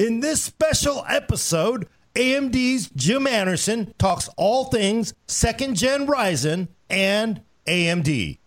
In 0.00 0.20
this 0.20 0.42
special 0.42 1.04
episode, 1.06 1.86
AMD's 2.14 2.88
Jim 2.96 3.26
Anderson 3.26 3.92
talks 3.98 4.30
all 4.38 4.64
things 4.64 5.12
second 5.26 5.76
gen 5.76 6.06
Ryzen 6.06 6.68
and 6.88 7.42
AMD. 7.66 8.38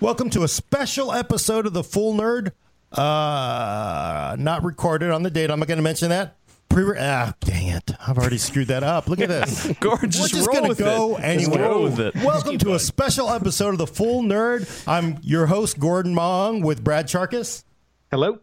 Welcome 0.00 0.30
to 0.30 0.44
a 0.44 0.48
special 0.48 1.12
episode 1.12 1.66
of 1.66 1.72
the 1.72 1.82
Full 1.82 2.14
Nerd. 2.14 2.52
Uh, 2.92 4.36
not 4.38 4.62
recorded 4.62 5.10
on 5.10 5.24
the 5.24 5.30
date. 5.30 5.50
I'm 5.50 5.58
not 5.58 5.66
going 5.66 5.78
to 5.78 5.82
mention 5.82 6.10
that. 6.10 6.36
Pre- 6.76 6.98
ah, 6.98 7.32
dang 7.40 7.68
it! 7.68 7.90
I've 8.06 8.18
already 8.18 8.36
screwed 8.36 8.68
that 8.68 8.82
up. 8.82 9.08
Look 9.08 9.22
at 9.22 9.30
this. 9.30 9.66
Gorgeous. 9.80 10.02
We're 10.02 10.08
just 10.28 10.34
just 10.34 10.46
roll 10.46 10.56
gonna 10.56 10.68
with 10.68 10.76
go 10.76 11.16
it. 11.16 11.22
anywhere. 11.22 11.58
Just 11.58 11.70
roll 11.70 11.82
with 11.84 11.98
it. 12.00 12.14
Welcome 12.16 12.58
to 12.58 12.74
a 12.74 12.78
special 12.78 13.30
episode 13.30 13.70
of 13.70 13.78
the 13.78 13.86
Full 13.86 14.22
Nerd. 14.22 14.68
I'm 14.86 15.18
your 15.22 15.46
host 15.46 15.78
Gordon 15.78 16.14
Mah 16.14 16.48
Ung 16.48 16.60
with 16.60 16.84
Brad 16.84 17.06
Chacos 17.06 17.64
Hello. 18.10 18.40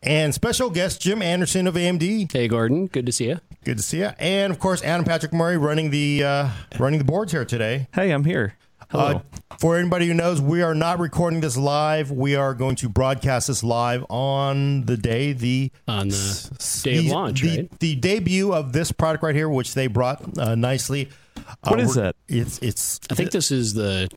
and 0.00 0.32
special 0.32 0.70
guest 0.70 1.02
Jim 1.02 1.22
Anderson 1.22 1.66
of 1.66 1.74
AMD. 1.74 2.30
Hey, 2.30 2.46
Gordon. 2.46 2.86
Good 2.86 3.06
to 3.06 3.10
see 3.10 3.26
you. 3.26 3.40
Good 3.64 3.78
to 3.78 3.82
see 3.82 3.98
you. 3.98 4.10
And 4.20 4.52
of 4.52 4.60
course, 4.60 4.84
Adam 4.84 5.04
Patrick 5.04 5.32
Murray 5.32 5.56
running 5.56 5.90
the 5.90 6.22
uh, 6.22 6.50
running 6.78 6.98
the 7.00 7.04
boards 7.04 7.32
here 7.32 7.44
today. 7.44 7.88
Hey, 7.92 8.12
I'm 8.12 8.22
here. 8.22 8.54
Uh, 8.92 9.20
for 9.58 9.76
anybody 9.78 10.06
who 10.06 10.14
knows, 10.14 10.40
we 10.40 10.62
are 10.62 10.74
not 10.74 10.98
recording 10.98 11.40
this 11.40 11.56
live. 11.56 12.10
We 12.10 12.34
are 12.34 12.54
going 12.54 12.76
to 12.76 12.88
broadcast 12.88 13.46
this 13.48 13.62
live 13.62 14.04
on 14.08 14.82
the 14.86 14.96
day 14.96 15.32
the 15.32 15.70
On 15.86 16.08
the 16.08 16.14
s- 16.14 16.82
day 16.82 16.98
of 16.98 17.04
the- 17.04 17.10
launch, 17.12 17.42
the, 17.42 17.48
right? 17.58 17.78
the 17.78 17.94
debut 17.96 18.52
of 18.52 18.72
this 18.72 18.90
product 18.92 19.22
right 19.22 19.34
here, 19.34 19.48
which 19.48 19.74
they 19.74 19.86
brought 19.86 20.38
uh, 20.38 20.54
nicely. 20.54 21.08
What 21.64 21.78
uh, 21.78 21.82
is 21.84 21.94
that? 21.94 22.16
It's 22.28 22.58
it's 22.60 23.00
I 23.10 23.14
think 23.14 23.30
this 23.30 23.50
is 23.50 23.74
the 23.74 24.08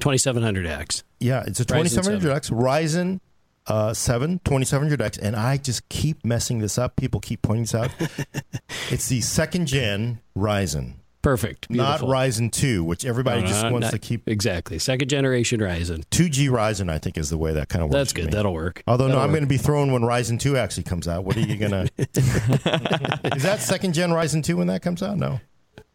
2700X. 0.00 1.02
yeah, 1.20 1.42
it's 1.46 1.60
a 1.60 1.64
2700X 1.64 2.50
Ryzen 2.50 3.20
uh, 3.66 3.94
7 3.94 4.40
2700X, 4.44 5.18
and 5.22 5.36
I 5.36 5.56
just 5.56 5.88
keep 5.88 6.24
messing 6.24 6.58
this 6.58 6.78
up. 6.78 6.96
People 6.96 7.20
keep 7.20 7.42
pointing 7.42 7.64
this 7.64 7.74
out. 7.74 7.90
it's 8.90 9.08
the 9.08 9.20
second 9.20 9.66
gen 9.66 10.20
Ryzen, 10.36 10.94
Perfect. 11.22 11.68
Beautiful. 11.68 12.08
not 12.08 12.14
Ryzen 12.16 12.50
2, 12.50 12.82
which 12.82 13.04
everybody 13.04 13.42
No, 13.42 13.46
just 13.46 13.62
wants 13.70 13.86
not- 13.86 13.92
to 13.92 13.98
keep. 13.98 14.28
Exactly. 14.28 14.78
Second 14.80 15.08
generation 15.08 15.60
Ryzen. 15.60 16.02
2G 16.10 16.48
Ryzen, 16.48 16.90
I 16.90 16.98
think, 16.98 17.16
is 17.16 17.30
the 17.30 17.38
way 17.38 17.52
that 17.54 17.68
kind 17.68 17.82
of 17.84 17.90
works. 17.90 17.94
That's 17.98 18.12
good. 18.12 18.32
That'll 18.32 18.52
work. 18.52 18.82
Although 18.88 19.04
no, 19.06 19.10
That'll 19.10 19.24
I'm 19.24 19.30
going 19.30 19.42
to 19.44 19.48
be 19.48 19.56
thrown 19.56 19.92
when 19.92 20.02
Ryzen 20.02 20.40
2 20.40 20.56
actually 20.56 20.82
comes 20.82 21.06
out. 21.06 21.24
What 21.24 21.36
are 21.36 21.40
you 21.40 21.56
going 21.56 21.70
to? 21.96 22.08
Is 23.36 23.42
that 23.44 23.58
second 23.60 23.92
gen 23.94 24.10
Ryzen 24.10 24.42
2 24.42 24.56
when 24.56 24.66
that 24.66 24.82
comes 24.82 25.02
out? 25.02 25.16
No. 25.16 25.40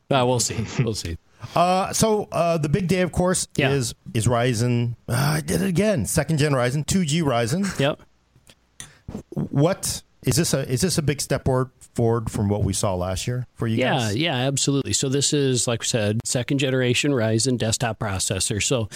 Uh, 0.09 0.23
we'll 0.25 0.39
see. 0.39 0.65
We'll 0.83 0.93
see. 0.95 1.17
Uh, 1.55 1.93
so 1.93 2.27
uh, 2.31 2.57
the 2.57 2.67
big 2.67 2.87
day, 2.87 3.01
of 3.01 3.11
course, 3.11 3.47
Yeah. 3.57 3.69
is 3.69 3.93
is 4.15 4.25
Ryzen. 4.25 4.95
Uh, 5.07 5.13
I 5.37 5.41
did 5.41 5.61
it 5.61 5.67
again. 5.67 6.07
Second 6.07 6.39
gen 6.39 6.53
Ryzen, 6.53 6.83
2G 6.83 7.21
Ryzen. 7.21 7.79
Yep. 7.79 8.01
What 9.29 10.01
is 10.23 10.35
this? 10.35 10.53
A 10.55 10.67
is 10.67 10.81
this 10.81 10.97
a 10.97 11.03
big 11.03 11.21
step 11.21 11.45
forward 11.45 11.69
forward 11.97 12.29
from 12.31 12.47
what 12.47 12.63
we 12.63 12.73
saw 12.73 12.93
last 12.93 13.25
year 13.27 13.47
for 13.55 13.65
you 13.67 13.77
Yeah, 13.77 13.93
guys? 13.97 14.15
yeah, 14.15 14.35
absolutely. 14.35 14.93
So 14.93 15.09
this 15.09 15.33
is, 15.33 15.67
like 15.67 15.81
I 15.81 15.85
said, 15.85 16.19
second 16.25 16.59
generation 16.59 17.11
Ryzen 17.11 17.57
desktop 17.57 17.97
processor. 17.99 18.61
So, 18.61 18.87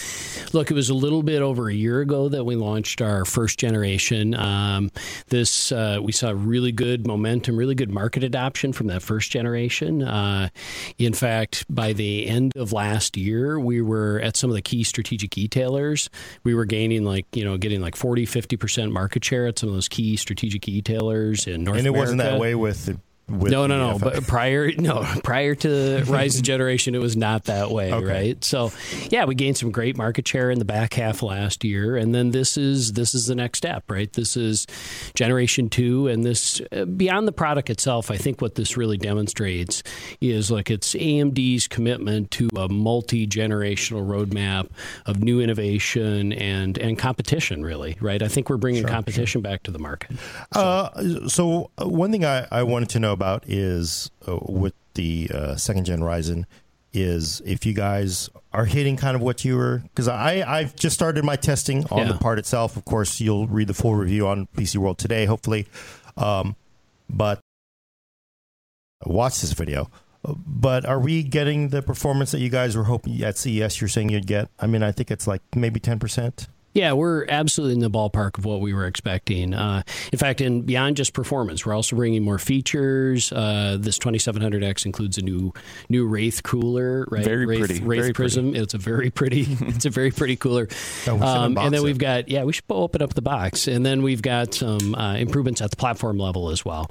look, 0.52 0.70
it 0.70 0.74
was 0.74 0.88
a 0.88 0.94
little 0.94 1.24
bit 1.24 1.42
over 1.42 1.68
a 1.68 1.74
year 1.74 2.00
ago 2.00 2.28
that 2.28 2.44
we 2.44 2.54
launched 2.54 3.02
our 3.02 3.24
first 3.24 3.58
generation. 3.58 4.34
Um, 4.36 4.90
this 5.28 5.72
uh, 5.72 5.98
we 6.00 6.12
saw 6.12 6.32
really 6.34 6.70
good 6.70 7.04
momentum, 7.06 7.56
really 7.56 7.74
good 7.74 7.90
market 7.90 8.22
adoption 8.22 8.72
from 8.72 8.86
that 8.86 9.02
first 9.02 9.32
generation. 9.32 10.02
Uh, 10.04 10.48
in 10.96 11.12
fact, 11.12 11.64
by 11.68 11.92
the 11.92 12.28
end 12.28 12.52
of 12.56 12.72
last 12.72 13.16
year, 13.16 13.58
we 13.58 13.82
were 13.82 14.20
at 14.20 14.36
some 14.36 14.48
of 14.48 14.54
the 14.54 14.62
key 14.62 14.84
strategic 14.84 15.36
e-tailers. 15.36 16.08
We 16.44 16.54
were 16.54 16.66
gaining 16.66 17.04
like 17.04 17.26
you 17.34 17.44
know 17.44 17.56
getting 17.56 17.80
like 17.80 17.96
40, 17.96 18.26
50 18.26 18.56
percent 18.56 18.92
market 18.92 19.24
share 19.24 19.48
at 19.48 19.58
some 19.58 19.68
of 19.70 19.74
those 19.74 19.88
key 19.88 20.16
strategic 20.16 20.68
e-tailers 20.68 21.48
in 21.48 21.64
North 21.64 21.78
and 21.78 21.86
it 21.86 21.90
America. 21.90 22.00
wasn't 22.00 22.18
that 22.22 22.38
way 22.40 22.54
with. 22.54 22.90
No, 23.32 23.66
no, 23.66 23.92
no. 23.92 23.98
But 23.98 24.26
prior, 24.26 24.70
no, 24.78 25.04
prior 25.24 25.54
to 25.56 25.68
Ryzen 26.06 26.42
generation, 26.42 26.94
it 26.94 27.00
was 27.00 27.16
not 27.16 27.44
that 27.44 27.70
way, 27.70 27.92
Okay. 27.92 28.04
right? 28.06 28.44
So, 28.44 28.72
yeah, 29.10 29.24
we 29.24 29.34
gained 29.34 29.56
some 29.56 29.70
great 29.70 29.96
market 29.96 30.26
share 30.28 30.50
in 30.50 30.58
the 30.58 30.64
back 30.64 30.94
half 30.94 31.22
last 31.22 31.64
year, 31.64 31.96
and 31.96 32.14
then 32.14 32.30
this 32.30 32.56
is 32.56 32.92
this 32.92 33.14
is 33.14 33.26
the 33.26 33.34
next 33.34 33.58
step, 33.58 33.90
right? 33.90 34.12
This 34.12 34.36
is 34.36 34.66
generation 35.14 35.68
two, 35.68 36.08
and 36.08 36.24
this 36.24 36.60
uh, 36.72 36.84
beyond 36.84 37.26
the 37.26 37.32
product 37.32 37.70
itself. 37.70 38.10
I 38.10 38.16
think 38.16 38.40
what 38.40 38.54
this 38.54 38.76
really 38.76 38.98
demonstrates 38.98 39.82
is 40.20 40.50
like 40.50 40.70
it's 40.70 40.94
AMD's 40.94 41.68
commitment 41.68 42.30
to 42.32 42.48
a 42.56 42.68
multi 42.68 43.26
generational 43.26 44.06
roadmap 44.06 44.68
of 45.06 45.22
new 45.22 45.40
innovation 45.40 46.32
and 46.32 46.76
and 46.78 46.98
competition, 46.98 47.62
really, 47.62 47.96
right? 48.00 48.22
I 48.22 48.28
think 48.28 48.50
we're 48.50 48.56
bringing 48.56 48.84
competition 48.84 49.40
back 49.40 49.62
to 49.64 49.70
the 49.70 49.78
market. 49.78 50.16
Uh, 50.52 51.28
so 51.28 51.70
uh, 51.80 51.88
one 51.88 52.10
thing 52.12 52.24
I, 52.24 52.46
I 52.50 52.62
wanted 52.62 52.88
to 52.90 53.00
know 53.00 53.12
about 53.12 53.21
is 53.46 54.10
uh, 54.28 54.38
with 54.42 54.74
the 54.94 55.30
uh, 55.32 55.56
second 55.56 55.84
gen 55.86 56.00
Ryzen 56.00 56.44
is 56.94 57.40
if 57.46 57.64
you 57.64 57.72
guys 57.72 58.28
are 58.52 58.66
hitting 58.66 58.96
kind 58.98 59.16
of 59.16 59.22
what 59.22 59.44
you 59.46 59.56
were 59.56 59.78
because 59.78 60.08
I 60.08 60.42
I've 60.46 60.76
just 60.76 60.94
started 60.94 61.24
my 61.24 61.36
testing 61.36 61.86
on 61.90 62.00
Yeah. 62.00 62.12
the 62.12 62.18
part 62.18 62.38
itself. 62.38 62.76
Of 62.76 62.84
course, 62.84 63.18
you'll 63.20 63.46
read 63.46 63.68
the 63.68 63.74
full 63.74 63.94
review 63.94 64.26
on 64.28 64.46
PC 64.56 64.76
World 64.76 64.98
today, 64.98 65.24
hopefully. 65.24 65.66
Um, 66.18 66.54
but 67.08 67.40
watch 69.06 69.40
this 69.40 69.52
video. 69.52 69.90
But 70.24 70.84
are 70.84 71.00
we 71.00 71.22
getting 71.22 71.70
the 71.70 71.82
performance 71.82 72.30
that 72.32 72.40
you 72.40 72.48
guys 72.50 72.76
were 72.76 72.84
hoping 72.84 73.20
at 73.22 73.36
CES? 73.38 73.80
You're 73.80 73.88
saying 73.88 74.10
you'd 74.10 74.26
get. 74.26 74.48
I 74.60 74.66
mean, 74.66 74.82
I 74.82 74.92
think 74.92 75.10
it's 75.10 75.26
like 75.26 75.40
maybe 75.56 75.80
ten 75.80 75.98
percent. 75.98 76.46
Yeah, 76.74 76.92
we're 76.94 77.26
absolutely 77.26 77.74
in 77.74 77.80
the 77.80 77.90
ballpark 77.90 78.38
of 78.38 78.44
what 78.44 78.60
we 78.60 78.72
were 78.72 78.86
expecting. 78.86 79.52
Uh, 79.52 79.82
in 80.12 80.18
fact, 80.18 80.40
and 80.40 80.64
beyond 80.64 80.96
just 80.96 81.12
performance, 81.12 81.66
we're 81.66 81.74
also 81.74 81.96
bringing 81.96 82.22
more 82.22 82.38
features. 82.38 83.30
Uh, 83.30 83.76
this 83.78 83.98
2700X 83.98 84.86
includes 84.86 85.18
a 85.18 85.22
new 85.22 85.52
new 85.88 86.06
Wraith 86.06 86.42
cooler, 86.42 87.06
right? 87.10 87.24
Very 87.24 87.44
Wraith, 87.46 87.58
pretty, 87.58 87.80
Wraith 87.84 88.00
very 88.00 88.12
Prism. 88.14 88.54
It's 88.54 88.74
a 88.74 88.78
very 88.78 89.10
pretty. 89.10 89.46
it's 89.60 89.84
a 89.84 89.90
very 89.90 90.10
pretty 90.10 90.36
cooler. 90.36 90.68
Oh, 91.06 91.20
Um, 91.20 91.58
and 91.58 91.74
then 91.74 91.80
it. 91.80 91.82
we've 91.82 91.98
got 91.98 92.28
yeah, 92.28 92.44
we 92.44 92.52
should 92.52 92.64
open 92.70 93.02
up 93.02 93.14
the 93.14 93.22
box, 93.22 93.68
and 93.68 93.84
then 93.84 94.02
we've 94.02 94.22
got 94.22 94.54
some 94.54 94.94
uh, 94.94 95.14
improvements 95.16 95.60
at 95.60 95.70
the 95.70 95.76
platform 95.76 96.16
level 96.18 96.48
as 96.48 96.64
well. 96.64 96.90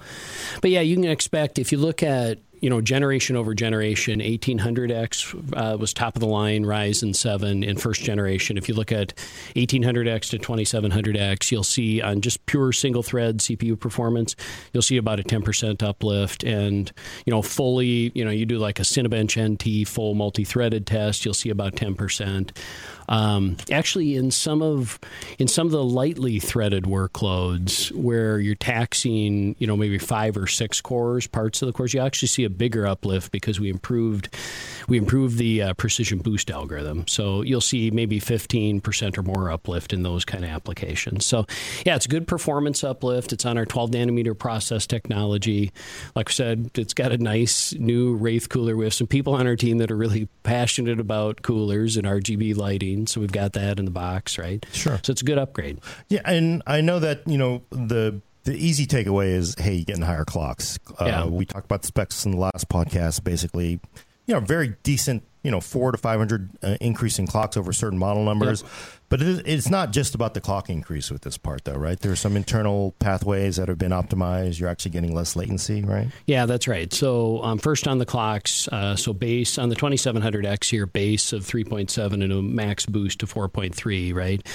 But 0.61 0.69
yeah, 0.71 0.81
you 0.81 0.95
can 0.95 1.05
expect 1.05 1.57
if 1.57 1.71
you 1.71 1.79
look 1.79 2.03
at 2.03 2.37
you 2.61 2.69
know, 2.69 2.79
generation 2.79 3.35
over 3.35 3.55
generation, 3.55 4.19
1800X 4.19 5.53
uh, 5.57 5.77
was 5.77 5.93
top 5.93 6.15
of 6.15 6.19
the 6.19 6.27
line, 6.27 6.63
Ryzen 6.63 7.15
7 7.15 7.63
in 7.63 7.75
first 7.75 8.03
generation. 8.03 8.55
If 8.55 8.69
you 8.69 8.75
look 8.75 8.91
at 8.91 9.15
1800X 9.55 10.29
to 10.29 10.37
2700X, 10.37 11.51
you'll 11.51 11.63
see 11.63 12.01
on 12.01 12.21
just 12.21 12.45
pure 12.45 12.71
single 12.71 13.01
thread 13.01 13.39
CPU 13.39 13.79
performance, 13.79 14.35
you'll 14.73 14.83
see 14.83 14.97
about 14.97 15.19
a 15.19 15.23
10% 15.23 15.81
uplift. 15.81 16.43
And, 16.43 16.91
you 17.25 17.31
know, 17.31 17.41
fully, 17.41 18.11
you 18.13 18.23
know, 18.23 18.31
you 18.31 18.45
do 18.45 18.59
like 18.59 18.79
a 18.79 18.83
Cinebench 18.83 19.41
NT 19.41 19.87
full 19.87 20.13
multi 20.13 20.43
threaded 20.43 20.85
test, 20.85 21.25
you'll 21.25 21.33
see 21.33 21.49
about 21.49 21.75
10%. 21.75 22.51
Um, 23.11 23.57
actually, 23.69 24.15
in 24.15 24.31
some 24.31 24.61
of 24.61 24.97
in 25.37 25.49
some 25.49 25.67
of 25.67 25.73
the 25.73 25.83
lightly 25.83 26.39
threaded 26.39 26.85
workloads 26.85 27.91
where 27.91 28.39
you're 28.39 28.55
taxing, 28.55 29.57
you 29.59 29.67
know, 29.67 29.75
maybe 29.75 29.97
five 29.97 30.37
or 30.37 30.47
six 30.47 30.79
cores, 30.79 31.27
parts 31.27 31.61
of 31.61 31.65
the 31.65 31.73
cores, 31.73 31.93
you 31.93 31.99
actually 31.99 32.29
see 32.29 32.45
a 32.45 32.49
bigger 32.49 32.87
uplift 32.87 33.33
because 33.33 33.59
we 33.59 33.69
improved 33.69 34.33
we 34.87 34.97
improved 34.97 35.37
the 35.37 35.61
uh, 35.61 35.73
precision 35.73 36.19
boost 36.19 36.49
algorithm. 36.49 37.05
So 37.07 37.41
you'll 37.41 37.59
see 37.59 37.91
maybe 37.91 38.19
15% 38.19 39.17
or 39.17 39.23
more 39.23 39.51
uplift 39.51 39.91
in 39.91 40.03
those 40.03 40.23
kind 40.23 40.45
of 40.45 40.49
applications. 40.49 41.25
So 41.25 41.45
yeah, 41.85 41.95
it's 41.95 42.07
good 42.07 42.27
performance 42.27 42.81
uplift. 42.83 43.33
It's 43.33 43.45
on 43.45 43.57
our 43.57 43.65
12 43.65 43.91
nanometer 43.91 44.37
process 44.37 44.87
technology. 44.87 45.71
Like 46.15 46.29
I 46.29 46.31
said, 46.31 46.71
it's 46.75 46.93
got 46.93 47.11
a 47.11 47.17
nice 47.17 47.73
new 47.73 48.15
Wraith 48.15 48.47
cooler. 48.47 48.77
We 48.77 48.85
have 48.85 48.93
some 48.93 49.07
people 49.07 49.33
on 49.33 49.47
our 49.47 49.57
team 49.57 49.79
that 49.79 49.91
are 49.91 49.97
really 49.97 50.29
passionate 50.43 50.99
about 50.99 51.41
coolers 51.41 51.97
and 51.97 52.07
RGB 52.07 52.55
lighting. 52.55 53.00
So 53.07 53.21
we've 53.21 53.31
got 53.31 53.53
that 53.53 53.79
in 53.79 53.85
the 53.85 53.91
box, 53.91 54.37
right? 54.37 54.65
Sure. 54.73 54.99
So 55.03 55.11
it's 55.11 55.21
a 55.21 55.25
good 55.25 55.37
upgrade. 55.37 55.79
Yeah, 56.09 56.21
and 56.25 56.61
I 56.67 56.81
know 56.81 56.99
that 56.99 57.27
you 57.27 57.37
know 57.37 57.63
the 57.69 58.21
the 58.43 58.53
easy 58.55 58.87
takeaway 58.87 59.27
is 59.27 59.55
hey, 59.57 59.75
you're 59.75 59.85
getting 59.85 60.03
higher 60.03 60.25
clocks. 60.25 60.79
Uh, 60.99 61.05
Yeah. 61.05 61.25
We 61.25 61.45
talked 61.45 61.65
about 61.65 61.81
the 61.81 61.87
specs 61.87 62.25
in 62.25 62.31
the 62.31 62.37
last 62.37 62.69
podcast. 62.69 63.23
Basically, 63.23 63.79
you 64.25 64.33
know, 64.33 64.39
very 64.39 64.75
decent. 64.83 65.23
You 65.43 65.49
know, 65.51 65.59
four 65.61 65.91
to 65.91 65.97
five 65.97 66.19
hundred 66.19 66.49
uh, 66.61 66.77
increase 66.81 67.17
in 67.19 67.25
clocks 67.27 67.57
over 67.57 67.73
certain 67.73 67.97
model 67.97 68.23
numbers. 68.23 68.63
But 69.11 69.21
it 69.21 69.27
is, 69.27 69.39
it's 69.39 69.69
not 69.69 69.91
just 69.91 70.15
about 70.15 70.35
the 70.35 70.39
clock 70.39 70.69
increase 70.69 71.11
with 71.11 71.23
this 71.23 71.37
part, 71.37 71.65
though, 71.65 71.75
right? 71.75 71.99
There 71.99 72.13
are 72.13 72.15
some 72.15 72.37
internal 72.37 72.95
pathways 72.99 73.57
that 73.57 73.67
have 73.67 73.77
been 73.77 73.91
optimized. 73.91 74.57
You're 74.57 74.69
actually 74.69 74.91
getting 74.91 75.13
less 75.13 75.35
latency, 75.35 75.81
right? 75.81 76.07
Yeah, 76.27 76.45
that's 76.45 76.65
right. 76.65 76.93
So 76.93 77.43
um, 77.43 77.57
first 77.57 77.89
on 77.89 77.97
the 77.97 78.05
clocks, 78.05 78.69
uh, 78.69 78.95
so 78.95 79.11
base 79.11 79.57
on 79.57 79.67
the 79.67 79.75
2700X 79.75 80.69
here, 80.69 80.85
base 80.85 81.33
of 81.33 81.43
3.7 81.43 82.23
and 82.23 82.31
a 82.31 82.41
max 82.41 82.85
boost 82.85 83.19
to 83.19 83.25
4.3, 83.25 84.15
right? 84.15 84.47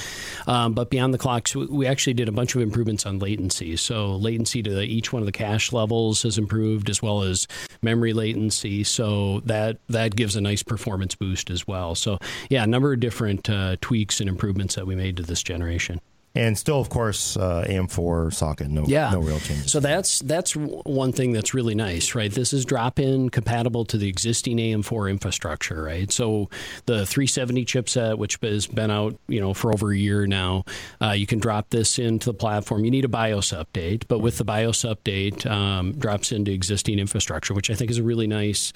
Um, 0.46 0.72
but 0.72 0.88
beyond 0.88 1.12
the 1.12 1.18
clocks, 1.18 1.54
we 1.54 1.86
actually 1.86 2.14
did 2.14 2.26
a 2.26 2.32
bunch 2.32 2.54
of 2.54 2.62
improvements 2.62 3.04
on 3.04 3.18
latency. 3.18 3.76
So 3.76 4.16
latency 4.16 4.62
to 4.62 4.80
each 4.80 5.12
one 5.12 5.20
of 5.20 5.26
the 5.26 5.32
cache 5.32 5.70
levels 5.70 6.22
has 6.22 6.38
improved, 6.38 6.88
as 6.88 7.02
well 7.02 7.20
as 7.24 7.46
memory 7.82 8.14
latency. 8.14 8.84
So 8.84 9.40
that 9.40 9.76
that 9.90 10.16
gives 10.16 10.34
a 10.34 10.40
nice 10.40 10.62
performance 10.62 11.14
boost 11.14 11.50
as 11.50 11.66
well. 11.68 11.94
So 11.94 12.18
yeah, 12.48 12.64
a 12.64 12.66
number 12.66 12.94
of 12.94 13.00
different 13.00 13.50
uh, 13.50 13.76
tweaks 13.82 14.18
and 14.18 14.30
improvements 14.30 14.45
improvements 14.46 14.76
that 14.76 14.86
we 14.86 14.94
made 14.94 15.16
to 15.16 15.24
this 15.24 15.42
generation. 15.42 16.00
And 16.36 16.58
still, 16.58 16.80
of 16.80 16.90
course, 16.90 17.36
uh, 17.36 17.64
AM4 17.66 18.32
socket, 18.32 18.68
no, 18.68 18.84
yeah. 18.86 19.10
no 19.10 19.20
real 19.20 19.38
changes. 19.40 19.72
So 19.72 19.80
that's 19.80 20.20
that's 20.20 20.54
one 20.54 21.12
thing 21.12 21.32
that's 21.32 21.54
really 21.54 21.74
nice, 21.74 22.14
right? 22.14 22.30
This 22.30 22.52
is 22.52 22.64
drop-in 22.64 23.30
compatible 23.30 23.84
to 23.86 23.96
the 23.96 24.08
existing 24.08 24.58
AM4 24.58 25.10
infrastructure, 25.10 25.82
right? 25.82 26.12
So 26.12 26.50
the 26.84 27.06
370 27.06 27.64
chipset, 27.64 28.18
which 28.18 28.38
has 28.42 28.66
been 28.66 28.90
out, 28.90 29.18
you 29.28 29.40
know, 29.40 29.54
for 29.54 29.72
over 29.72 29.92
a 29.92 29.96
year 29.96 30.26
now, 30.26 30.64
uh, 31.00 31.12
you 31.12 31.26
can 31.26 31.38
drop 31.38 31.70
this 31.70 31.98
into 31.98 32.26
the 32.26 32.34
platform. 32.34 32.84
You 32.84 32.90
need 32.90 33.04
a 33.04 33.08
BIOS 33.08 33.52
update, 33.52 34.04
but 34.08 34.18
with 34.18 34.38
the 34.38 34.44
BIOS 34.44 34.82
update, 34.82 35.46
um, 35.46 35.92
drops 35.92 36.32
into 36.32 36.52
existing 36.52 36.98
infrastructure, 36.98 37.54
which 37.54 37.70
I 37.70 37.74
think 37.74 37.90
is 37.90 37.98
a 37.98 38.02
really 38.02 38.26
nice, 38.26 38.72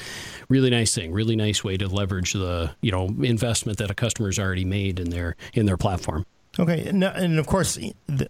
really 0.49 0.71
nice 0.71 0.95
thing, 0.95 1.13
really 1.13 1.37
nice 1.37 1.63
way 1.63 1.77
to 1.77 1.89
leverage 1.89 2.33
the 2.33 2.71
you 2.81 2.91
know 2.91 3.07
investment 3.23 3.79
that 3.79 3.91
a 3.91 3.95
customer's 3.95 4.39
already 4.39 4.65
made 4.65 4.99
in 4.99 5.11
their 5.11 5.37
in 5.53 5.67
their 5.67 5.77
platform. 5.77 6.25
Okay, 6.59 6.89
and, 6.89 7.05
and 7.05 7.39
of 7.39 7.47
course, 7.47 7.79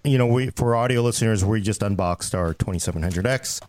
you 0.04 0.18
know, 0.18 0.26
we 0.26 0.50
for 0.50 0.76
audio 0.76 1.00
listeners, 1.02 1.44
we 1.44 1.60
just 1.60 1.82
unboxed 1.82 2.34
our 2.34 2.54
2700X, 2.54 3.62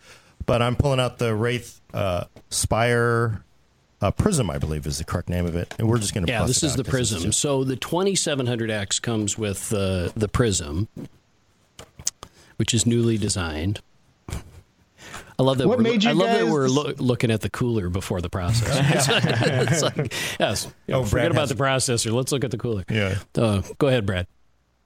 but 0.46 0.62
I'm 0.62 0.76
pulling 0.76 1.00
out 1.00 1.20
the 1.20 1.34
Wraith 1.34 1.80
uh, 1.94 2.26
Spire 2.50 3.44
uh, 4.02 4.12
Prism, 4.12 4.50
I 4.50 4.58
believe 4.58 4.86
is 4.86 4.98
the 4.98 5.06
correct 5.06 5.30
name 5.30 5.46
of 5.46 5.56
it, 5.56 5.74
and 5.78 5.88
we're 5.88 6.00
just 6.00 6.14
going 6.14 6.26
to 6.26 6.32
yeah. 6.32 6.44
This 6.46 6.64
is 6.64 6.76
the 6.76 6.84
Prism. 6.84 7.30
Is 7.30 7.38
so 7.38 7.64
the 7.64 7.78
2700X 7.78 9.02
comes 9.02 9.38
with 9.38 9.70
the 9.70 10.12
the 10.16 10.28
Prism, 10.28 10.88
which 12.58 12.74
is 12.74 12.86
newly 12.86 13.18
designed. 13.18 13.80
I 15.40 15.44
love 15.44 15.58
that. 15.60 15.68
What 15.68 15.78
we're, 15.78 15.84
made 15.84 16.04
you 16.04 16.12
I 16.12 16.14
love 16.14 16.30
that 16.30 16.48
we're 16.48 16.68
lo- 16.68 16.94
looking 16.98 17.32
at 17.32 17.42
the 17.42 17.50
cooler 17.50 17.90
before 17.90 18.22
the 18.22 18.30
processor. 18.30 19.72
it's 19.72 19.82
like, 19.82 20.14
yes, 20.40 20.68
oh, 20.90 21.04
forget 21.04 21.32
about 21.32 21.50
the 21.50 21.56
processor. 21.56 22.12
Let's 22.12 22.32
look 22.32 22.44
at 22.44 22.52
the 22.52 22.58
cooler. 22.58 22.84
Yeah. 22.90 23.18
Uh, 23.36 23.62
go 23.78 23.88
ahead, 23.88 24.06
Brad. 24.06 24.28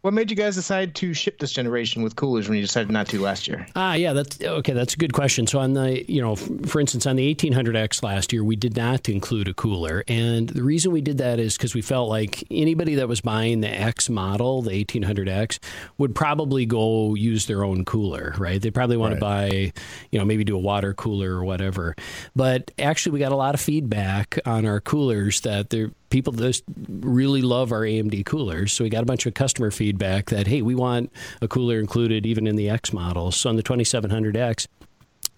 What 0.05 0.13
made 0.13 0.29
you 0.29 0.37
guys 0.37 0.53
decide 0.53 0.93
to 0.97 1.15
ship 1.15 1.39
this 1.39 1.51
generation 1.51 2.03
with 2.03 2.15
coolers 2.15 2.47
when 2.47 2.57
you 2.57 2.61
decided 2.61 2.91
not 2.91 3.07
to 3.07 3.19
last 3.19 3.47
year? 3.47 3.65
Ah, 3.75 3.95
yeah, 3.95 4.13
that's 4.13 4.39
okay. 4.39 4.71
That's 4.71 4.93
a 4.93 4.97
good 4.97 5.13
question. 5.13 5.47
So 5.47 5.57
on 5.57 5.73
the, 5.73 6.05
you 6.07 6.21
know, 6.21 6.35
for 6.35 6.79
instance, 6.79 7.07
on 7.07 7.15
the 7.15 7.33
1800X 7.33 8.03
last 8.03 8.31
year, 8.31 8.43
we 8.43 8.55
did 8.55 8.77
not 8.77 9.09
include 9.09 9.47
a 9.47 9.55
cooler, 9.55 10.03
and 10.07 10.47
the 10.47 10.61
reason 10.61 10.91
we 10.91 11.01
did 11.01 11.17
that 11.17 11.39
is 11.39 11.57
because 11.57 11.73
we 11.73 11.81
felt 11.81 12.07
like 12.07 12.43
anybody 12.51 12.93
that 12.93 13.07
was 13.07 13.21
buying 13.21 13.61
the 13.61 13.67
X 13.67 14.07
model, 14.07 14.61
the 14.61 14.69
1800X, 14.69 15.57
would 15.97 16.13
probably 16.13 16.67
go 16.67 17.15
use 17.15 17.47
their 17.47 17.63
own 17.63 17.83
cooler, 17.83 18.35
right? 18.37 18.61
They 18.61 18.69
probably 18.69 18.97
want 18.97 19.13
right. 19.13 19.19
to 19.19 19.73
buy, 19.73 19.73
you 20.11 20.19
know, 20.19 20.25
maybe 20.25 20.43
do 20.43 20.55
a 20.55 20.59
water 20.59 20.93
cooler 20.93 21.31
or 21.31 21.43
whatever. 21.43 21.95
But 22.35 22.69
actually, 22.77 23.13
we 23.13 23.19
got 23.21 23.31
a 23.31 23.35
lot 23.35 23.55
of 23.55 23.59
feedback 23.59 24.37
on 24.45 24.67
our 24.67 24.81
coolers 24.81 25.41
that 25.41 25.71
they're 25.71 25.89
people 26.15 26.31
just 26.31 26.63
really 27.01 27.41
love 27.41 27.73
our 27.73 27.81
AMD 27.81 28.25
coolers. 28.25 28.71
So 28.71 28.85
we 28.85 28.89
got 28.89 29.03
a 29.03 29.06
bunch 29.06 29.25
of 29.25 29.33
customer 29.33 29.69
feedback 29.69 30.27
that, 30.27 30.47
hey, 30.47 30.62
we 30.62 30.73
want 30.73 31.12
a 31.41 31.47
cooler 31.50 31.77
included 31.77 32.25
even 32.25 32.47
in 32.47 32.56
the 32.56 32.69
X 32.69 32.94
models. 32.94 33.35
So 33.35 33.50
on 33.50 33.57
the 33.57 33.63
2700X, 33.63 34.65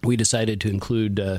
we 0.04 0.16
decided 0.16 0.60
to 0.60 0.68
include 0.68 1.18
uh, 1.18 1.38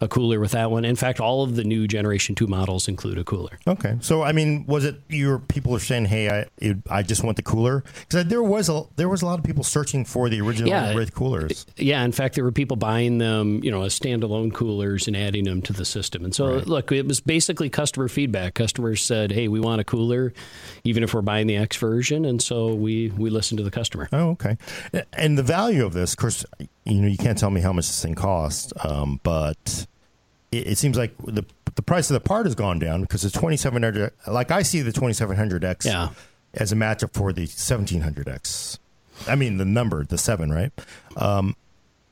a 0.00 0.08
cooler 0.08 0.40
with 0.40 0.52
that 0.52 0.70
one. 0.70 0.84
In 0.84 0.96
fact, 0.96 1.20
all 1.20 1.42
of 1.42 1.56
the 1.56 1.64
new 1.64 1.86
Generation 1.86 2.34
Two 2.34 2.46
models 2.46 2.88
include 2.88 3.18
a 3.18 3.24
cooler. 3.24 3.58
Okay, 3.66 3.96
so 4.00 4.22
I 4.22 4.32
mean, 4.32 4.64
was 4.66 4.84
it 4.84 5.00
your 5.08 5.38
people 5.38 5.74
are 5.74 5.80
saying, 5.80 6.06
"Hey, 6.06 6.28
I 6.28 6.46
it, 6.58 6.78
I 6.90 7.02
just 7.02 7.22
want 7.22 7.36
the 7.36 7.42
cooler"? 7.42 7.84
Because 8.00 8.26
there 8.26 8.42
was 8.42 8.68
a 8.68 8.84
there 8.96 9.08
was 9.08 9.22
a 9.22 9.26
lot 9.26 9.38
of 9.38 9.44
people 9.44 9.62
searching 9.62 10.04
for 10.04 10.28
the 10.28 10.40
original 10.40 10.70
yeah, 10.70 10.94
Wraith 10.94 11.14
coolers. 11.14 11.66
Yeah, 11.76 12.02
in 12.04 12.12
fact, 12.12 12.34
there 12.34 12.44
were 12.44 12.52
people 12.52 12.76
buying 12.76 13.18
them, 13.18 13.62
you 13.62 13.70
know, 13.70 13.82
as 13.82 13.98
standalone 13.98 14.52
coolers 14.52 15.06
and 15.06 15.16
adding 15.16 15.44
them 15.44 15.60
to 15.62 15.72
the 15.72 15.84
system. 15.84 16.24
And 16.24 16.34
so, 16.34 16.54
right. 16.54 16.66
look, 16.66 16.92
it 16.92 17.06
was 17.06 17.20
basically 17.20 17.68
customer 17.68 18.08
feedback. 18.08 18.54
Customers 18.54 19.02
said, 19.02 19.32
"Hey, 19.32 19.48
we 19.48 19.60
want 19.60 19.80
a 19.80 19.84
cooler, 19.84 20.32
even 20.84 21.02
if 21.02 21.12
we're 21.12 21.22
buying 21.22 21.46
the 21.46 21.56
X 21.56 21.76
version," 21.76 22.24
and 22.24 22.40
so 22.40 22.74
we 22.74 23.12
we 23.16 23.28
listened 23.28 23.58
to 23.58 23.64
the 23.64 23.70
customer. 23.70 24.08
Oh, 24.12 24.30
okay. 24.30 24.56
And 25.12 25.36
the 25.36 25.42
value 25.42 25.84
of 25.84 25.92
this, 25.92 26.12
of 26.12 26.18
course 26.18 26.44
you 26.88 27.00
know, 27.00 27.08
you 27.08 27.18
can't 27.18 27.38
tell 27.38 27.50
me 27.50 27.60
how 27.60 27.72
much 27.72 27.86
this 27.86 28.02
thing 28.02 28.14
costs, 28.14 28.72
um, 28.84 29.20
but 29.22 29.86
it, 30.50 30.68
it, 30.68 30.78
seems 30.78 30.96
like 30.96 31.16
the 31.18 31.44
the 31.74 31.82
price 31.82 32.10
of 32.10 32.14
the 32.14 32.20
part 32.20 32.46
has 32.46 32.54
gone 32.54 32.78
down 32.78 33.02
because 33.02 33.22
the 33.22 33.30
2700, 33.30 34.12
like 34.26 34.50
I 34.50 34.62
see 34.62 34.82
the 34.82 34.90
2700X 34.90 35.84
yeah. 35.84 36.08
as 36.54 36.72
a 36.72 36.74
matchup 36.74 37.12
for 37.12 37.32
the 37.32 37.46
1700X. 37.46 38.78
I 39.26 39.34
mean, 39.34 39.58
the 39.58 39.64
number, 39.64 40.04
the 40.04 40.18
seven, 40.18 40.50
right? 40.50 40.72
Um, 41.16 41.56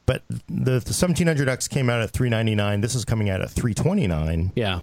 but 0.07 0.23
the, 0.29 0.79
the 0.79 0.93
1700X 0.93 1.69
came 1.69 1.91
out 1.91 2.01
at 2.01 2.11
399. 2.11 2.81
This 2.81 2.95
is 2.95 3.05
coming 3.05 3.29
out 3.29 3.41
at 3.41 3.51
329. 3.51 4.53
Yeah. 4.55 4.81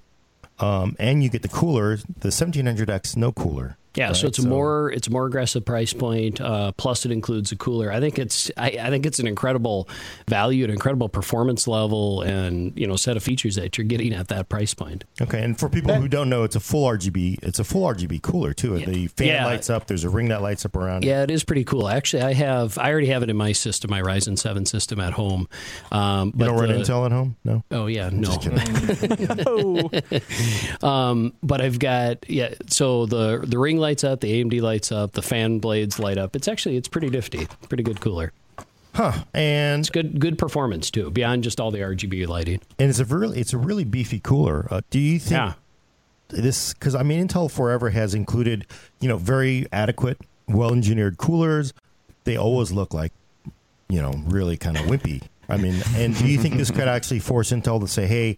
Um, 0.59 0.95
and 0.99 1.23
you 1.23 1.29
get 1.29 1.41
the 1.41 1.47
cooler, 1.47 1.97
the 1.97 2.29
1700X, 2.29 3.15
no 3.15 3.31
cooler. 3.31 3.77
Yeah, 3.95 4.07
right? 4.07 4.15
so 4.15 4.27
it's 4.27 4.39
a 4.39 4.41
so, 4.41 4.49
more 4.49 4.91
it's 4.91 5.07
a 5.07 5.11
more 5.11 5.25
aggressive 5.25 5.65
price 5.65 5.93
point. 5.93 6.41
Uh, 6.41 6.71
plus, 6.73 7.05
it 7.05 7.11
includes 7.11 7.51
a 7.51 7.55
cooler. 7.55 7.91
I 7.91 7.99
think 7.99 8.17
it's 8.17 8.49
I, 8.57 8.77
I, 8.81 8.89
think 8.89 9.05
it's 9.05 9.19
an 9.19 9.27
incredible 9.27 9.87
value, 10.27 10.63
an 10.63 10.71
incredible 10.71 11.09
performance 11.09 11.67
level, 11.67 12.21
and 12.21 12.73
you 12.75 12.87
know 12.87 12.95
set 12.95 13.17
of 13.17 13.23
features 13.23 13.55
that 13.55 13.77
you're 13.77 13.85
getting 13.85 14.13
at 14.13 14.29
that 14.29 14.49
price 14.49 14.73
point. 14.73 15.03
Okay, 15.21 15.43
and 15.43 15.59
for 15.59 15.69
people 15.69 15.93
who 15.93 16.07
don't 16.07 16.29
know, 16.29 16.43
it's 16.43 16.55
a 16.55 16.59
full 16.59 16.87
RGB. 16.89 17.43
It's 17.43 17.59
a 17.59 17.63
full 17.63 17.83
RGB 17.83 18.23
cooler 18.23 18.53
too. 18.53 18.77
Yeah. 18.77 18.85
The 18.87 19.07
fan 19.07 19.27
yeah. 19.27 19.45
lights 19.45 19.69
up. 19.69 19.85
There's 19.85 20.03
a 20.03 20.09
ring 20.09 20.29
that 20.29 20.41
lights 20.41 20.65
up 20.65 20.75
around. 20.75 21.03
Yeah, 21.03 21.21
it 21.21 21.29
is 21.29 21.43
pretty 21.43 21.63
cool. 21.63 21.87
Actually, 21.87 22.23
I 22.23 22.33
have 22.33 22.79
I 22.79 22.91
already 22.91 23.07
have 23.07 23.21
it 23.21 23.29
in 23.29 23.37
my 23.37 23.51
system, 23.51 23.91
my 23.91 24.01
Ryzen 24.01 24.39
seven 24.39 24.65
system 24.65 24.99
at 24.99 25.13
home. 25.13 25.47
Um, 25.91 26.31
but 26.31 26.45
you 26.45 26.51
don't 26.51 26.59
run 26.59 26.69
the, 26.69 26.79
Intel 26.79 27.05
at 27.05 27.11
home? 27.11 27.35
No. 27.43 27.63
Oh 27.69 27.85
yeah, 27.85 28.09
no. 28.11 28.31
um, 30.87 31.33
but 31.43 31.61
I've 31.61 31.77
got 31.77 32.27
yeah. 32.27 32.55
So 32.69 33.05
the 33.05 33.43
the 33.43 33.59
ring 33.59 33.82
lights 33.83 34.03
up, 34.03 34.21
the 34.21 34.43
AMD 34.43 34.61
lights 34.61 34.91
up, 34.91 35.11
the 35.11 35.21
fan 35.21 35.59
blades 35.59 35.99
light 35.99 36.17
up. 36.17 36.35
It's 36.35 36.47
actually 36.47 36.77
it's 36.77 36.87
pretty 36.87 37.09
nifty, 37.09 37.47
pretty 37.67 37.83
good 37.83 38.01
cooler. 38.01 38.31
Huh. 38.95 39.23
And 39.33 39.81
it's 39.81 39.89
good 39.89 40.19
good 40.19 40.37
performance 40.37 40.89
too, 40.89 41.11
beyond 41.11 41.43
just 41.43 41.59
all 41.59 41.69
the 41.69 41.79
RGB 41.79 42.27
lighting. 42.27 42.61
And 42.79 42.89
it's 42.89 42.99
a 42.99 43.05
really 43.05 43.39
it's 43.39 43.53
a 43.53 43.57
really 43.57 43.83
beefy 43.83 44.19
cooler. 44.19 44.67
Uh, 44.71 44.81
do 44.89 44.99
you 44.99 45.19
think 45.19 45.31
yeah. 45.37 45.53
this 46.29 46.73
because 46.73 46.95
I 46.95 47.03
mean 47.03 47.27
Intel 47.27 47.51
forever 47.51 47.89
has 47.89 48.15
included, 48.15 48.65
you 48.99 49.07
know, 49.07 49.17
very 49.17 49.67
adequate, 49.71 50.19
well 50.47 50.71
engineered 50.71 51.17
coolers. 51.17 51.73
They 52.23 52.37
always 52.37 52.71
look 52.71 52.93
like, 52.93 53.11
you 53.89 54.01
know, 54.01 54.13
really 54.25 54.57
kind 54.57 54.77
of 54.77 54.83
wimpy. 54.83 55.21
I 55.49 55.57
mean, 55.57 55.75
and 55.95 56.15
do 56.15 56.25
you 56.25 56.37
think 56.37 56.55
this 56.55 56.71
could 56.71 56.87
actually 56.87 57.19
force 57.19 57.51
Intel 57.51 57.81
to 57.81 57.87
say, 57.87 58.07
hey, 58.07 58.37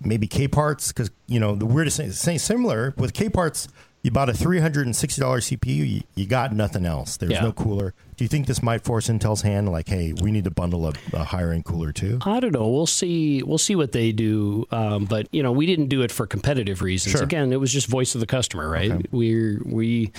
maybe 0.00 0.26
K 0.26 0.48
parts? 0.48 0.88
Because, 0.88 1.10
you 1.26 1.38
know, 1.38 1.54
the 1.54 1.66
weirdest 1.66 1.98
thing, 1.98 2.38
similar 2.38 2.94
with 2.96 3.12
K 3.12 3.28
parts, 3.28 3.68
you 4.02 4.10
bought 4.10 4.28
a 4.28 4.32
$360 4.32 4.94
CPU, 4.94 5.88
you, 5.88 6.02
you 6.14 6.26
got 6.26 6.52
nothing 6.52 6.86
else. 6.86 7.16
There's 7.16 7.32
yeah. 7.32 7.42
no 7.42 7.52
cooler. 7.52 7.94
Do 8.16 8.24
you 8.24 8.28
think 8.28 8.46
this 8.46 8.62
might 8.62 8.82
force 8.82 9.08
Intel's 9.08 9.42
hand 9.42 9.70
like, 9.70 9.88
hey, 9.88 10.12
we 10.12 10.30
need 10.30 10.44
to 10.44 10.50
bundle 10.50 10.86
a, 10.88 10.92
a 11.12 11.24
higher 11.24 11.52
end 11.52 11.64
cooler 11.64 11.92
too? 11.92 12.18
I 12.22 12.40
don't 12.40 12.52
know. 12.52 12.68
We'll 12.68 12.86
see. 12.86 13.42
We'll 13.42 13.58
see 13.58 13.76
what 13.76 13.92
they 13.92 14.12
do. 14.12 14.66
Um, 14.70 15.04
but 15.04 15.28
you 15.32 15.42
know, 15.42 15.52
we 15.52 15.66
didn't 15.66 15.86
do 15.86 16.02
it 16.02 16.10
for 16.10 16.26
competitive 16.26 16.82
reasons. 16.82 17.12
Sure. 17.12 17.22
Again, 17.22 17.52
it 17.52 17.60
was 17.60 17.72
just 17.72 17.86
voice 17.86 18.14
of 18.14 18.20
the 18.20 18.26
customer, 18.26 18.68
right? 18.68 18.90
Okay. 18.90 19.04
We 19.12 19.58
we, 19.64 20.12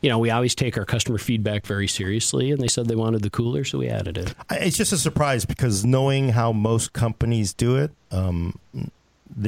you 0.00 0.08
know, 0.08 0.18
we 0.18 0.30
always 0.30 0.54
take 0.54 0.78
our 0.78 0.86
customer 0.86 1.18
feedback 1.18 1.66
very 1.66 1.88
seriously, 1.88 2.52
and 2.52 2.60
they 2.60 2.68
said 2.68 2.86
they 2.86 2.96
wanted 2.96 3.22
the 3.22 3.30
cooler, 3.30 3.64
so 3.64 3.78
we 3.78 3.88
added 3.88 4.16
it. 4.16 4.34
It's 4.50 4.76
just 4.76 4.92
a 4.92 4.98
surprise 4.98 5.44
because 5.44 5.84
knowing 5.84 6.30
how 6.30 6.52
most 6.52 6.92
companies 6.92 7.52
do 7.52 7.76
it. 7.76 7.90
Um, 8.10 8.58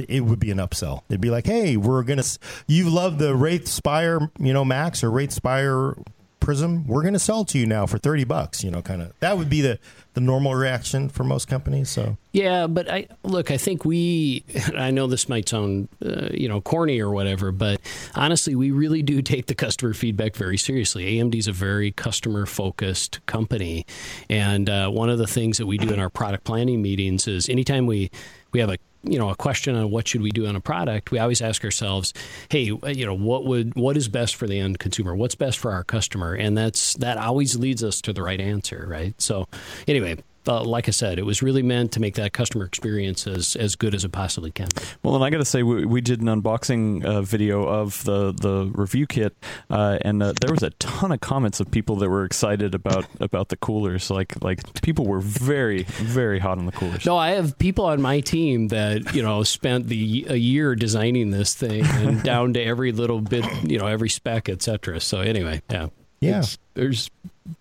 it 0.08 0.20
would 0.20 0.40
be 0.40 0.50
an 0.50 0.58
upsell. 0.58 1.02
It'd 1.08 1.20
be 1.20 1.30
like, 1.30 1.46
hey, 1.46 1.76
we're 1.76 2.02
gonna. 2.02 2.24
You 2.66 2.90
love 2.90 3.18
the 3.18 3.34
Wraith 3.34 3.68
Spire, 3.68 4.30
you 4.38 4.52
know, 4.52 4.64
Max 4.64 5.02
or 5.04 5.10
Wraith 5.10 5.32
Spire 5.32 5.96
Prism. 6.40 6.86
We're 6.86 7.02
gonna 7.02 7.18
sell 7.18 7.44
to 7.46 7.58
you 7.58 7.66
now 7.66 7.86
for 7.86 7.98
thirty 7.98 8.24
bucks. 8.24 8.62
You 8.62 8.70
know, 8.70 8.82
kind 8.82 9.02
of. 9.02 9.12
That 9.20 9.38
would 9.38 9.48
be 9.48 9.60
the 9.62 9.78
the 10.12 10.20
normal 10.20 10.54
reaction 10.54 11.08
for 11.08 11.24
most 11.24 11.48
companies. 11.48 11.88
So 11.90 12.16
Yeah, 12.32 12.66
but 12.66 12.90
I 12.90 13.08
look. 13.22 13.50
I 13.50 13.56
think 13.56 13.84
we. 13.84 14.44
I 14.76 14.90
know 14.90 15.06
this 15.06 15.28
might 15.28 15.48
sound, 15.48 15.88
uh, 16.04 16.28
you 16.32 16.48
know, 16.48 16.60
corny 16.60 17.00
or 17.00 17.10
whatever, 17.10 17.50
but 17.50 17.80
honestly, 18.14 18.54
we 18.54 18.70
really 18.70 19.02
do 19.02 19.22
take 19.22 19.46
the 19.46 19.54
customer 19.54 19.94
feedback 19.94 20.36
very 20.36 20.58
seriously. 20.58 21.16
AMD 21.16 21.34
is 21.34 21.48
a 21.48 21.52
very 21.52 21.92
customer 21.92 22.46
focused 22.46 23.24
company, 23.26 23.86
and 24.28 24.68
uh, 24.68 24.88
one 24.88 25.08
of 25.08 25.18
the 25.18 25.26
things 25.26 25.58
that 25.58 25.66
we 25.66 25.78
do 25.78 25.92
in 25.92 25.98
our 25.98 26.10
product 26.10 26.44
planning 26.44 26.82
meetings 26.82 27.26
is 27.26 27.48
anytime 27.48 27.86
we 27.86 28.10
we 28.52 28.60
have 28.60 28.70
a 28.70 28.76
you 29.04 29.18
know 29.18 29.30
a 29.30 29.36
question 29.36 29.74
on 29.74 29.90
what 29.90 30.08
should 30.08 30.22
we 30.22 30.30
do 30.30 30.46
on 30.46 30.56
a 30.56 30.60
product 30.60 31.10
we 31.10 31.18
always 31.18 31.42
ask 31.42 31.64
ourselves 31.64 32.12
hey 32.48 32.70
uh, 32.82 32.88
you 32.88 33.04
know 33.04 33.14
what 33.14 33.44
would 33.44 33.74
what 33.74 33.96
is 33.96 34.08
best 34.08 34.36
for 34.36 34.46
the 34.46 34.58
end 34.58 34.78
consumer? 34.78 35.14
What's 35.14 35.34
best 35.34 35.58
for 35.58 35.72
our 35.72 35.84
customer? 35.84 36.34
And 36.34 36.56
that's 36.56 36.94
that 36.94 37.18
always 37.18 37.56
leads 37.56 37.82
us 37.84 38.00
to 38.02 38.12
the 38.12 38.22
right 38.22 38.40
answer 38.40 38.86
right? 38.88 39.20
So 39.20 39.46
anyway 39.86 40.16
uh, 40.48 40.62
like 40.62 40.88
I 40.88 40.92
said, 40.92 41.18
it 41.18 41.24
was 41.24 41.42
really 41.42 41.62
meant 41.62 41.92
to 41.92 42.00
make 42.00 42.14
that 42.14 42.32
customer 42.32 42.64
experience 42.64 43.26
as, 43.26 43.56
as 43.56 43.76
good 43.76 43.94
as 43.94 44.04
it 44.04 44.12
possibly 44.12 44.50
can. 44.50 44.68
Well, 45.02 45.14
and 45.14 45.24
I 45.24 45.30
got 45.30 45.38
to 45.38 45.44
say, 45.44 45.62
we, 45.62 45.84
we 45.84 46.00
did 46.00 46.20
an 46.20 46.26
unboxing 46.26 47.04
uh, 47.04 47.22
video 47.22 47.64
of 47.64 48.04
the 48.04 48.32
the 48.32 48.70
review 48.74 49.06
kit, 49.06 49.36
uh, 49.70 49.98
and 50.02 50.22
uh, 50.22 50.34
there 50.40 50.50
was 50.50 50.62
a 50.62 50.70
ton 50.70 51.12
of 51.12 51.20
comments 51.20 51.60
of 51.60 51.70
people 51.70 51.96
that 51.96 52.08
were 52.08 52.24
excited 52.24 52.74
about 52.74 53.06
about 53.20 53.48
the 53.48 53.56
coolers. 53.56 54.10
Like 54.10 54.42
like 54.42 54.82
people 54.82 55.06
were 55.06 55.20
very 55.20 55.84
very 55.84 56.38
hot 56.38 56.58
on 56.58 56.66
the 56.66 56.72
coolers. 56.72 57.06
No, 57.06 57.16
I 57.16 57.30
have 57.30 57.58
people 57.58 57.84
on 57.86 58.00
my 58.00 58.20
team 58.20 58.68
that 58.68 59.14
you 59.14 59.22
know 59.22 59.42
spent 59.42 59.88
the 59.88 60.26
a 60.28 60.36
year 60.36 60.74
designing 60.74 61.30
this 61.30 61.54
thing 61.54 61.84
and 61.84 62.22
down 62.24 62.54
to 62.54 62.62
every 62.62 62.92
little 62.92 63.20
bit, 63.20 63.44
you 63.64 63.78
know, 63.78 63.86
every 63.86 64.08
spec, 64.08 64.48
etc. 64.48 65.00
So 65.00 65.20
anyway, 65.20 65.62
yeah, 65.70 65.88
Yeah. 66.24 66.38
It's- 66.38 66.58
there's, 66.74 67.08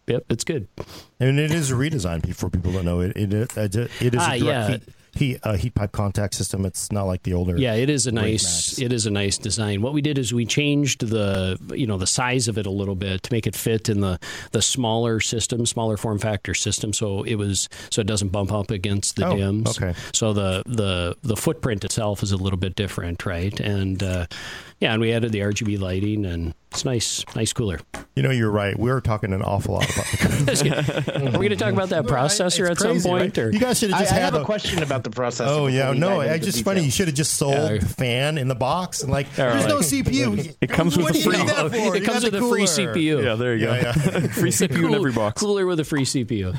yep, 0.08 0.24
it's 0.30 0.44
good. 0.44 0.68
and 1.20 1.40
it 1.40 1.52
is 1.52 1.70
a 1.70 1.76
redesign 1.76 2.34
for 2.36 2.50
people 2.50 2.72
that 2.72 2.84
know 2.84 3.02
it. 3.02 3.16
It, 3.16 3.32
it, 3.32 3.58
it 3.58 3.76
is 4.16 4.22
Ah, 4.22 4.32
a 4.34 4.40
direct 4.40 4.44
yeah. 4.44 4.68
heat, 4.70 4.82
heat, 5.16 5.40
uh, 5.44 5.54
heat 5.56 5.76
pipe 5.76 5.92
contact 5.92 6.34
system. 6.34 6.66
It's 6.66 6.92
not 6.92 7.04
like 7.04 7.22
the 7.22 7.34
older. 7.36 7.56
Yeah, 7.56 7.76
it 7.76 7.92
is 7.92 8.08
a 8.08 8.12
nice 8.12 8.80
it 8.80 8.92
is 8.92 9.06
a 9.06 9.12
nice 9.12 9.38
design. 9.38 9.84
What 9.84 9.94
we 9.94 10.02
did 10.02 10.18
is 10.18 10.34
we 10.34 10.48
changed 10.48 11.08
the 11.08 11.60
you 11.76 11.86
know 11.86 12.00
the 12.00 12.08
size 12.08 12.48
of 12.48 12.58
it 12.58 12.66
a 12.66 12.72
little 12.72 12.96
bit 12.96 13.22
to 13.22 13.32
make 13.32 13.46
it 13.46 13.56
fit 13.56 13.88
in 13.88 14.00
the 14.02 14.20
the 14.52 14.64
smaller 14.64 15.20
system, 15.20 15.64
smaller 15.68 15.96
form 15.96 16.18
factor 16.18 16.56
system. 16.56 16.92
So 16.92 17.22
it 17.22 17.36
was 17.36 17.70
so 17.92 18.02
it 18.02 18.08
doesn't 18.08 18.30
bump 18.30 18.52
up 18.52 18.72
against 18.72 19.16
the 19.18 19.28
Oh, 19.28 19.36
DIMMs. 19.36 19.78
okay. 19.80 19.94
So 20.12 20.34
the 20.34 20.64
the 20.66 21.16
the 21.22 21.36
footprint 21.38 21.84
itself 21.86 22.24
is 22.24 22.32
a 22.32 22.38
little 22.38 22.58
bit 22.58 22.74
different, 22.74 23.28
right? 23.28 23.60
And 23.60 24.02
uh, 24.02 24.26
yeah, 24.80 24.94
and 24.94 25.00
we 25.02 25.14
added 25.14 25.32
the 25.32 25.42
RGB 25.42 25.80
lighting, 25.80 26.26
and 26.26 26.56
it's 26.74 26.84
nice, 26.86 27.24
nice 27.36 27.54
cooler. 27.54 27.80
You 28.16 28.24
know, 28.24 28.30
you're 28.32 28.52
right. 28.52 28.78
We 28.78 28.90
are 28.92 29.00
talking 29.00 29.32
an 29.32 29.42
awful 29.42 29.76
lot 29.76 29.86
about 29.86 30.06
the 30.06 31.14
Are 31.16 31.40
we 31.40 31.48
going 31.48 31.50
to 31.50 31.56
talk 31.56 31.72
about 31.74 31.90
that 31.90 32.06
processor 32.06 32.70
It's 32.70 32.82
at 32.82 32.86
crazy, 32.88 33.00
some 33.00 33.12
point, 33.12 33.38
right? 33.38 33.46
or 33.46 33.52
You 33.52 33.60
guys 33.60 33.80
should 33.80 33.92
have 33.92 34.00
I, 34.00 34.02
I 34.02 34.06
just 34.06 34.14
have 34.16 34.34
had 34.34 34.42
a 34.42 34.46
question 34.46 34.84
about 34.84 35.04
the 35.04 35.10
processor. 35.10 35.48
Oh 35.48 35.68
yeah, 35.68 35.94
no, 35.94 36.22
it's 36.22 36.46
just 36.46 36.58
the 36.60 36.64
funny. 36.64 36.84
You 36.84 36.92
should 36.92 37.08
have 37.08 37.16
just 37.16 37.36
sold 37.36 37.54
Yeah. 37.54 37.78
the 37.78 37.86
fan 37.86 38.38
in 38.38 38.48
the 38.48 38.56
box 38.56 39.02
and 39.04 39.12
like, 39.12 39.28
Yeah, 39.38 39.54
there's 39.54 39.68
no. 39.68 39.80
CPU. 39.80 40.56
It 40.62 40.70
comes 40.70 40.98
with 40.98 41.10
a 41.10 41.14
do 41.14 41.20
you 41.20 41.26
free- 41.26 41.38
need 41.38 41.48
that 41.50 41.70
for? 41.72 41.96
it 41.96 42.02
You 42.02 42.06
comes 42.08 42.24
with 42.24 42.36
a 42.36 42.40
free. 42.40 42.64
CPU. 42.64 43.24
Yeah, 43.24 43.36
there 43.36 43.56
you 43.56 43.66
go. 43.68 43.74
Yeah, 43.74 43.82
yeah. 43.84 43.92
Free 44.28 44.50
CPU 44.52 44.88
in 44.88 44.96
every 44.96 45.12
box. 45.12 45.40
Cooler 45.40 45.66
with 45.66 45.80
a 45.80 45.84
free 45.86 46.04
CPU. 46.06 46.56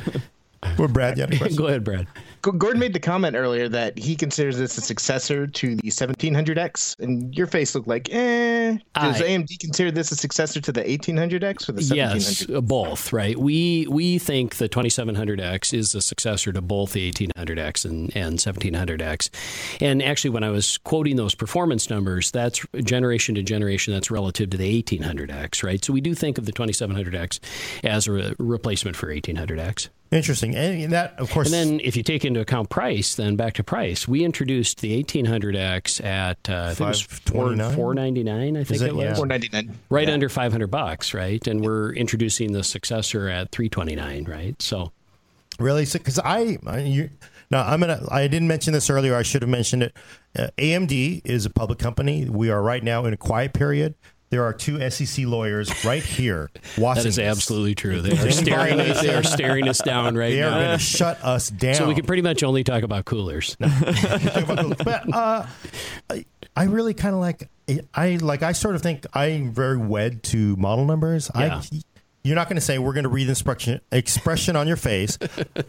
Well, 0.79 0.89
Brad, 0.89 1.17
you 1.19 1.23
had 1.25 1.35
a 1.35 1.37
question? 1.39 1.57
Go 1.57 1.67
ahead, 1.67 1.85
Brad. 1.85 2.07
Gordon 2.53 2.81
made 2.81 2.93
the 2.93 3.01
comment 3.01 3.37
earlier 3.37 3.69
that 3.69 3.99
he 3.99 4.17
considers 4.17 4.59
this 4.59 4.77
a 4.79 4.81
successor 4.81 5.47
to 5.47 5.77
the 5.77 5.91
1700X, 5.91 6.99
and 6.99 7.35
your 7.35 7.47
face 7.47 7.75
looked 7.75 7.89
like, 7.89 8.09
eh. 8.13 8.79
Does 8.95 9.23
I- 9.23 9.27
AMD 9.29 9.59
consider 9.59 9.91
this 9.91 10.11
a 10.13 10.17
successor 10.17 10.61
to 10.61 10.73
the 10.73 10.83
1800X 10.83 11.69
or 11.69 11.73
the 11.73 11.83
1700? 11.83 12.15
Yes, 12.15 12.49
uh, 12.51 12.61
both. 12.61 13.13
Right. 13.13 13.39
We 13.39 13.87
we 13.89 14.19
think 14.19 14.57
the 14.57 14.69
2700X 14.69 15.75
is 15.75 15.95
a 15.95 16.01
successor 16.01 16.53
to 16.53 16.61
both 16.61 16.93
the 16.93 17.11
1800X 17.11 17.85
and, 17.85 18.15
and 18.17 18.39
1700X. 18.39 19.31
And 19.81 20.03
actually, 20.03 20.31
when 20.31 20.45
I 20.45 20.51
was 20.51 20.79
quoting 20.79 21.17
those 21.17 21.35
performance 21.35 21.91
numbers, 21.91 22.31
that's 22.31 22.61
generation 22.85 23.35
to 23.37 23.43
generation. 23.43 23.95
That's 23.95 24.11
relative 24.11 24.51
to 24.51 24.57
the 24.57 24.83
1800X. 24.83 25.63
Right. 25.63 25.85
So 25.85 25.93
we 25.93 26.01
do 26.01 26.15
think 26.15 26.39
of 26.39 26.47
the 26.47 26.53
2700X 26.53 27.41
as 27.85 28.07
a 28.07 28.13
re- 28.13 28.35
replacement 28.39 28.97
for 28.97 29.09
1800X. 29.09 29.89
Interesting, 30.15 30.55
and 30.55 30.93
that 30.93 31.19
of 31.19 31.29
course. 31.31 31.53
And 31.53 31.71
then, 31.71 31.81
if 31.83 31.97
you 31.97 32.05
take 32.05 32.25
into 32.25 32.39
account 32.41 32.71
price, 32.71 33.17
then 33.17 33.35
back 33.35 33.55
to 33.55 33.65
price, 33.65 34.07
we 34.07 34.25
introduced 34.25 34.81
the 34.81 35.03
1800X 35.03 36.05
at 36.05 36.49
uh, 36.49 36.69
I 36.71 36.75
think 36.75 36.81
it 36.81 36.89
was 36.89 37.01
four 37.03 37.49
$529? 37.49 37.75
four 37.75 37.95
ninety 37.95 38.23
nine. 38.23 38.57
I 38.57 38.63
think 38.63 38.81
it? 38.81 38.89
it, 38.89 38.95
was 38.95 39.05
Yeah. 39.05 39.15
499. 39.15 39.77
right 39.91 40.07
Yeah. 40.07 40.15
under 40.15 40.29
500 40.29 40.69
bucks, 40.69 41.15
right? 41.15 41.45
And 41.49 41.63
we're 41.63 41.93
introducing 41.95 42.53
the 42.53 42.63
successor 42.63 43.29
at 43.29 43.51
329, 43.51 44.25
right? 44.25 44.61
So 44.63 44.93
Really? 45.59 45.85
Because 45.93 46.19
I, 46.19 46.59
I 46.67 46.79
you, 46.81 47.11
now 47.51 47.63
I'm 47.63 47.81
gonna. 47.81 48.05
I 48.11 48.27
didn't 48.27 48.49
mention 48.49 48.73
this 48.73 48.91
earlier. 48.91 49.15
I 49.15 49.23
should 49.23 49.43
have 49.43 49.49
mentioned 49.49 49.85
it. 49.85 49.97
Uh, 50.37 50.49
AMD 50.59 51.23
is 51.25 51.47
a 51.47 51.51
public 51.51 51.79
company. 51.79 52.29
We 52.29 52.51
are 52.51 52.63
right 52.63 52.83
now 52.83 53.05
in 53.05 53.13
a 53.13 53.17
quiet 53.17 53.53
period. 53.53 53.95
There 54.35 54.43
are 54.45 54.53
two 54.53 54.91
SEC 54.91 55.27
lawyers 55.27 55.85
right 55.85 56.03
here 56.03 56.51
watching. 56.77 57.05
that 57.05 57.09
is 57.09 57.21
absolutely 57.21 57.77
true. 57.77 58.01
They 58.01 58.19
are 58.19 58.33
staring 58.33 58.81
us, 58.81 59.01
they 59.01 59.15
are 59.15 59.23
staring 59.37 59.69
us 59.69 59.79
down 59.79 60.17
right 60.17 60.33
They 60.33 60.43
are 60.43 60.51
going 60.51 60.77
to 60.77 60.85
shut 60.85 61.23
us 61.23 61.51
down. 61.51 61.75
So 61.77 61.87
we 61.87 61.95
can 61.95 62.05
pretty 62.05 62.23
much 62.23 62.43
only 62.43 62.65
talk 62.65 62.83
about 62.83 63.05
coolers. 63.05 63.55
but 63.61 65.15
uh, 65.15 65.47
I, 66.11 66.25
I 66.57 66.65
really 66.65 66.95
kind 66.95 67.15
of 67.15 67.21
like. 67.21 67.49
I 67.95 68.17
like. 68.17 68.43
I 68.43 68.51
sort 68.53 68.75
of 68.75 68.83
think 68.83 69.07
I'm 69.15 69.53
very 69.53 69.77
wed 69.77 70.25
to 70.25 70.57
model 70.57 70.85
numbers. 70.85 71.31
Yeah. 71.35 71.63
I. 71.63 71.81
You're 72.25 72.35
not 72.37 72.49
going 72.49 72.57
to 72.57 72.61
say 72.63 72.79
we're 72.81 72.95
going 72.95 73.05
to 73.05 73.11
read 73.11 73.27
the 73.29 73.33
expression, 73.33 73.81
expression 73.93 74.57
on 74.57 74.67
your 74.67 74.79
face. 74.79 75.17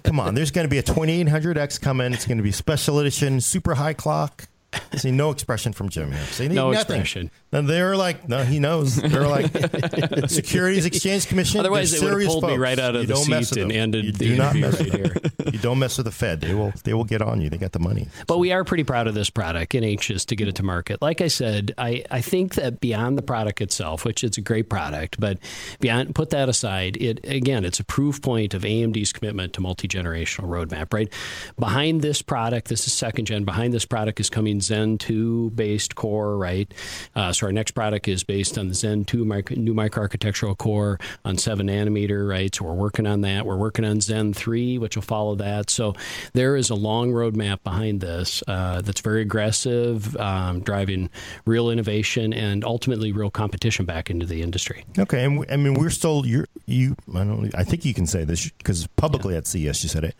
Come 0.03 0.19
on, 0.21 0.33
there's 0.33 0.51
going 0.51 0.63
to 0.65 0.69
be 0.69 0.77
a 0.77 0.83
2800X 0.83 1.79
coming. 1.81 2.13
It's 2.13 2.25
going 2.25 2.37
to 2.37 2.43
be 2.43 2.51
special 2.53 2.97
edition, 2.99 3.41
super 3.41 3.75
high 3.75 3.93
clock. 3.93 4.47
See, 4.95 5.11
no 5.11 5.31
expression 5.31 5.73
from 5.73 5.89
Jim 5.89 6.11
here. 6.11 6.23
See, 6.25 6.47
No 6.47 6.71
nothing. 6.71 6.79
expression. 7.01 7.31
And 7.55 7.69
they're 7.69 7.95
like, 7.95 8.27
no, 8.27 8.43
he 8.43 8.59
knows. 8.59 8.97
They're 8.97 9.27
like, 9.27 9.45
Securities 10.29 10.85
Exchange 10.85 11.27
Commission. 11.27 11.61
Otherwise, 11.61 11.91
they're 11.91 12.01
would 12.01 12.07
have 12.09 12.13
serious 12.19 12.33
pulled 12.33 12.47
me 12.47 12.57
right 12.57 12.77
out 12.77 12.97
of 12.97 13.03
You 13.03 13.07
the 13.07 13.15
seat 13.15 13.57
and 13.57 13.71
ended 13.71 14.03
you 14.03 14.11
the 14.11 14.25
do 14.25 14.35
not 14.35 14.57
interview 14.57 14.61
mess 14.61 14.81
right 14.81 14.93
here. 14.93 15.15
You 15.55 15.61
don't 15.61 15.79
mess 15.79 15.95
with 15.97 16.05
the 16.05 16.11
Fed. 16.11 16.41
They 16.41 16.53
will. 16.53 16.73
They 16.83 16.93
will 16.93 17.05
get 17.05 17.21
on 17.21 17.39
you. 17.39 17.49
They 17.49 17.57
got 17.57 17.71
the 17.71 17.79
money. 17.79 18.09
But 18.27 18.39
we 18.39 18.51
are 18.51 18.65
pretty 18.65 18.83
proud 18.83 19.07
of 19.07 19.13
this 19.13 19.29
product 19.29 19.73
and 19.73 19.85
anxious 19.85 20.25
to 20.25 20.35
get 20.35 20.49
it 20.49 20.55
to 20.55 20.63
market. 20.63 21.01
Like 21.01 21.21
I 21.21 21.27
said, 21.27 21.73
I, 21.77 22.03
I 22.11 22.19
think 22.19 22.55
that 22.55 22.81
beyond 22.81 23.17
the 23.17 23.21
product 23.21 23.61
itself, 23.61 24.03
which 24.03 24.23
it's 24.23 24.37
a 24.37 24.41
great 24.41 24.69
product, 24.69 25.17
but 25.17 25.37
beyond 25.79 26.13
put 26.13 26.31
that 26.31 26.49
aside, 26.49 26.97
it 26.97 27.23
again 27.23 27.63
it's 27.63 27.79
a 27.79 27.85
proof 27.85 28.21
point 28.21 28.53
of 28.53 28.63
AMD's 28.63 29.13
commitment 29.13 29.53
to 29.53 29.61
multi 29.61 29.87
generational 29.87 30.49
roadmap. 30.49 30.91
Right 30.91 31.13
behind 31.57 32.01
this 32.01 32.21
product, 32.21 32.67
this 32.67 32.85
is 32.85 32.91
second 32.91 33.25
gen. 33.25 33.45
Behind 33.45 33.71
this 33.71 33.85
product 33.85 34.19
is 34.19 34.29
coming 34.29 34.59
Zen 34.59 34.97
two 34.97 35.51
based 35.51 35.95
core. 35.95 36.37
Right, 36.37 36.73
uh, 37.15 37.31
so 37.31 37.44
our 37.45 37.51
next 37.51 37.71
product 37.71 38.07
is 38.07 38.23
based 38.23 38.57
on 38.57 38.67
the 38.67 38.73
Zen 38.73 39.05
two 39.05 39.23
micro, 39.23 39.55
new 39.55 39.73
microarchitectural 39.73 40.57
core 40.57 40.99
on 41.23 41.37
seven 41.37 41.67
nanometer. 41.67 42.27
Right, 42.27 42.53
so 42.53 42.65
we're 42.65 42.73
working 42.73 43.07
on 43.07 43.21
that. 43.21 43.45
We're 43.45 43.57
working 43.57 43.85
on 43.85 44.01
Zen 44.01 44.33
three, 44.33 44.77
which 44.77 44.95
will 44.95 45.03
follow 45.03 45.35
that. 45.35 45.69
So 45.69 45.93
there 46.33 46.55
is 46.55 46.69
a 46.69 46.75
long 46.75 47.11
roadmap 47.11 47.63
behind 47.63 48.01
this 48.01 48.43
uh, 48.47 48.81
that's 48.81 49.01
very 49.01 49.21
aggressive, 49.21 50.15
um, 50.17 50.61
driving 50.61 51.09
real 51.45 51.69
innovation 51.69 52.33
and 52.33 52.65
ultimately 52.65 53.11
real 53.11 53.29
competition 53.29 53.85
back 53.85 54.09
into 54.09 54.25
the 54.25 54.41
industry. 54.41 54.83
Okay, 54.97 55.23
and 55.23 55.45
I 55.49 55.57
mean 55.57 55.75
we're 55.75 55.89
still 55.89 56.25
you're, 56.25 56.47
you. 56.65 56.95
I 57.13 57.23
don't. 57.23 57.53
I 57.55 57.63
think 57.63 57.85
you 57.85 57.93
can 57.93 58.07
say 58.07 58.23
this 58.23 58.49
because 58.49 58.87
publicly 58.95 59.35
at 59.35 59.47
CES 59.47 59.83
you 59.83 59.89
said 59.89 60.03
it. 60.03 60.15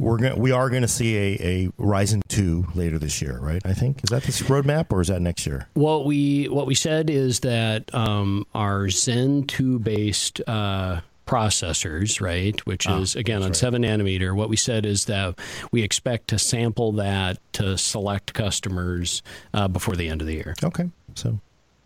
We're 0.00 0.16
going. 0.16 0.40
We 0.40 0.50
are 0.52 0.70
going 0.70 0.82
to 0.82 0.88
see 0.88 1.16
a, 1.16 1.38
a 1.40 1.68
Ryzen 1.78 2.22
two 2.28 2.66
later 2.74 2.98
this 2.98 3.20
year, 3.20 3.38
right? 3.38 3.60
I 3.66 3.74
think 3.74 4.02
is 4.02 4.08
that 4.10 4.22
this 4.22 4.40
roadmap 4.42 4.86
or 4.90 5.02
is 5.02 5.08
that 5.08 5.20
next 5.20 5.46
year? 5.46 5.68
What 5.74 6.06
we 6.06 6.46
what 6.48 6.66
we 6.66 6.74
said 6.74 7.10
is 7.10 7.40
that 7.40 7.94
um, 7.94 8.46
our 8.54 8.88
Zen 8.88 9.44
two 9.44 9.78
based 9.78 10.40
uh, 10.46 11.00
processors, 11.26 12.20
right, 12.20 12.58
which 12.66 12.88
is 12.88 13.14
again 13.14 13.42
on 13.42 13.52
seven 13.52 13.82
nanometer. 13.82 14.34
What 14.34 14.48
we 14.48 14.56
said 14.56 14.86
is 14.86 15.04
that 15.04 15.38
we 15.70 15.82
expect 15.82 16.28
to 16.28 16.38
sample 16.38 16.92
that 16.92 17.38
to 17.54 17.76
select 17.76 18.32
customers 18.32 19.22
uh, 19.52 19.68
before 19.68 19.96
the 19.96 20.08
end 20.08 20.22
of 20.22 20.26
the 20.26 20.34
year. 20.34 20.54
Okay, 20.64 20.88
so 21.14 21.38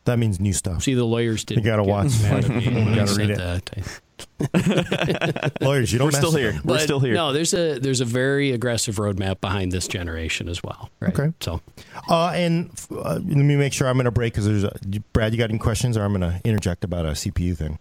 that 0.04 0.18
means 0.20 0.38
new 0.38 0.52
stuff. 0.52 0.84
See, 0.84 0.94
the 0.94 1.04
lawyers 1.04 1.44
did. 1.44 1.58
You 1.58 1.64
gotta 1.64 1.82
watch. 1.82 2.12
mad 2.22 2.44
at 2.44 2.50
me 2.50 2.66
when 2.68 2.86
You 2.86 2.92
I 2.92 2.94
gotta 2.94 3.08
said 3.08 3.18
read 3.18 3.30
it. 3.30 3.38
that. 3.38 4.00
Lawyers, 5.60 5.92
you 5.92 5.98
don't. 5.98 6.12
We're 6.12 6.18
still 6.18 6.32
here. 6.32 6.52
them. 6.52 6.62
We're 6.64 6.74
But 6.74 6.80
still 6.82 7.00
here. 7.00 7.14
No, 7.14 7.32
there's 7.32 7.54
a 7.54 7.78
there's 7.78 8.00
a 8.00 8.04
very 8.04 8.52
aggressive 8.52 8.96
roadmap 8.96 9.40
behind 9.40 9.72
this 9.72 9.88
generation 9.88 10.48
as 10.48 10.62
well. 10.62 10.90
Right? 11.00 11.18
Okay. 11.18 11.32
So 11.40 11.60
Uh, 12.08 12.28
and 12.28 12.70
uh, 12.90 13.14
let 13.14 13.24
me 13.24 13.56
make 13.56 13.72
sure 13.72 13.88
I'm 13.88 13.96
going 13.96 14.04
to 14.04 14.10
break 14.10 14.32
because 14.34 14.46
there's 14.46 14.64
a, 14.64 14.76
Brad. 15.12 15.32
You 15.32 15.38
got 15.38 15.50
any 15.50 15.58
questions, 15.58 15.96
or 15.96 16.02
I'm 16.02 16.12
going 16.12 16.20
to 16.32 16.40
interject 16.44 16.84
about 16.84 17.06
a 17.06 17.10
CPU 17.10 17.56
thing? 17.56 17.78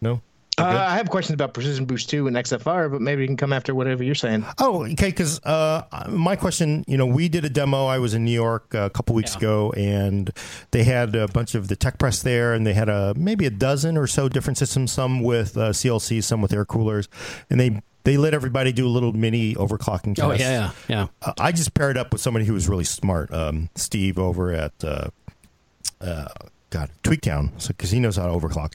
No. 0.00 0.20
Uh, 0.56 0.64
I 0.64 0.94
have 0.96 1.10
questions 1.10 1.34
about 1.34 1.52
Precision 1.52 1.84
Boost 1.84 2.08
2 2.10 2.28
and 2.28 2.36
XFR, 2.36 2.90
but 2.90 3.00
maybe 3.00 3.22
you 3.22 3.26
can 3.28 3.36
come 3.36 3.52
after 3.52 3.74
whatever 3.74 4.04
you're 4.04 4.14
saying. 4.14 4.44
Oh, 4.58 4.84
okay. 4.84 5.06
Because 5.08 5.40
uh, 5.44 5.82
my 6.08 6.36
question, 6.36 6.84
you 6.86 6.96
know, 6.96 7.06
we 7.06 7.28
did 7.28 7.44
a 7.44 7.48
demo. 7.48 7.86
I 7.86 7.98
was 7.98 8.14
in 8.14 8.24
New 8.24 8.30
York 8.30 8.72
a 8.72 8.88
couple 8.90 9.16
weeks 9.16 9.32
Yeah. 9.32 9.38
ago, 9.38 9.72
and 9.76 10.30
they 10.70 10.84
had 10.84 11.16
a 11.16 11.26
bunch 11.28 11.54
of 11.56 11.66
the 11.68 11.74
tech 11.76 11.98
press 11.98 12.22
there, 12.22 12.54
and 12.54 12.64
they 12.66 12.74
had 12.74 12.88
a 12.88 13.14
maybe 13.16 13.46
a 13.46 13.50
dozen 13.50 13.96
or 13.96 14.06
so 14.06 14.28
different 14.28 14.56
systems. 14.58 14.92
Some 14.92 15.22
with 15.22 15.56
uh, 15.56 15.70
CLC, 15.70 16.22
some 16.22 16.40
with 16.40 16.52
air 16.52 16.64
coolers, 16.64 17.08
and 17.50 17.58
they 17.58 17.80
they 18.04 18.16
let 18.16 18.32
everybody 18.34 18.70
do 18.70 18.86
a 18.86 18.90
little 18.90 19.12
mini 19.12 19.54
overclocking 19.56 20.14
test. 20.14 20.20
Oh 20.22 20.32
yeah, 20.32 20.50
yeah, 20.50 20.70
yeah. 20.88 21.06
Uh, 21.22 21.32
I 21.40 21.50
just 21.52 21.74
paired 21.74 21.96
up 21.98 22.12
with 22.12 22.20
somebody 22.20 22.44
who 22.44 22.52
was 22.52 22.68
really 22.68 22.84
smart, 22.84 23.32
um, 23.32 23.70
Steve 23.74 24.18
over 24.20 24.52
at 24.52 24.72
uh, 24.84 25.08
uh, 26.00 26.26
God 26.70 26.90
Tweaktown, 27.02 27.60
so 27.60 27.68
because 27.68 27.90
he 27.90 27.98
knows 27.98 28.16
how 28.16 28.26
to 28.26 28.32
overclock. 28.32 28.74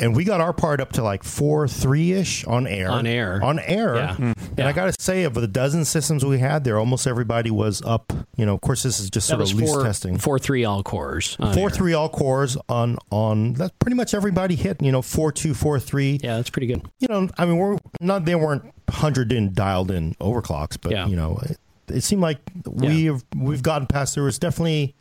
And 0.00 0.14
we 0.14 0.22
got 0.22 0.40
our 0.40 0.52
part 0.52 0.80
up 0.80 0.92
to 0.92 1.02
like 1.02 1.24
four 1.24 1.66
three 1.66 2.12
ish 2.12 2.44
on 2.44 2.66
air. 2.68 2.88
On 2.90 3.04
air. 3.06 3.42
On 3.42 3.58
air. 3.58 3.96
Yeah. 3.96 4.16
And 4.18 4.34
Yeah. 4.56 4.68
I 4.68 4.72
got 4.72 4.86
to 4.86 5.02
say, 5.02 5.24
of 5.24 5.34
the 5.34 5.48
dozen 5.48 5.84
systems 5.84 6.24
we 6.24 6.38
had 6.38 6.62
there, 6.62 6.78
almost 6.78 7.06
everybody 7.06 7.50
was 7.50 7.82
up. 7.82 8.12
You 8.36 8.46
know, 8.46 8.54
of 8.54 8.60
course, 8.60 8.84
this 8.84 9.00
is 9.00 9.10
just 9.10 9.26
That 9.28 9.38
sort 9.38 9.50
of 9.50 9.54
loose 9.56 9.70
four, 9.72 9.82
testing. 9.82 10.16
four 10.18 10.38
three 10.38 10.64
all 10.64 10.84
cores. 10.84 11.34
Four 11.36 11.48
air. 11.64 11.70
three 11.70 11.94
all 11.94 12.08
cores 12.08 12.56
on 12.68 12.96
on 13.10 13.54
that 13.54 13.76
pretty 13.80 13.96
much 13.96 14.14
everybody 14.14 14.54
hit. 14.54 14.80
You 14.80 14.92
know, 14.92 15.02
four 15.02 15.32
two 15.32 15.52
four 15.52 15.80
three. 15.80 16.20
Yeah, 16.22 16.36
that's 16.36 16.50
pretty 16.50 16.68
good. 16.68 16.82
You 17.00 17.08
know, 17.08 17.28
I 17.36 17.44
mean, 17.44 17.56
we're 17.56 17.78
not 18.00 18.24
they 18.24 18.36
weren't 18.36 18.72
hundred 18.88 19.32
in 19.32 19.52
dialed 19.52 19.90
in 19.90 20.14
overclocks, 20.20 20.78
but 20.80 20.92
Yeah. 20.92 21.08
you 21.08 21.16
know, 21.16 21.38
it, 21.42 21.58
it 21.88 22.04
seemed 22.04 22.22
like 22.22 22.38
we 22.66 23.06
have 23.06 23.24
we've 23.36 23.62
gotten 23.62 23.86
past. 23.88 24.14
There 24.14 24.22
was 24.24 24.38
definitely 24.38 24.94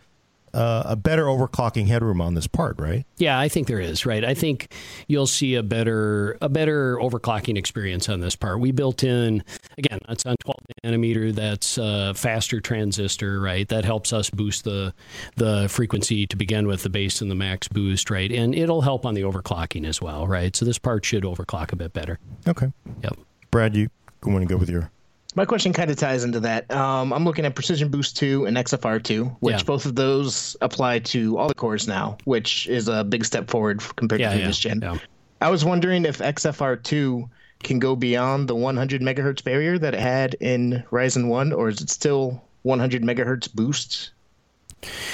uh, 0.57 0.83
a 0.85 0.95
better 0.95 1.25
overclocking 1.25 1.85
headroom 1.87 2.19
on 2.19 2.33
this 2.33 2.47
part, 2.47 2.79
right? 2.79 3.05
Yeah, 3.17 3.39
I 3.39 3.47
think 3.47 3.67
there 3.67 3.79
is, 3.79 4.05
right? 4.07 4.25
I 4.25 4.33
think 4.33 4.73
you'll 5.07 5.27
see 5.27 5.53
a 5.53 5.61
better 5.61 6.35
a 6.41 6.49
better 6.49 6.97
overclocking 6.97 7.57
experience 7.57 8.09
on 8.09 8.21
this 8.21 8.35
part. 8.35 8.59
We 8.59 8.71
built 8.71 9.03
in 9.03 9.43
again, 9.77 9.99
that's 10.07 10.25
on 10.25 10.35
12 10.43 10.57
nanometer, 10.83 11.35
that's 11.35 11.77
a 11.77 12.13
faster 12.15 12.59
transistor, 12.59 13.39
right? 13.39 13.67
That 13.69 13.85
helps 13.85 14.11
us 14.11 14.31
boost 14.31 14.63
the 14.63 14.93
the 15.35 15.69
frequency 15.69 16.25
to 16.25 16.35
begin 16.35 16.67
with 16.67 16.81
the 16.81 16.89
base 16.89 17.21
and 17.21 17.29
the 17.29 17.35
max 17.35 17.67
boost, 17.67 18.09
right? 18.09 18.31
And 18.31 18.55
it'll 18.55 18.81
help 18.81 19.05
on 19.05 19.13
the 19.13 19.21
overclocking 19.21 19.85
as 19.85 20.01
well, 20.01 20.27
right? 20.27 20.55
So 20.55 20.65
this 20.65 20.79
part 20.79 21.05
should 21.05 21.23
overclock 21.23 21.71
a 21.71 21.75
bit 21.75 21.93
better. 21.93 22.17
Okay, 22.47 22.71
Yep. 23.03 23.17
Brad, 23.51 23.75
you 23.75 23.89
want 24.23 24.41
to 24.41 24.47
go 24.47 24.57
with 24.57 24.69
your 24.69 24.91
My 25.37 25.45
question 25.45 25.71
kind 25.71 25.91
of 25.91 25.97
ties 25.97 26.23
into 26.23 26.39
that. 26.39 26.69
Um, 26.71 27.13
I'm 27.13 27.23
looking 27.23 27.45
at 27.45 27.53
Precision 27.53 27.89
Boost 27.89 28.17
2 28.17 28.47
and 28.47 28.57
XFR 28.57 29.03
2, 29.03 29.25
which 29.39 29.57
Yeah. 29.57 29.63
both 29.65 29.85
of 29.85 29.93
those 29.93 30.57
apply 30.61 30.97
to 31.13 31.37
all 31.37 31.47
the 31.47 31.53
cores 31.53 31.87
now, 31.87 32.17
which 32.25 32.65
is 32.67 32.87
a 32.87 33.03
big 33.03 33.23
step 33.23 33.47
forward 33.47 33.79
compared 33.97 34.19
Yeah, 34.19 34.29
to 34.29 34.35
previous 34.35 34.65
yeah, 34.65 34.71
gen. 34.71 34.81
yeah. 34.81 34.97
I 35.39 35.51
was 35.51 35.63
wondering 35.63 36.05
if 36.05 36.21
XFR 36.23 36.75
2 36.75 37.29
can 37.61 37.77
go 37.77 37.95
beyond 37.95 38.47
the 38.47 38.55
100 38.55 39.03
megahertz 39.03 39.43
barrier 39.43 39.77
that 39.77 39.93
it 39.93 39.99
had 39.99 40.33
in 40.39 40.83
Ryzen 40.89 41.27
1, 41.27 41.53
or 41.53 41.69
is 41.69 41.81
it 41.81 41.91
still 41.91 42.41
100 42.63 43.03
megahertz 43.03 43.47
boost, 43.53 44.09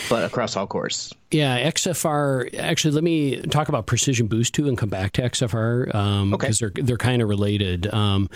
but 0.10 0.24
across 0.24 0.56
all 0.56 0.68
cores? 0.68 1.14
Yeah, 1.34 1.70
XFR. 1.72 2.54
Actually, 2.58 2.94
let 2.94 3.04
me 3.04 3.42
talk 3.42 3.68
about 3.70 3.88
Precision 3.88 4.28
Boost 4.28 4.54
too, 4.54 4.68
and 4.68 4.78
come 4.78 4.90
back 4.90 5.14
to 5.14 5.24
XFR 5.24 5.86
because 6.32 6.62
Okay. 6.62 6.72
they're 6.76 6.86
they're 6.86 6.98
kind 6.98 7.22
of 7.22 7.28
related. 7.30 7.92
Um, 7.94 8.30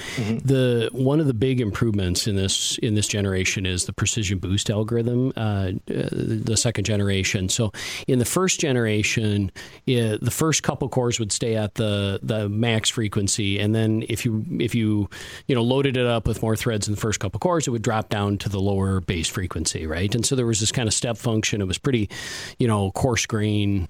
The 0.43 0.89
one 0.91 1.19
of 1.19 1.27
the 1.27 1.33
big 1.33 1.61
improvements 1.61 2.27
in 2.27 2.35
this 2.35 2.77
in 2.79 2.95
this 2.95 3.07
generation 3.07 3.65
is 3.65 3.85
the 3.85 3.93
Precision 3.93 4.39
Boost 4.39 4.69
algorithm, 4.69 5.31
uh, 5.37 5.39
uh, 5.41 5.71
the 6.11 6.57
second 6.57 6.85
generation. 6.85 7.49
So, 7.49 7.71
in 8.07 8.19
the 8.19 8.25
first 8.25 8.59
generation, 8.59 9.51
it, 9.85 10.23
the 10.23 10.31
first 10.31 10.63
couple 10.63 10.89
cores 10.89 11.19
would 11.19 11.31
stay 11.31 11.55
at 11.55 11.75
the 11.75 12.19
the 12.23 12.49
max 12.49 12.89
frequency, 12.89 13.59
and 13.59 13.75
then 13.75 14.03
if 14.09 14.25
you 14.25 14.43
if 14.59 14.73
you 14.73 15.09
you 15.47 15.55
know 15.55 15.61
loaded 15.63 15.97
it 15.97 16.05
up 16.07 16.27
with 16.27 16.41
more 16.41 16.55
threads 16.55 16.87
in 16.87 16.95
the 16.95 16.99
first 17.01 17.19
couple 17.19 17.39
cores, 17.39 17.67
it 17.67 17.71
would 17.71 17.83
drop 17.83 18.09
down 18.09 18.37
to 18.39 18.49
the 18.49 18.59
lower 18.59 19.01
base 19.01 19.27
frequency, 19.27 19.85
right? 19.85 20.15
And 20.15 20.25
so 20.25 20.35
there 20.35 20.47
was 20.47 20.59
this 20.59 20.71
kind 20.71 20.87
of 20.87 20.93
step 20.93 21.17
function. 21.17 21.61
It 21.61 21.67
was 21.67 21.77
pretty, 21.77 22.09
you 22.57 22.67
know, 22.67 22.86
coarse 22.91 23.25
grain 23.25 23.87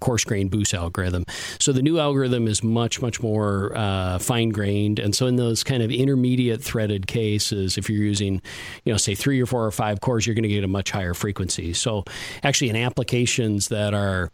coarse 0.00 0.24
grain 0.24 0.48
boost 0.48 0.74
algorithm. 0.74 1.24
So 1.58 1.72
the 1.72 1.82
new 1.82 1.98
algorithm 1.98 2.46
is 2.46 2.62
much 2.62 3.00
much 3.02 3.22
more 3.22 3.76
uh, 3.76 4.18
fine 4.18 4.50
grained, 4.50 4.98
and 4.98 5.14
so 5.14 5.26
in 5.26 5.36
those 5.36 5.64
kind 5.64 5.82
of 5.82 5.90
intermediate 5.90 6.62
threaded 6.62 7.06
cases, 7.06 7.78
if 7.78 7.88
you're 7.88 8.02
using, 8.02 8.40
you 8.84 8.92
know, 8.92 8.96
say 8.96 9.14
three 9.14 9.40
or 9.40 9.46
four 9.46 9.64
or 9.64 9.70
five 9.70 10.00
cores, 10.00 10.26
you're 10.26 10.34
going 10.34 10.42
to 10.42 10.48
get 10.48 10.64
a 10.64 10.68
much 10.68 10.90
higher 10.90 11.14
frequency. 11.14 11.72
So 11.72 12.04
actually, 12.42 12.70
in 12.70 12.76
applications 12.76 13.68
that 13.68 13.94
are, 13.94 14.30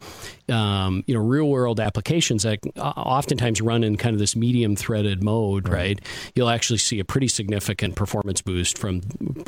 um, 0.48 1.04
you 1.06 1.14
know, 1.14 1.20
real 1.20 1.48
world 1.48 1.80
applications 1.80 2.42
that 2.42 2.60
oftentimes 2.76 3.60
run 3.60 3.84
in 3.84 3.96
kind 3.96 4.14
of 4.14 4.20
this 4.20 4.36
medium 4.36 4.76
threaded 4.76 5.22
mode, 5.22 5.68
right? 5.68 6.00
You'll 6.34 6.50
actually 6.50 6.78
see 6.78 7.00
a 7.00 7.04
pretty 7.04 7.28
significant 7.28 7.96
performance 7.96 8.42
boost 8.42 8.78
from 8.78 9.02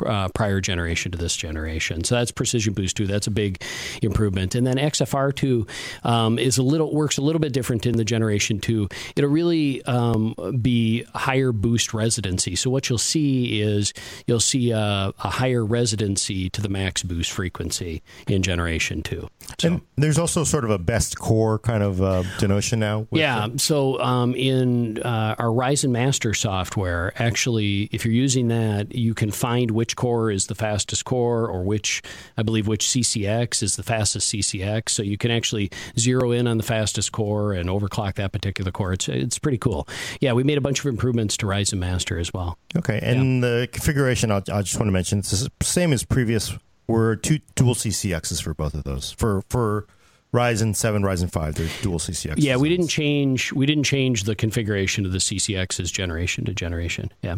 uh, 0.05 0.29
prior 0.29 0.61
generation 0.61 1.11
to 1.11 1.17
this 1.17 1.35
generation. 1.35 2.03
So 2.03 2.15
that's 2.15 2.31
Precision 2.31 2.73
Boost 2.73 2.97
2. 2.97 3.07
That's 3.07 3.27
a 3.27 3.31
big 3.31 3.61
improvement. 4.01 4.55
And 4.55 4.65
then 4.65 4.77
XFR2 4.77 5.69
um, 6.03 6.39
is 6.39 6.57
a 6.57 6.63
little 6.63 6.93
works 6.93 7.17
a 7.17 7.21
little 7.21 7.39
bit 7.39 7.53
different 7.53 7.85
in 7.85 7.97
the 7.97 8.05
generation 8.05 8.59
2. 8.59 8.87
It'll 9.15 9.29
really 9.29 9.83
um, 9.85 10.35
be 10.61 11.03
higher 11.13 11.51
boost 11.51 11.93
residency. 11.93 12.55
So 12.55 12.69
what 12.69 12.89
you'll 12.89 12.97
see 12.97 13.61
is 13.61 13.93
you'll 14.25 14.39
see 14.39 14.71
a, 14.71 15.13
a 15.23 15.29
higher 15.29 15.65
residency 15.65 16.49
to 16.49 16.61
the 16.61 16.69
max 16.69 17.03
boost 17.03 17.31
frequency 17.31 18.01
in 18.27 18.41
generation 18.41 19.03
2. 19.03 19.29
So. 19.59 19.67
And 19.67 19.81
there's 19.95 20.17
also 20.17 20.43
sort 20.43 20.63
of 20.63 20.71
a 20.71 20.77
best 20.87 21.19
core 21.19 21.59
kind 21.59 21.83
of 21.83 22.01
uh, 22.01 22.23
denotion 22.39 22.79
now. 22.79 23.05
with 23.11 23.19
Yeah. 23.19 23.49
So 23.57 23.99
um, 23.99 24.33
in 24.33 24.97
uh, 25.03 25.35
our 25.37 25.49
Ryzen 25.49 25.91
Master 25.91 26.33
software, 26.33 27.13
actually, 27.17 27.89
if 27.91 28.05
you're 28.05 28.13
using 28.13 28.47
that, 28.47 28.95
you 28.95 29.13
can 29.13 29.29
find 29.29 29.69
which 29.69 29.95
core 29.95 30.31
is 30.31 30.47
the 30.47 30.55
fastest 30.55 31.05
core, 31.05 31.47
or 31.47 31.63
which 31.63 32.01
I 32.37 32.41
believe 32.41 32.67
which 32.67 32.87
CCX 32.87 33.61
is 33.61 33.75
the 33.75 33.83
fastest 33.83 34.33
CCX. 34.33 34.89
So 34.89 35.03
you 35.03 35.17
can 35.17 35.29
actually 35.29 35.69
zero 35.99 36.31
in 36.31 36.47
on 36.47 36.57
the 36.57 36.63
fastest 36.63 37.11
core 37.11 37.53
and 37.53 37.69
overclock 37.69 38.15
that 38.15 38.31
particular 38.31 38.71
core. 38.71 38.93
It's 38.93 39.07
it's 39.09 39.37
pretty 39.37 39.59
cool. 39.59 39.87
Yeah, 40.21 40.33
we 40.33 40.43
made 40.43 40.57
a 40.57 40.61
bunch 40.61 40.79
of 40.79 40.85
improvements 40.87 41.37
to 41.37 41.45
Ryzen 41.45 41.77
Master 41.77 42.17
as 42.17 42.33
well. 42.33 42.57
Okay, 42.75 42.99
and 43.03 43.43
the 43.43 43.69
configuration, 43.71 44.31
I'll, 44.31 44.43
I 44.51 44.61
just 44.61 44.79
want 44.79 44.87
to 44.87 44.93
mention, 44.93 45.19
it's 45.19 45.31
the 45.31 45.49
same 45.61 45.93
as 45.93 46.03
previous. 46.03 46.55
Were 46.89 47.17
two 47.17 47.39
dual 47.55 47.75
CCXs 47.75 48.41
for 48.41 48.53
both 48.53 48.73
of 48.73 48.85
those. 48.85 49.11
For 49.11 49.43
for 49.49 49.87
Ryzen 50.33 50.75
seven, 50.75 51.03
Ryzen 51.03 51.31
five, 51.31 51.55
they're 51.55 51.69
dual 51.81 51.99
CCX. 51.99 52.35
Yeah, 52.37 52.57
we 52.57 52.69
didn't 52.69 52.89
change 52.89 53.53
we 53.53 53.65
didn't 53.65 53.85
change 53.85 54.23
the 54.23 54.35
configuration 54.35 55.05
of 55.05 55.11
the 55.11 55.17
CCXs 55.19 55.91
generation 55.91 56.45
to 56.45 56.53
generation. 56.53 57.11
Yeah. 57.21 57.35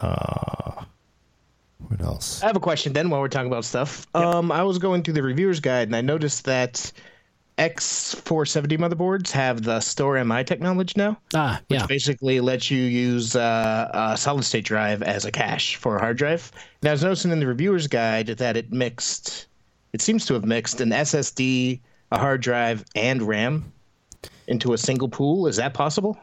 Uh, 0.00 0.84
what 1.88 2.00
else? 2.00 2.42
I 2.42 2.46
have 2.46 2.56
a 2.56 2.60
question 2.60 2.92
then 2.92 3.10
while 3.10 3.20
we're 3.20 3.28
talking 3.28 3.50
about 3.50 3.64
stuff. 3.64 4.06
Um, 4.14 4.50
I 4.52 4.62
was 4.62 4.78
going 4.78 5.02
through 5.02 5.14
the 5.14 5.22
reviewer's 5.22 5.60
guide 5.60 5.88
and 5.88 5.96
I 5.96 6.00
noticed 6.00 6.44
that 6.44 6.92
X470 7.58 8.78
motherboards 8.78 9.30
have 9.30 9.62
the 9.62 9.78
Store 9.80 10.22
MI 10.24 10.42
technology 10.44 10.94
now, 10.96 11.18
Ah, 11.34 11.60
which 11.68 11.80
yeah. 11.80 11.86
basically 11.86 12.40
lets 12.40 12.70
you 12.70 12.80
use 12.82 13.36
uh, 13.36 13.90
a 13.92 14.16
solid 14.16 14.44
state 14.44 14.64
drive 14.64 15.02
as 15.02 15.24
a 15.24 15.30
cache 15.30 15.76
for 15.76 15.96
a 15.96 16.00
hard 16.00 16.16
drive. 16.16 16.50
And 16.80 16.88
I 16.88 16.92
was 16.92 17.02
noticing 17.02 17.30
in 17.30 17.40
the 17.40 17.46
reviewer's 17.46 17.86
guide 17.88 18.28
that 18.28 18.56
it 18.56 18.72
mixed, 18.72 19.46
it 19.92 20.00
seems 20.00 20.26
to 20.26 20.34
have 20.34 20.44
mixed 20.44 20.80
an 20.80 20.90
SSD, 20.90 21.80
a 22.10 22.18
hard 22.18 22.40
drive, 22.40 22.84
and 22.94 23.22
RAM 23.22 23.72
into 24.46 24.72
a 24.72 24.78
single 24.78 25.08
pool. 25.08 25.46
Is 25.46 25.56
that 25.56 25.74
possible? 25.74 26.18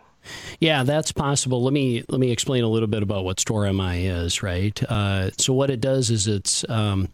Yeah, 0.59 0.83
that's 0.83 1.11
possible. 1.11 1.63
Let 1.63 1.73
me 1.73 2.03
let 2.09 2.19
me 2.19 2.31
explain 2.31 2.63
a 2.63 2.67
little 2.67 2.87
bit 2.87 3.03
about 3.03 3.23
what 3.23 3.39
Store 3.39 3.71
MI 3.71 4.05
is. 4.07 4.43
Right. 4.43 4.81
Uh, 4.89 5.31
so 5.37 5.53
what 5.53 5.69
it 5.69 5.81
does 5.81 6.09
is 6.09 6.27
it's 6.27 6.67
um, 6.69 7.09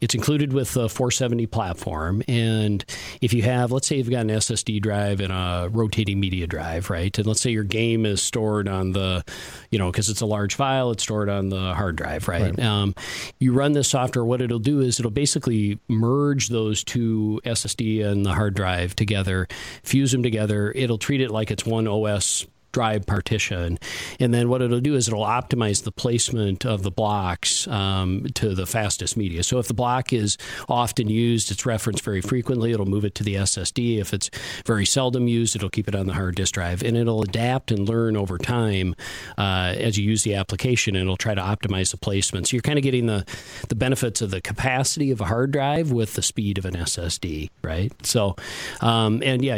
it's 0.00 0.14
included 0.14 0.52
with 0.52 0.72
the 0.72 0.88
470 0.88 1.46
platform, 1.46 2.22
and 2.28 2.84
if 3.20 3.32
you 3.32 3.42
have, 3.42 3.72
let's 3.72 3.86
say 3.86 3.96
you've 3.96 4.10
got 4.10 4.20
an 4.20 4.28
SSD 4.28 4.80
drive 4.80 5.20
and 5.20 5.32
a 5.32 5.68
rotating 5.70 6.20
media 6.20 6.46
drive, 6.46 6.90
right, 6.90 7.16
and 7.18 7.26
let's 7.26 7.40
say 7.40 7.50
your 7.50 7.64
game 7.64 8.06
is 8.06 8.22
stored 8.22 8.68
on 8.68 8.92
the, 8.92 9.24
you 9.70 9.78
know, 9.78 9.90
because 9.90 10.08
it's 10.08 10.20
a 10.20 10.26
large 10.26 10.54
file, 10.54 10.90
it's 10.90 11.02
stored 11.02 11.28
on 11.28 11.48
the 11.48 11.74
hard 11.74 11.96
drive, 11.96 12.28
right? 12.28 12.58
Um, 12.60 12.94
you 13.38 13.52
run 13.52 13.72
this 13.72 13.88
software. 13.88 14.24
What 14.24 14.40
it'll 14.40 14.58
do 14.58 14.80
is 14.80 14.98
it'll 14.98 15.10
basically 15.10 15.78
merge 15.88 16.48
those 16.48 16.84
two 16.84 17.40
SSD 17.44 18.04
and 18.04 18.24
the 18.24 18.32
hard 18.32 18.54
drive 18.54 18.94
together, 18.96 19.48
fuse 19.82 20.12
them 20.12 20.22
together. 20.22 20.72
It'll 20.72 20.98
treat 20.98 21.20
it 21.20 21.30
like 21.30 21.50
it's 21.50 21.66
one 21.66 21.86
OS 21.86 22.43
drive 22.74 23.06
partition. 23.06 23.78
And 24.20 24.34
then 24.34 24.50
what 24.50 24.60
it'll 24.60 24.80
do 24.80 24.96
is 24.96 25.08
it'll 25.08 25.24
optimize 25.24 25.84
the 25.84 25.92
placement 25.92 26.66
of 26.66 26.82
the 26.82 26.90
blocks 26.90 27.66
um, 27.68 28.26
to 28.34 28.54
the 28.54 28.66
fastest 28.66 29.16
media. 29.16 29.42
So 29.42 29.58
if 29.58 29.68
the 29.68 29.74
block 29.74 30.12
is 30.12 30.36
often 30.68 31.08
used, 31.08 31.50
it's 31.50 31.64
referenced 31.64 32.04
very 32.04 32.20
frequently, 32.20 32.72
it'll 32.72 32.84
move 32.84 33.04
it 33.04 33.14
to 33.16 33.24
the 33.24 33.36
SSD. 33.36 33.98
If 33.98 34.12
it's 34.12 34.28
very 34.66 34.84
seldom 34.84 35.28
used, 35.28 35.56
it'll 35.56 35.70
keep 35.70 35.88
it 35.88 35.94
on 35.94 36.06
the 36.06 36.14
hard 36.14 36.34
disk 36.34 36.54
drive. 36.54 36.82
And 36.82 36.96
it'll 36.96 37.22
adapt 37.22 37.70
and 37.70 37.88
learn 37.88 38.16
over 38.16 38.36
time 38.36 38.94
uh, 39.38 39.74
as 39.76 39.96
you 39.96 40.04
use 40.04 40.24
the 40.24 40.34
application, 40.34 40.96
and 40.96 41.04
it'll 41.04 41.16
try 41.16 41.34
to 41.34 41.40
optimize 41.40 41.92
the 41.92 41.96
placement. 41.96 42.48
So 42.48 42.56
you're 42.56 42.62
kind 42.62 42.78
of 42.78 42.82
getting 42.82 43.06
the, 43.06 43.24
the 43.68 43.76
benefits 43.76 44.20
of 44.20 44.32
the 44.32 44.40
capacity 44.40 45.12
of 45.12 45.20
a 45.20 45.26
hard 45.26 45.52
drive 45.52 45.92
with 45.92 46.14
the 46.14 46.22
speed 46.22 46.58
of 46.58 46.64
an 46.64 46.74
SSD, 46.74 47.50
right? 47.62 47.92
So, 48.04 48.34
um, 48.80 49.22
and 49.24 49.44
yeah, 49.44 49.56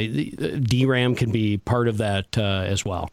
DRAM 0.61 1.15
can 1.15 1.33
be 1.33 1.57
part 1.57 1.89
of 1.89 1.97
that 1.99 2.37
uh, 2.37 2.65
as 2.67 2.85
well. 2.85 3.06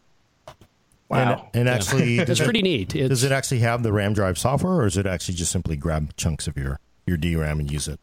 Wow. 1.10 1.50
And, 1.54 1.68
and 1.68 1.70
actually, 1.70 2.18
it's 2.20 2.42
pretty 2.42 2.62
neat. 2.62 2.96
It's, 2.96 3.10
does 3.10 3.24
it 3.24 3.32
actually 3.32 3.60
have 3.60 3.84
the 3.84 3.94
RAM 3.94 4.14
drive 4.14 4.38
software, 4.38 4.74
or 4.74 4.86
is 4.86 4.98
it 4.98 5.06
actually 5.06 5.36
just 5.36 5.52
simply 5.52 5.76
grab 5.76 6.16
chunks 6.16 6.48
of 6.48 6.58
your 6.58 6.80
your 7.06 7.18
DRAM 7.18 7.60
and 7.60 7.72
use 7.72 7.88
it? 7.88 8.00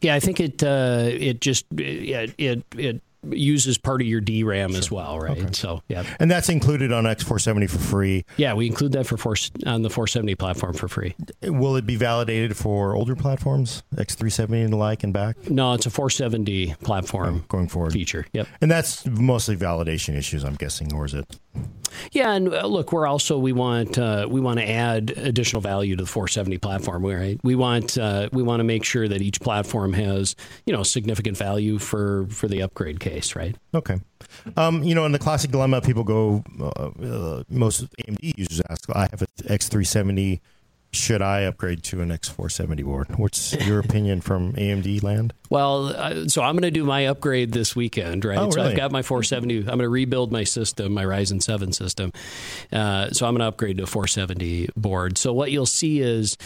Yeah, 0.00 0.14
I 0.14 0.20
think 0.20 0.40
it 0.40 0.62
uh, 0.62 1.08
it 1.08 1.40
just 1.40 1.66
it, 1.76 2.34
it 2.38 2.64
it 2.76 3.02
uses 3.28 3.76
part 3.76 4.00
of 4.00 4.06
your 4.06 4.20
DRAM 4.20 4.70
sure. 4.70 4.78
as 4.78 4.90
well, 4.90 5.18
right? 5.18 5.38
Okay. 5.38 5.52
So 5.52 5.82
yeah, 5.88 6.04
and 6.18 6.30
that's 6.30 6.48
included 6.48 6.92
on 6.92 7.04
X470 7.04 7.70
for 7.70 7.78
free. 7.78 8.24
Yeah, 8.36 8.54
we 8.54 8.66
include 8.66 8.92
that 8.92 9.06
for 9.06 9.16
four, 9.16 9.34
on 9.66 9.82
the 9.82 9.90
470 9.90 10.34
platform 10.36 10.74
for 10.74 10.88
free. 10.88 11.14
Will 11.42 11.76
it 11.76 11.86
be 11.86 11.96
validated 11.96 12.56
for 12.56 12.94
older 12.94 13.14
platforms, 13.14 13.82
X370 13.94 14.64
and 14.64 14.72
the 14.72 14.76
like, 14.76 15.04
and 15.04 15.12
back? 15.12 15.50
No, 15.50 15.74
it's 15.74 15.86
a 15.86 15.90
470 15.90 16.74
platform 16.82 17.42
oh, 17.42 17.44
going 17.48 17.68
forward 17.68 17.92
feature. 17.92 18.26
Yep, 18.32 18.48
and 18.60 18.70
that's 18.70 19.06
mostly 19.06 19.56
validation 19.56 20.16
issues, 20.16 20.44
I'm 20.44 20.56
guessing, 20.56 20.92
or 20.94 21.04
is 21.04 21.14
it? 21.14 21.38
Yeah, 22.12 22.32
and 22.32 22.52
uh, 22.52 22.66
look, 22.66 22.92
we're 22.92 23.06
also 23.06 23.38
we 23.38 23.52
want 23.52 23.98
uh, 23.98 24.26
we 24.28 24.40
want 24.40 24.58
to 24.58 24.68
add 24.68 25.10
additional 25.16 25.60
value 25.60 25.96
to 25.96 26.02
the 26.02 26.08
470 26.08 26.58
platform. 26.58 27.04
Right? 27.04 27.38
We 27.42 27.54
want 27.54 27.98
uh, 27.98 28.28
we 28.32 28.42
want 28.42 28.60
to 28.60 28.64
make 28.64 28.84
sure 28.84 29.06
that 29.08 29.20
each 29.22 29.40
platform 29.40 29.92
has 29.92 30.34
you 30.66 30.72
know 30.72 30.82
significant 30.82 31.36
value 31.36 31.78
for 31.78 32.26
for 32.30 32.48
the 32.48 32.62
upgrade 32.62 33.00
case. 33.00 33.36
Right? 33.36 33.56
Okay. 33.74 34.00
Um, 34.56 34.82
you 34.82 34.94
know, 34.94 35.04
in 35.04 35.12
the 35.12 35.18
classic 35.18 35.50
dilemma, 35.50 35.80
people 35.80 36.04
go. 36.04 36.42
Uh, 36.60 36.90
uh 37.02 37.44
most 37.48 37.86
AMD 37.98 38.38
users 38.38 38.62
ask, 38.68 38.88
"I 38.94 39.08
have 39.10 39.22
an 39.22 39.28
X370." 39.44 40.40
Should 40.92 41.22
I 41.22 41.42
upgrade 41.42 41.84
to 41.84 42.00
an 42.00 42.08
X470 42.08 42.84
board? 42.84 43.16
What's 43.16 43.54
your 43.66 43.78
opinion 43.84 44.20
from 44.20 44.52
AMD 44.54 45.02
land? 45.02 45.32
Well, 45.50 46.28
so 46.28 46.42
I'm 46.42 46.54
going 46.54 46.62
to 46.62 46.70
do 46.70 46.84
my 46.84 47.06
upgrade 47.08 47.52
this 47.52 47.74
weekend, 47.74 48.24
right? 48.24 48.38
Oh, 48.38 48.50
so 48.50 48.56
really? 48.56 48.70
I've 48.70 48.76
got 48.76 48.92
my 48.92 49.02
470. 49.02 49.58
I'm 49.58 49.64
going 49.64 49.80
to 49.80 49.88
rebuild 49.88 50.30
my 50.30 50.44
system, 50.44 50.92
my 50.92 51.04
Ryzen 51.04 51.42
7 51.42 51.72
system. 51.72 52.12
Uh, 52.72 53.10
so 53.10 53.26
I'm 53.26 53.34
going 53.34 53.40
to 53.40 53.46
upgrade 53.46 53.78
to 53.78 53.84
a 53.84 53.86
470 53.86 54.70
board. 54.76 55.18
So 55.18 55.32
what 55.32 55.50
you'll 55.50 55.66
see 55.66 56.00
is 56.00 56.36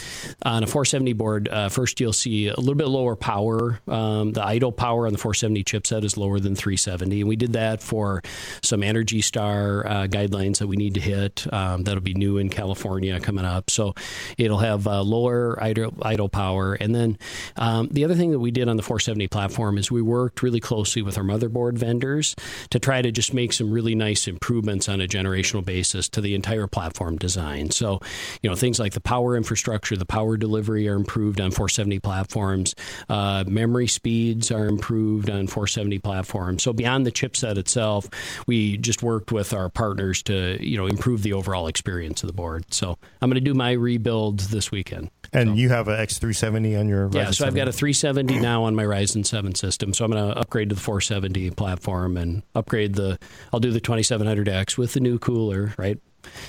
on 0.42 0.62
a 0.62 0.66
470 0.66 1.12
board, 1.12 1.48
uh, 1.48 1.68
first 1.68 2.00
you'll 2.00 2.14
see 2.14 2.48
a 2.48 2.56
little 2.56 2.74
bit 2.74 2.88
lower 2.88 3.14
power. 3.14 3.80
Um, 3.88 4.32
the 4.32 4.44
idle 4.44 4.72
power 4.72 5.06
on 5.06 5.12
the 5.12 5.18
470 5.18 5.64
chipset 5.64 6.04
is 6.04 6.16
lower 6.16 6.40
than 6.40 6.54
370, 6.54 7.20
and 7.20 7.28
we 7.28 7.36
did 7.36 7.52
that 7.54 7.82
for 7.82 8.22
some 8.62 8.82
Energy 8.82 9.20
Star 9.20 9.86
uh, 9.86 10.06
guidelines 10.06 10.58
that 10.58 10.66
we 10.66 10.76
need 10.76 10.94
to 10.94 11.00
hit. 11.00 11.46
Um, 11.52 11.84
that'll 11.84 12.00
be 12.00 12.14
new 12.14 12.38
in 12.38 12.48
California 12.48 13.20
coming 13.20 13.44
up. 13.44 13.68
So 13.68 13.94
it'll 14.38 14.58
have 14.58 14.86
uh, 14.86 15.02
lower 15.02 15.62
idle, 15.62 15.94
idle 16.02 16.28
power, 16.28 16.74
and 16.74 16.94
then 16.94 17.18
um, 17.56 17.88
the 17.90 18.04
other 18.04 18.14
thing 18.14 18.30
that 18.30 18.38
we 18.38 18.50
did 18.50 18.68
on 18.68 18.76
the 18.76 18.82
470 18.82 19.28
platform 19.28 19.78
is 19.78 19.90
we 19.90 20.02
worked 20.02 20.42
really 20.42 20.60
closely 20.60 21.02
with 21.02 21.18
our 21.18 21.24
motherboard 21.24 21.78
vendors 21.78 22.34
to 22.70 22.78
try 22.78 23.02
to 23.02 23.10
just 23.10 23.34
make 23.34 23.52
some 23.52 23.70
really 23.70 23.94
nice 23.94 24.26
improvements 24.26 24.88
on 24.88 25.00
a 25.00 25.06
generational 25.06 25.64
basis 25.64 26.08
to 26.08 26.20
the 26.20 26.34
entire 26.34 26.66
platform 26.66 27.16
design. 27.16 27.70
So, 27.70 28.00
you 28.42 28.50
know, 28.50 28.56
things 28.56 28.78
like 28.78 28.92
the 28.92 29.00
power 29.00 29.36
infrastructure, 29.36 29.96
the 29.96 30.06
power 30.06 30.36
delivery 30.36 30.88
are 30.88 30.94
improved 30.94 31.40
on 31.40 31.50
470 31.50 32.00
platforms. 32.00 32.74
Uh, 33.08 33.44
memory 33.46 33.86
speeds 33.86 34.50
are 34.50 34.66
improved 34.66 35.30
on 35.30 35.46
470 35.46 35.98
platforms. 35.98 36.62
So 36.62 36.72
beyond 36.72 37.06
the 37.06 37.12
chipset 37.12 37.56
itself, 37.56 38.08
we 38.46 38.76
just 38.76 39.02
worked 39.02 39.32
with 39.32 39.52
our 39.52 39.68
partners 39.68 40.22
to, 40.24 40.58
you 40.64 40.76
know, 40.76 40.86
improve 40.86 41.22
the 41.22 41.32
overall 41.32 41.66
experience 41.66 42.22
of 42.22 42.26
the 42.28 42.32
board. 42.32 42.72
So 42.72 42.98
I'm 43.20 43.30
going 43.30 43.34
to 43.34 43.40
do 43.40 43.54
my 43.54 43.72
rebuild 43.72 44.23
this 44.32 44.70
weekend. 44.70 45.10
And 45.32 45.50
so. 45.50 45.54
you 45.54 45.68
have 45.70 45.88
an 45.88 45.96
X370 45.96 46.78
on 46.78 46.88
your 46.88 47.08
yeah. 47.12 47.26
Ryzen 47.26 47.34
so 47.34 47.46
I've 47.46 47.54
got 47.54 47.68
a 47.68 47.72
370 47.72 48.38
now 48.38 48.64
on 48.64 48.74
my 48.74 48.84
Ryzen 48.84 49.26
7 49.26 49.54
system. 49.54 49.92
So 49.92 50.04
I'm 50.04 50.10
going 50.10 50.32
to 50.32 50.38
upgrade 50.38 50.68
to 50.70 50.74
the 50.74 50.80
470 50.80 51.50
platform 51.50 52.16
and 52.16 52.42
upgrade 52.54 52.94
the. 52.94 53.18
I'll 53.52 53.60
do 53.60 53.70
the 53.70 53.80
2700X 53.80 54.78
with 54.78 54.94
the 54.94 55.00
new 55.00 55.18
cooler, 55.18 55.74
right? 55.78 55.98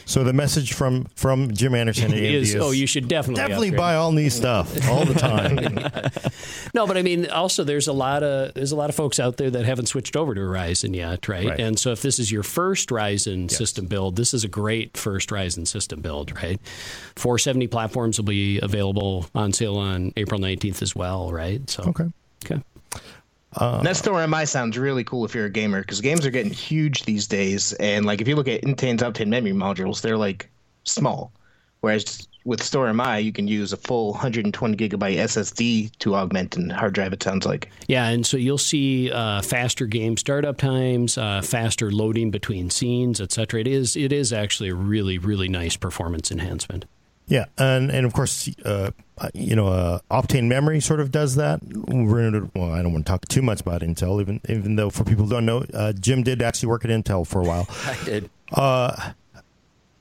So 0.06 0.24
the 0.24 0.34
message 0.34 0.74
from 0.74 1.06
from 1.16 1.52
Jim 1.54 1.76
Anderson 1.76 2.14
is, 2.14 2.54
is, 2.54 2.62
oh, 2.62 2.72
you 2.72 2.88
should 2.88 3.08
definitely 3.08 3.42
definitely 3.42 3.72
buy 3.72 3.96
all 3.96 4.12
new 4.12 4.30
stuff 4.30 4.90
all 4.90 5.06
the 5.06 5.14
time. 5.14 5.56
no, 6.74 6.88
but 6.88 6.98
I 6.98 7.02
mean, 7.02 7.30
also 7.30 7.64
there's 7.64 7.88
a 7.88 7.94
lot 7.94 8.24
of 8.24 8.54
there's 8.54 8.72
a 8.72 8.76
lot 8.76 8.90
of 8.90 8.96
folks 8.96 9.20
out 9.20 9.38
there 9.38 9.50
that 9.50 9.66
haven't 9.66 9.88
switched 9.88 10.16
over 10.16 10.34
to 10.36 10.42
Ryzen 10.42 10.96
yet, 10.96 11.28
right? 11.28 11.48
right. 11.48 11.60
And 11.60 11.80
so 11.80 11.92
if 11.92 12.02
this 12.02 12.20
is 12.20 12.32
your 12.32 12.44
first 12.44 12.90
Ryzen 12.90 13.50
yes. 13.50 13.58
system 13.58 13.86
build, 13.88 14.16
this 14.16 14.34
is 14.34 14.44
a 14.44 14.48
great 14.48 14.98
first 14.98 15.30
Ryzen 15.30 15.68
system 15.68 16.02
build, 16.02 16.36
right? 16.36 16.60
470 17.16 17.68
platforms 17.68 18.20
will 18.20 18.26
be 18.26 18.60
available 18.60 19.28
on 19.34 19.54
sale 19.54 19.78
on 19.78 20.14
April 20.18 20.40
19th 20.40 20.82
as 20.82 20.96
well, 20.96 21.32
right? 21.32 21.68
So 21.70 21.84
okay, 21.84 22.06
okay. 22.46 22.62
Uh, 23.56 23.82
that 23.82 23.96
Store 23.96 24.26
MI 24.28 24.46
sounds 24.46 24.78
really 24.78 25.04
cool 25.04 25.26
if 25.26 25.34
you're 25.34 25.46
a 25.46 25.50
gamer 25.50 25.82
because 25.82 26.02
games 26.02 26.26
are 26.26 26.32
getting 26.32 26.52
huge 26.52 27.04
these 27.04 27.28
days. 27.28 27.74
And 27.74 28.06
like 28.06 28.22
if 28.22 28.28
you 28.28 28.36
look 28.36 28.48
at 28.48 28.62
Intel's 28.62 29.02
Optane 29.02 29.28
memory 29.28 29.54
modules, 29.54 30.02
they're 30.02 30.18
like 30.18 30.50
small. 30.84 31.32
Whereas 31.82 32.28
with 32.46 32.62
Store 32.62 32.94
MI, 32.94 33.20
you 33.20 33.32
can 33.32 33.48
use 33.48 33.74
a 33.74 33.78
full 33.78 34.12
120 34.12 34.78
gigabyte 34.78 35.18
SSD 35.18 35.92
to 35.98 36.16
augment 36.16 36.56
and 36.56 36.72
hard 36.72 36.94
drive. 36.94 37.12
It 37.12 37.24
sounds 37.24 37.46
like. 37.46 37.72
Yeah, 37.88 38.08
and 38.08 38.26
so 38.26 38.38
you'll 38.38 38.58
see 38.58 39.12
uh, 39.12 39.42
faster 39.42 39.86
game 39.86 40.16
startup 40.16 40.58
times, 40.58 41.18
uh, 41.18 41.42
faster 41.42 41.92
loading 41.92 42.32
between 42.32 42.70
scenes, 42.70 43.20
etc. 43.20 43.62
It 43.62 43.68
is 43.68 43.96
it 43.96 44.14
is 44.14 44.32
actually 44.32 44.70
a 44.70 44.76
really 44.76 45.18
really 45.18 45.50
nice 45.50 45.76
performance 45.76 46.32
enhancement. 46.32 46.86
Yeah, 47.28 47.46
and 47.58 47.90
and 47.90 48.06
of 48.06 48.14
course, 48.14 48.50
uh, 48.64 48.92
you 49.34 49.56
know, 49.56 49.68
uh, 49.68 50.00
Optane 50.12 50.46
Memory 50.46 50.80
sort 50.80 51.00
of 51.00 51.12
does 51.12 51.36
that. 51.36 51.60
We're 51.64 52.50
well, 52.54 52.72
I 52.72 52.82
don't 52.84 52.94
want 52.94 53.06
to 53.06 53.12
talk 53.12 53.28
too 53.28 53.42
much 53.42 53.62
about 53.62 53.82
Intel, 53.82 54.22
even 54.22 54.42
even 54.48 54.76
though 54.76 54.90
for 54.90 55.04
people 55.04 55.26
who 55.26 55.32
don't 55.32 55.46
know, 55.46 55.66
uh, 55.74 55.94
Jim 55.94 56.24
did 56.24 56.42
actually 56.42 56.70
work 56.70 56.86
at 56.86 56.92
Intel 56.92 57.26
for 57.26 57.42
a 57.42 57.44
while. 57.44 57.68
I 57.86 57.98
did. 58.06 58.30
Uh, 58.52 59.12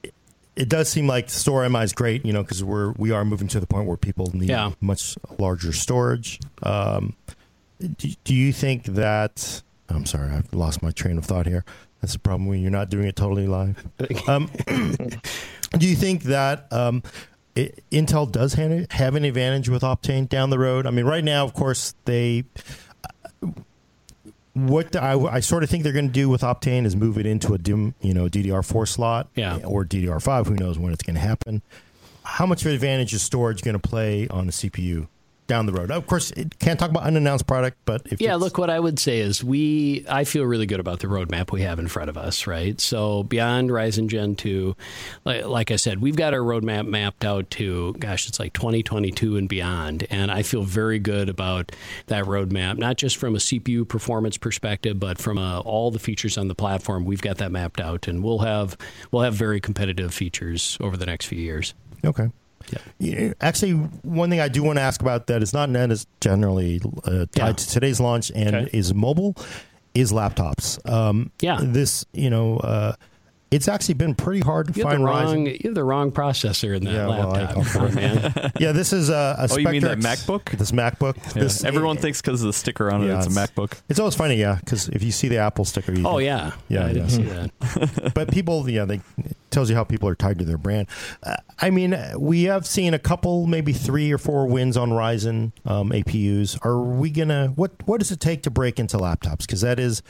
it, 0.03 0.15
it 0.55 0.69
does 0.69 0.89
seem 0.91 1.07
like 1.07 1.31
Store 1.31 1.67
MI 1.69 1.81
is 1.81 1.95
great, 1.95 2.27
you 2.27 2.33
know, 2.33 2.43
because 2.43 2.63
we're 2.63 2.93
we 2.93 3.11
are 3.11 3.25
moving 3.25 3.49
to 3.49 3.61
the 3.61 3.67
point 3.67 3.87
where 3.87 3.97
people 3.97 4.31
need 4.35 4.51
yeah. 4.51 4.73
much 4.83 5.17
larger 5.39 5.73
storage. 5.73 6.41
Um, 6.63 7.17
do, 7.81 8.09
do 8.25 8.35
you 8.35 8.53
think 8.53 8.85
that? 8.85 9.63
I'm 9.89 10.07
sorry, 10.07 10.31
I've 10.31 10.53
lost 10.53 10.83
my 10.83 10.91
train 10.91 11.19
of 11.19 11.25
thought 11.25 11.47
here. 11.47 11.65
That's 12.01 12.13
the 12.13 12.19
problem 12.19 12.47
when 12.47 12.61
you're 12.61 12.71
not 12.71 12.91
doing 12.91 13.07
it 13.07 13.17
totally 13.17 13.47
live. 13.47 13.83
Um, 14.29 14.51
do 15.79 15.87
you 15.87 15.97
think 15.97 16.25
that 16.25 16.73
um, 16.73 17.03
it, 17.55 17.85
Intel 17.91 18.31
does 18.31 18.55
have 18.55 19.15
an 19.15 19.25
advantage 19.25 19.69
with 19.69 19.83
Optane 19.83 20.29
down 20.29 20.51
the 20.51 20.59
road? 20.59 20.87
I 20.87 20.91
mean, 20.91 21.05
right 21.05 21.25
now, 21.25 21.45
of 21.45 21.55
course, 21.55 21.95
they. 22.05 22.45
What 24.55 24.93
the, 24.93 25.03
I, 25.03 25.19
I, 25.19 25.41
sort 25.41 25.65
of 25.65 25.71
think 25.71 25.83
they're 25.83 25.93
going 25.93 26.07
to 26.07 26.13
do 26.13 26.29
with 26.29 26.43
Optane 26.43 26.87
is 26.87 26.95
move 26.95 27.19
it 27.19 27.27
into 27.27 27.55
a 27.55 27.59
DIMM, 27.59 27.95
you 28.01 28.15
know, 28.15 28.29
DDR4 28.29 28.87
slot, 28.87 29.29
yeah. 29.35 29.59
or 29.65 29.85
DDR5. 29.85 30.47
Who 30.47 30.55
knows 30.55 30.79
when 30.79 30.93
it's 30.93 31.03
going 31.03 31.17
to 31.17 31.21
happen? 31.21 31.61
How 32.23 32.47
much 32.47 32.63
of 32.63 32.69
an 32.69 32.75
advantage 32.75 33.13
is 33.13 33.23
storage 33.23 33.63
going 33.63 33.79
to 33.79 33.89
play 33.89 34.29
on 34.29 34.47
the 34.47 34.53
CPU? 34.53 35.09
Down 35.47 35.67
the 35.67 35.73
road. 35.73 35.91
Of 35.91 36.07
course, 36.07 36.31
it 36.33 36.59
can't 36.59 36.79
talk 36.79 36.91
about 36.91 37.03
unannounced 37.03 37.47
product, 37.47 37.79
but 37.85 38.03
if 38.11 38.21
yeah, 38.21 38.35
look, 38.37 38.59
what 38.59 38.71
I 38.71 38.81
would 38.81 38.99
say 38.99 39.19
is 39.19 39.45
we 39.45 40.05
I 40.09 40.25
feel 40.25 40.45
really 40.45 40.67
good 40.67 40.81
about 40.81 41.01
the 41.01 41.07
roadmap 41.07 41.53
we 41.53 41.63
have 41.63 41.79
in 41.79 41.89
front 41.89 42.11
of 42.11 42.17
us, 42.17 42.47
right? 42.47 42.81
So 42.81 43.25
beyond 43.25 43.71
Ryzen 43.71 44.09
Gen 44.09 44.37
two, 44.37 44.77
like, 45.25 45.45
like 45.45 45.71
I 45.71 45.77
said, 45.77 46.01
we've 46.01 46.17
got 46.17 46.35
our 46.35 46.41
roadmap 46.41 46.87
mapped 46.87 47.25
out 47.25 47.51
to 47.51 47.95
gosh, 47.99 48.29
it's 48.29 48.41
like 48.41 48.53
2022 48.55 49.37
and 49.37 49.49
beyond, 49.49 50.07
and 50.11 50.31
I 50.31 50.43
feel 50.43 50.63
very 50.63 50.99
good 50.99 51.29
about 51.29 51.73
that 52.07 52.25
roadmap, 52.25 52.79
not 52.79 52.97
just 52.97 53.17
from 53.17 53.35
a 53.35 53.39
CPU 53.39 53.87
performance 53.87 54.39
perspective, 54.39 54.99
but 54.99 55.19
from 55.19 55.39
a, 55.39 55.61
all 55.61 55.91
the 55.91 55.99
features 55.99 56.39
on 56.39 56.49
the 56.49 56.55
platform. 56.55 57.05
We've 57.05 57.23
got 57.23 57.39
that 57.39 57.53
mapped 57.53 57.81
out, 57.81 58.09
and 58.09 58.23
we'll 58.23 58.41
have 58.41 58.77
we'll 59.11 59.23
have 59.23 59.35
very 59.35 59.61
competitive 59.61 60.15
features 60.15 60.79
over 60.81 60.97
the 60.97 61.07
next 61.07 61.27
few 61.27 61.39
years. 61.39 61.75
Okay. 62.05 62.31
Yeah. 62.99 63.33
Actually, 63.41 63.73
one 64.03 64.31
thing 64.31 64.41
I 64.41 64.49
do 64.49 64.63
want 64.63 64.79
to 64.79 64.83
ask 64.83 65.01
about 65.01 65.27
that 65.27 65.43
is 65.43 65.53
not 65.53 65.69
net 65.71 65.91
is 65.91 66.07
generally 66.21 66.81
uh, 67.05 67.27
tied 67.33 67.37
yeah. 67.37 67.53
to 67.53 67.69
today's 67.69 68.01
launch 68.01 68.31
and 68.35 68.55
okay. 68.55 68.71
is 68.77 68.95
mobile 68.95 69.37
is 69.95 70.13
laptops. 70.13 70.79
Um, 70.91 71.31
yeah. 71.41 71.59
This, 71.63 72.05
you 72.13 72.31
know, 72.31 72.59
uh, 72.59 72.95
it's 73.55 73.69
actually 73.69 73.95
been 73.95 74.15
pretty 74.15 74.41
hard 74.41 74.69
to 74.69 74.75
You 74.75 74.83
find 74.83 75.01
the 75.01 75.05
wrong, 75.07 75.47
Ryzen. 75.47 75.53
you 75.63 75.69
have 75.69 75.75
the 75.75 75.85
wrong 75.85 76.11
processor 76.13 76.77
in 76.77 76.85
that 76.85 76.93
Yeah, 76.93 77.07
well, 77.07 77.35
I- 77.35 77.41
laptop, 77.43 77.65
Come 77.67 77.95
man. 77.95 78.53
Yeah, 78.61 78.73
this 78.73 78.93
is 78.93 79.09
a, 79.11 79.37
a 79.39 79.49
Oh, 79.51 79.57
you 79.59 79.69
mean 79.69 79.83
that 79.83 79.99
MacBook? 79.99 80.51
This 80.59 80.73
MacBook. 80.73 81.17
Yeah. 81.37 81.43
This, 81.45 81.65
Everyone 81.65 81.97
thinks 81.97 82.21
because 82.21 82.43
of 82.43 82.47
the 82.49 82.53
sticker 82.53 82.91
on 82.93 83.05
it, 83.05 83.09
Yeah, 83.09 83.19
it's 83.19 83.27
a 83.27 83.31
MacBook. 83.31 83.81
It's 83.89 83.99
always 83.99 84.15
funny, 84.15 84.37
yeah, 84.37 84.59
because 84.61 84.89
if 84.89 85.03
you 85.03 85.13
see 85.13 85.29
the 85.29 85.39
Apple 85.39 85.65
sticker, 85.65 85.93
you 85.93 86.07
Oh 86.07 86.17
think- 86.19 86.27
yeah, 86.27 86.53
Yeah, 86.69 86.87
I 86.87 86.93
didn't 86.93 87.11
see 87.11 87.23
that. 87.25 88.13
but 88.15 88.31
people, 88.33 88.69
yeah, 88.69 88.85
they 88.85 89.01
it 89.19 89.37
tells 89.51 89.71
you 89.71 89.77
how 89.77 89.85
people 89.85 90.09
are 90.09 90.17
tied 90.17 90.39
to 90.41 90.45
their 90.45 90.59
brand. 90.59 90.89
Uh, 91.23 91.37
I 91.61 91.71
mean, 91.71 91.97
we 92.19 92.45
have 92.45 92.67
seen 92.67 92.93
a 92.93 92.99
couple, 92.99 93.47
maybe 93.47 93.73
three 93.73 94.11
or 94.13 94.19
four 94.19 94.47
wins 94.47 94.77
on 94.77 94.91
Ryzen 94.91 95.53
um, 95.65 95.91
APUs. 95.91 96.59
Are 96.65 96.81
we 96.81 97.11
gonna? 97.11 97.49
What 97.55 97.71
What 97.87 98.01
does 98.01 98.11
it 98.11 98.19
take 98.19 98.43
to 98.43 98.51
break 98.51 98.81
into 98.81 98.97
laptops? 98.97 99.41
Because 99.47 99.61
that 99.61 99.79
is 99.79 100.03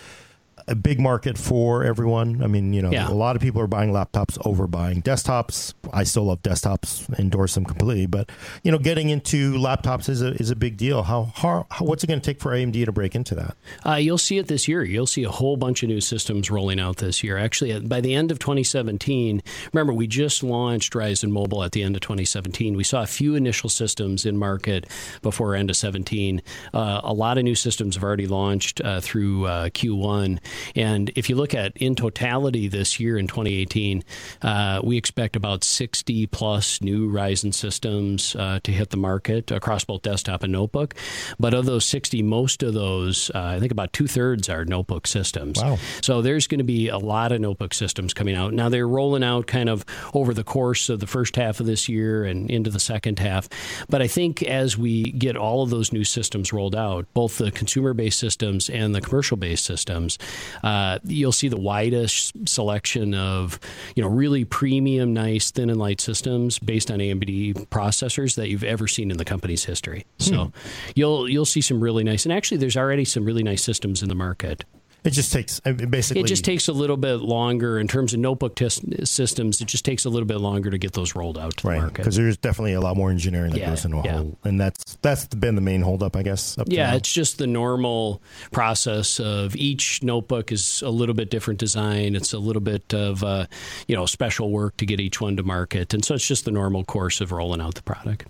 a 0.66 0.74
big 0.74 0.98
market 1.00 1.36
for 1.36 1.84
everyone. 1.84 2.42
I 2.42 2.46
mean, 2.46 2.72
you 2.72 2.80
know, 2.82 2.90
Yeah. 2.90 3.08
a 3.08 3.12
lot 3.12 3.36
of 3.36 3.42
people 3.42 3.60
are 3.60 3.66
buying 3.66 3.90
laptops 3.92 4.38
over 4.46 4.66
buying 4.66 5.02
desktops. 5.02 5.74
I 5.92 6.04
still 6.04 6.24
love 6.24 6.42
desktops, 6.42 7.16
endorse 7.18 7.54
them 7.54 7.64
completely. 7.64 8.06
But 8.06 8.30
you 8.62 8.72
know, 8.72 8.78
getting 8.78 9.10
into 9.10 9.54
laptops 9.54 10.08
is 10.08 10.22
a 10.22 10.28
is 10.34 10.50
a 10.50 10.56
big 10.56 10.76
deal. 10.76 11.02
How, 11.02 11.32
how, 11.34 11.66
how 11.70 11.84
what's 11.84 12.02
it 12.04 12.06
going 12.06 12.20
to 12.20 12.24
take 12.24 12.40
for 12.40 12.52
AMD 12.52 12.84
to 12.84 12.92
break 12.92 13.14
into 13.14 13.34
that? 13.34 13.56
Uh, 13.84 13.94
you'll 13.96 14.18
see 14.18 14.38
it 14.38 14.48
this 14.48 14.66
year. 14.68 14.82
You'll 14.82 15.06
see 15.06 15.24
a 15.24 15.30
whole 15.30 15.56
bunch 15.56 15.82
of 15.82 15.88
new 15.88 16.00
systems 16.00 16.50
rolling 16.50 16.80
out 16.80 16.96
this 16.98 17.22
year. 17.22 17.36
Actually, 17.36 17.72
uh, 17.72 17.80
by 17.80 18.00
the 18.00 18.14
end 18.14 18.30
of 18.30 18.38
2017, 18.38 19.42
remember 19.72 19.92
we 19.92 20.06
just 20.06 20.42
launched 20.42 20.92
Ryzen 20.94 21.30
Mobile 21.30 21.62
at 21.62 21.72
the 21.72 21.82
end 21.82 21.94
of 21.96 22.00
2017. 22.02 22.76
We 22.76 22.84
saw 22.84 23.02
a 23.02 23.06
few 23.06 23.34
initial 23.34 23.68
systems 23.68 24.24
in 24.26 24.36
market 24.36 24.86
before 25.22 25.54
end 25.54 25.70
of 25.70 25.76
17. 25.76 26.42
Uh, 26.72 27.00
a 27.04 27.12
lot 27.12 27.38
of 27.38 27.44
new 27.44 27.54
systems 27.54 27.94
have 27.96 28.04
already 28.04 28.26
launched 28.26 28.80
uh, 28.82 29.00
through 29.00 29.46
uh, 29.46 29.68
Q1. 29.70 30.38
And 30.74 31.10
if 31.16 31.28
you 31.28 31.36
look 31.36 31.54
at 31.54 31.76
in 31.76 31.94
totality 31.94 32.68
this 32.68 33.00
year 33.00 33.18
in 33.18 33.26
2018, 33.26 34.04
uh, 34.42 34.80
we 34.82 34.96
expect 34.96 35.36
about 35.36 35.64
60 35.64 36.26
plus 36.26 36.80
new 36.80 37.10
Ryzen 37.10 37.52
systems 37.52 38.36
uh, 38.36 38.60
to 38.62 38.72
hit 38.72 38.90
the 38.90 38.96
market 38.96 39.50
across 39.50 39.84
both 39.84 40.02
desktop 40.02 40.42
and 40.42 40.52
notebook. 40.52 40.94
But 41.38 41.54
of 41.54 41.66
those 41.66 41.84
60, 41.86 42.22
most 42.22 42.62
of 42.62 42.74
those, 42.74 43.30
uh, 43.34 43.42
I 43.42 43.60
think 43.60 43.72
about 43.72 43.92
two 43.92 44.06
thirds 44.06 44.48
are 44.48 44.64
notebook 44.64 45.06
systems. 45.06 45.62
Wow. 45.62 45.78
So 46.02 46.22
there's 46.22 46.46
going 46.46 46.58
to 46.58 46.64
be 46.64 46.88
a 46.88 46.98
lot 46.98 47.32
of 47.32 47.40
notebook 47.40 47.74
systems 47.74 48.14
coming 48.14 48.34
out. 48.34 48.52
Now 48.52 48.68
they're 48.68 48.88
rolling 48.88 49.24
out 49.24 49.46
kind 49.46 49.68
of 49.68 49.84
over 50.12 50.34
the 50.34 50.44
course 50.44 50.88
of 50.88 51.00
the 51.00 51.06
first 51.06 51.36
half 51.36 51.60
of 51.60 51.66
this 51.66 51.88
year 51.88 52.24
and 52.24 52.50
into 52.50 52.70
the 52.70 52.80
second 52.80 53.18
half. 53.18 53.48
But 53.88 54.02
I 54.02 54.06
think 54.06 54.42
as 54.42 54.76
we 54.78 55.04
get 55.04 55.36
all 55.36 55.62
of 55.62 55.70
those 55.70 55.92
new 55.92 56.04
systems 56.04 56.52
rolled 56.52 56.74
out, 56.74 57.06
both 57.14 57.38
the 57.38 57.50
consumer 57.50 57.94
based 57.94 58.18
systems 58.18 58.68
and 58.68 58.94
the 58.94 59.00
commercial 59.00 59.36
based 59.36 59.64
systems, 59.64 60.18
uh, 60.62 60.98
you'll 61.04 61.32
see 61.32 61.48
the 61.48 61.56
widest 61.56 62.48
selection 62.48 63.14
of 63.14 63.58
you 63.96 64.02
know 64.02 64.08
really 64.08 64.44
premium, 64.44 65.12
nice 65.12 65.50
thin 65.50 65.70
and 65.70 65.78
light 65.78 66.00
systems 66.00 66.58
based 66.58 66.90
on 66.90 66.98
AMD 66.98 67.68
processors 67.68 68.36
that 68.36 68.48
you've 68.48 68.64
ever 68.64 68.86
seen 68.86 69.10
in 69.10 69.16
the 69.16 69.24
company's 69.24 69.64
history. 69.64 70.06
So 70.18 70.52
you'll 70.94 71.28
you'll 71.28 71.44
see 71.44 71.60
some 71.60 71.80
really 71.80 72.04
nice, 72.04 72.24
and 72.24 72.32
actually 72.32 72.58
there's 72.58 72.76
already 72.76 73.04
some 73.04 73.24
really 73.24 73.42
nice 73.42 73.62
systems 73.62 74.02
in 74.02 74.08
the 74.08 74.14
market. 74.14 74.64
It 75.04 75.10
just 75.10 75.32
takes 75.34 75.60
I 75.66 75.72
mean, 75.72 75.90
basically. 75.90 76.22
It 76.22 76.26
just 76.26 76.44
takes 76.44 76.66
a 76.66 76.72
little 76.72 76.96
bit 76.96 77.16
longer 77.16 77.78
in 77.78 77.86
terms 77.88 78.14
of 78.14 78.20
notebook 78.20 78.56
test 78.56 78.82
systems. 79.06 79.60
It 79.60 79.66
just 79.68 79.84
takes 79.84 80.06
a 80.06 80.08
little 80.08 80.26
bit 80.26 80.38
longer 80.38 80.70
to 80.70 80.78
get 80.78 80.94
those 80.94 81.14
rolled 81.14 81.36
out 81.36 81.58
to 81.58 81.62
the 81.62 81.68
right 81.68 81.78
market. 81.80 81.96
because 81.98 82.16
there's 82.16 82.38
definitely 82.38 82.72
a 82.72 82.80
lot 82.80 82.96
more 82.96 83.10
engineering 83.10 83.52
that 83.52 83.58
Yeah, 83.60 83.68
goes 83.68 83.84
into 83.84 83.98
a 83.98 84.02
yeah. 84.04 84.12
whole, 84.16 84.38
and 84.44 84.58
that's 84.58 84.96
that's 85.02 85.26
been 85.26 85.56
the 85.56 85.60
main 85.60 85.82
holdup, 85.82 86.16
I 86.16 86.22
guess. 86.22 86.56
Up 86.56 86.68
Yeah, 86.70 86.94
it's 86.94 87.12
just 87.12 87.36
the 87.36 87.46
normal 87.46 88.22
process 88.50 89.20
of 89.20 89.54
each 89.56 90.02
notebook 90.02 90.50
is 90.50 90.80
a 90.80 90.90
little 90.90 91.14
bit 91.14 91.28
different 91.30 91.60
design. 91.60 92.16
It's 92.16 92.32
a 92.32 92.38
little 92.38 92.62
bit 92.62 92.94
of 92.94 93.22
uh, 93.22 93.46
you 93.86 93.94
know 93.94 94.06
special 94.06 94.50
work 94.50 94.78
to 94.78 94.86
get 94.86 95.00
each 95.00 95.20
one 95.20 95.36
to 95.36 95.42
market, 95.42 95.92
and 95.92 96.02
so 96.02 96.14
it's 96.14 96.26
just 96.26 96.46
the 96.46 96.50
normal 96.50 96.82
course 96.82 97.20
of 97.20 97.30
rolling 97.30 97.60
out 97.60 97.74
the 97.74 97.82
product. 97.82 98.24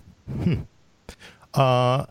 Uh, 1.53 2.05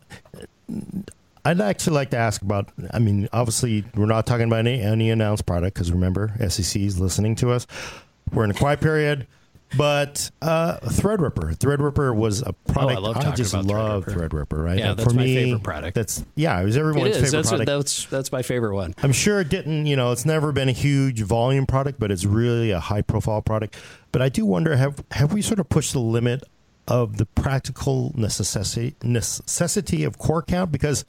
I'd 1.45 1.61
actually 1.61 1.95
like 1.95 2.11
to 2.11 2.17
ask 2.17 2.41
about. 2.43 2.71
I 2.93 2.99
mean, 2.99 3.29
obviously, 3.33 3.85
we're 3.95 4.07
not 4.07 4.27
talking 4.27 4.47
about 4.47 4.61
any, 4.61 4.81
any 4.81 5.11
announced 5.11 5.47
product 5.47 5.75
because 5.75 5.93
remember, 5.93 6.35
SEC 6.49 6.81
is 6.83 6.99
listening 6.99 7.37
to 7.37 7.51
us. 7.51 7.67
We're 8.33 8.45
in 8.45 8.51
a 8.51 8.55
quiet 8.55 8.81
period. 8.81 9.27
But 9.77 10.31
uh, 10.41 10.77
Threadripper, 10.85 11.57
Threadripper 11.57 12.15
was 12.15 12.43
a 12.43 12.53
product. 12.53 12.77
Oh, 12.77 12.89
I 12.89 13.07
love 13.07 13.15
talking 13.17 13.35
just 13.35 13.55
love 13.55 14.05
Threadripper. 14.05 14.29
Threadripper, 14.47 14.65
right? 14.65 14.79
Yeah, 14.79 14.91
And 14.91 14.99
that's 14.99 15.11
for 15.13 15.17
my 15.17 15.25
me, 15.25 15.35
favorite 15.35 15.63
product. 15.65 15.95
That's 15.97 16.25
yeah, 16.37 16.61
it 16.61 16.65
was 16.65 16.77
everyone's 16.77 17.17
is. 17.17 17.23
favorite 17.25 17.31
That's, 17.33 17.49
product. 17.49 17.67
that's 17.67 18.07
that's 18.07 18.33
my 18.33 18.43
favorite 18.43 18.75
one. 18.77 18.95
I'm 19.03 19.11
sure 19.13 19.41
it 19.41 19.49
didn't, 19.49 19.87
you 19.87 19.97
know, 19.97 20.13
it's 20.13 20.25
never 20.25 20.53
been 20.53 20.69
a 20.69 20.73
huge 20.73 21.23
volume 21.23 21.67
product, 21.67 21.99
but 21.99 22.13
it's 22.13 22.25
really 22.25 22.71
a 22.71 22.79
high 22.79 23.03
profile 23.03 23.43
product. 23.43 23.77
But 24.13 24.23
I 24.23 24.29
do 24.29 24.47
wonder 24.47 24.77
have 24.77 25.03
have 25.11 25.33
we 25.33 25.43
sort 25.43 25.59
of 25.59 25.69
pushed 25.69 25.93
the 25.93 25.99
limit 26.01 26.45
of 26.87 27.17
the 27.17 27.27
practical 27.27 28.13
necessity 28.15 28.95
necessity 29.03 30.05
of 30.05 30.19
core 30.19 30.43
count 30.43 30.71
because 30.71 31.05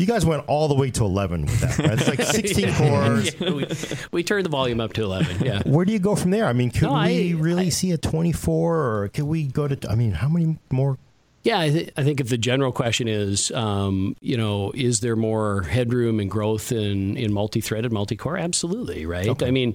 you 0.00 0.06
guys 0.06 0.24
went 0.24 0.44
all 0.46 0.66
the 0.68 0.74
way 0.74 0.90
to 0.92 1.04
11 1.04 1.42
with 1.42 1.60
that, 1.60 1.78
right? 1.78 1.92
It's 1.92 2.08
like 2.08 2.22
16 2.22 2.74
cores. 2.74 3.34
Yeah, 3.38 3.50
we, 3.50 3.66
we 4.12 4.22
turned 4.24 4.46
the 4.46 4.50
volume 4.50 4.80
up 4.80 4.94
to 4.94 5.02
eleven. 5.04 5.44
Yeah. 5.44 5.62
Where 5.66 5.84
do 5.84 5.92
you 5.92 5.98
go 5.98 6.16
from 6.16 6.30
there? 6.30 6.46
I 6.46 6.52
mean, 6.54 6.70
could 6.70 6.84
No, 6.84 6.94
I- 6.94 7.08
we 7.08 7.34
really 7.34 7.66
I- 7.66 7.70
see 7.70 7.92
a 7.92 7.98
24 7.98 8.76
or 9.02 9.08
could 9.08 9.24
we 9.24 9.44
go 9.46 9.68
to 9.68 9.90
I 9.90 9.94
mean, 9.94 10.12
how 10.12 10.28
many 10.28 10.58
more 10.70 10.98
Yeah, 11.42 11.58
I, 11.58 11.70
th- 11.70 11.92
I 11.96 12.04
think 12.04 12.20
if 12.20 12.28
the 12.28 12.36
general 12.36 12.70
question 12.70 13.08
is, 13.08 13.50
um, 13.52 14.14
you 14.20 14.36
know, 14.36 14.72
is 14.74 15.00
there 15.00 15.16
more 15.16 15.62
headroom 15.62 16.20
and 16.20 16.30
growth 16.30 16.70
in, 16.70 17.16
in 17.16 17.32
multi-threaded, 17.32 17.90
multi-core? 17.92 18.36
Absolutely, 18.36 19.06
right? 19.06 19.26
I 19.48 19.50
mean, 19.50 19.74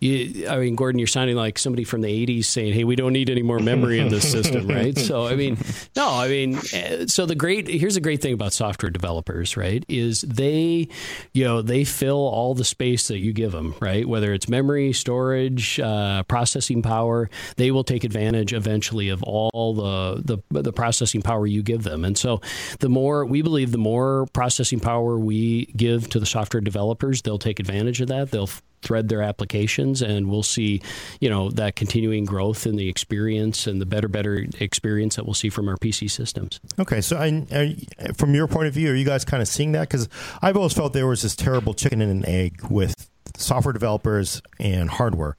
you, 0.00 0.48
I 0.48 0.58
mean, 0.58 0.76
Gordon, 0.76 0.98
you're 0.98 1.06
sounding 1.06 1.36
like 1.36 1.58
somebody 1.58 1.84
from 1.84 2.00
the 2.02 2.26
'80s 2.26 2.44
saying, 2.46 2.74
"Hey, 2.74 2.84
we 2.84 2.96
don't 2.96 3.12
need 3.12 3.30
any 3.30 3.42
more 3.42 3.58
memory 3.58 3.98
in 3.98 4.08
this 4.08 4.30
system," 4.30 4.66
right? 4.68 4.96
So, 4.96 5.26
I 5.26 5.34
mean, 5.34 5.56
no, 5.96 6.08
I 6.08 6.28
mean, 6.28 6.58
eh, 6.72 7.06
so 7.06 7.26
the 7.26 7.34
great 7.34 7.68
here's 7.68 7.94
the 7.94 8.00
great 8.00 8.20
thing 8.20 8.34
about 8.34 8.52
software 8.52 8.90
developers, 8.90 9.56
right? 9.56 9.84
Is 9.88 10.22
they, 10.22 10.88
you 11.32 11.44
know, 11.44 11.62
they 11.62 11.84
fill 11.84 12.16
all 12.16 12.54
the 12.54 12.64
space 12.64 13.08
that 13.08 13.18
you 13.18 13.32
give 13.32 13.52
them, 13.52 13.74
right? 13.80 14.06
Whether 14.06 14.32
it's 14.34 14.48
memory, 14.48 14.92
storage, 14.92 15.80
uh, 15.80 16.22
processing 16.24 16.82
power, 16.82 17.30
they 17.56 17.70
will 17.70 17.84
take 17.84 18.04
advantage 18.04 18.52
eventually 18.52 19.08
of 19.08 19.22
all 19.22 19.74
the 19.74 20.22
the 20.50 20.62
the 20.62 20.72
processing 20.94 21.22
power 21.22 21.44
you 21.44 21.62
give 21.62 21.82
them. 21.82 22.04
And 22.04 22.16
so, 22.16 22.40
the 22.78 22.88
more 22.88 23.26
we 23.26 23.42
believe, 23.42 23.72
the 23.72 23.78
more 23.78 24.26
processing 24.32 24.78
power 24.78 25.18
we 25.18 25.66
give 25.76 26.08
to 26.10 26.20
the 26.20 26.26
software 26.26 26.60
developers, 26.60 27.22
they'll 27.22 27.38
take 27.38 27.58
advantage 27.58 28.00
of 28.00 28.08
that. 28.08 28.30
They'll 28.30 28.50
thread 28.82 29.08
their 29.08 29.22
applications 29.22 30.02
and 30.02 30.28
we'll 30.28 30.42
see 30.42 30.82
you 31.18 31.30
know 31.30 31.48
that 31.48 31.74
continuing 31.74 32.26
growth 32.26 32.66
in 32.66 32.76
the 32.76 32.86
experience 32.86 33.66
and 33.66 33.80
the 33.80 33.86
better 33.86 34.08
better 34.08 34.44
experience 34.60 35.16
that 35.16 35.24
we'll 35.24 35.32
see 35.32 35.48
from 35.48 35.70
our 35.70 35.76
pc 35.78 36.10
systems 36.10 36.60
Okay, 36.78 37.00
so 37.00 37.16
I, 37.16 37.46
I, 37.50 37.76
from 38.12 38.34
your 38.34 38.46
point 38.46 38.68
of 38.68 38.74
view, 38.74 38.90
are 38.90 38.94
you 38.94 39.06
guys 39.06 39.24
kind 39.24 39.40
of 39.40 39.48
seeing 39.48 39.72
that? 39.72 39.88
Because 39.88 40.06
I've 40.42 40.58
always 40.58 40.74
felt 40.74 40.92
there 40.92 41.06
was 41.06 41.22
this 41.22 41.34
terrible 41.34 41.72
chicken 41.72 42.02
and 42.02 42.10
an 42.10 42.28
egg 42.28 42.60
with 42.68 43.08
software 43.38 43.72
developers 43.72 44.42
and 44.60 44.90
hardware. 44.90 45.36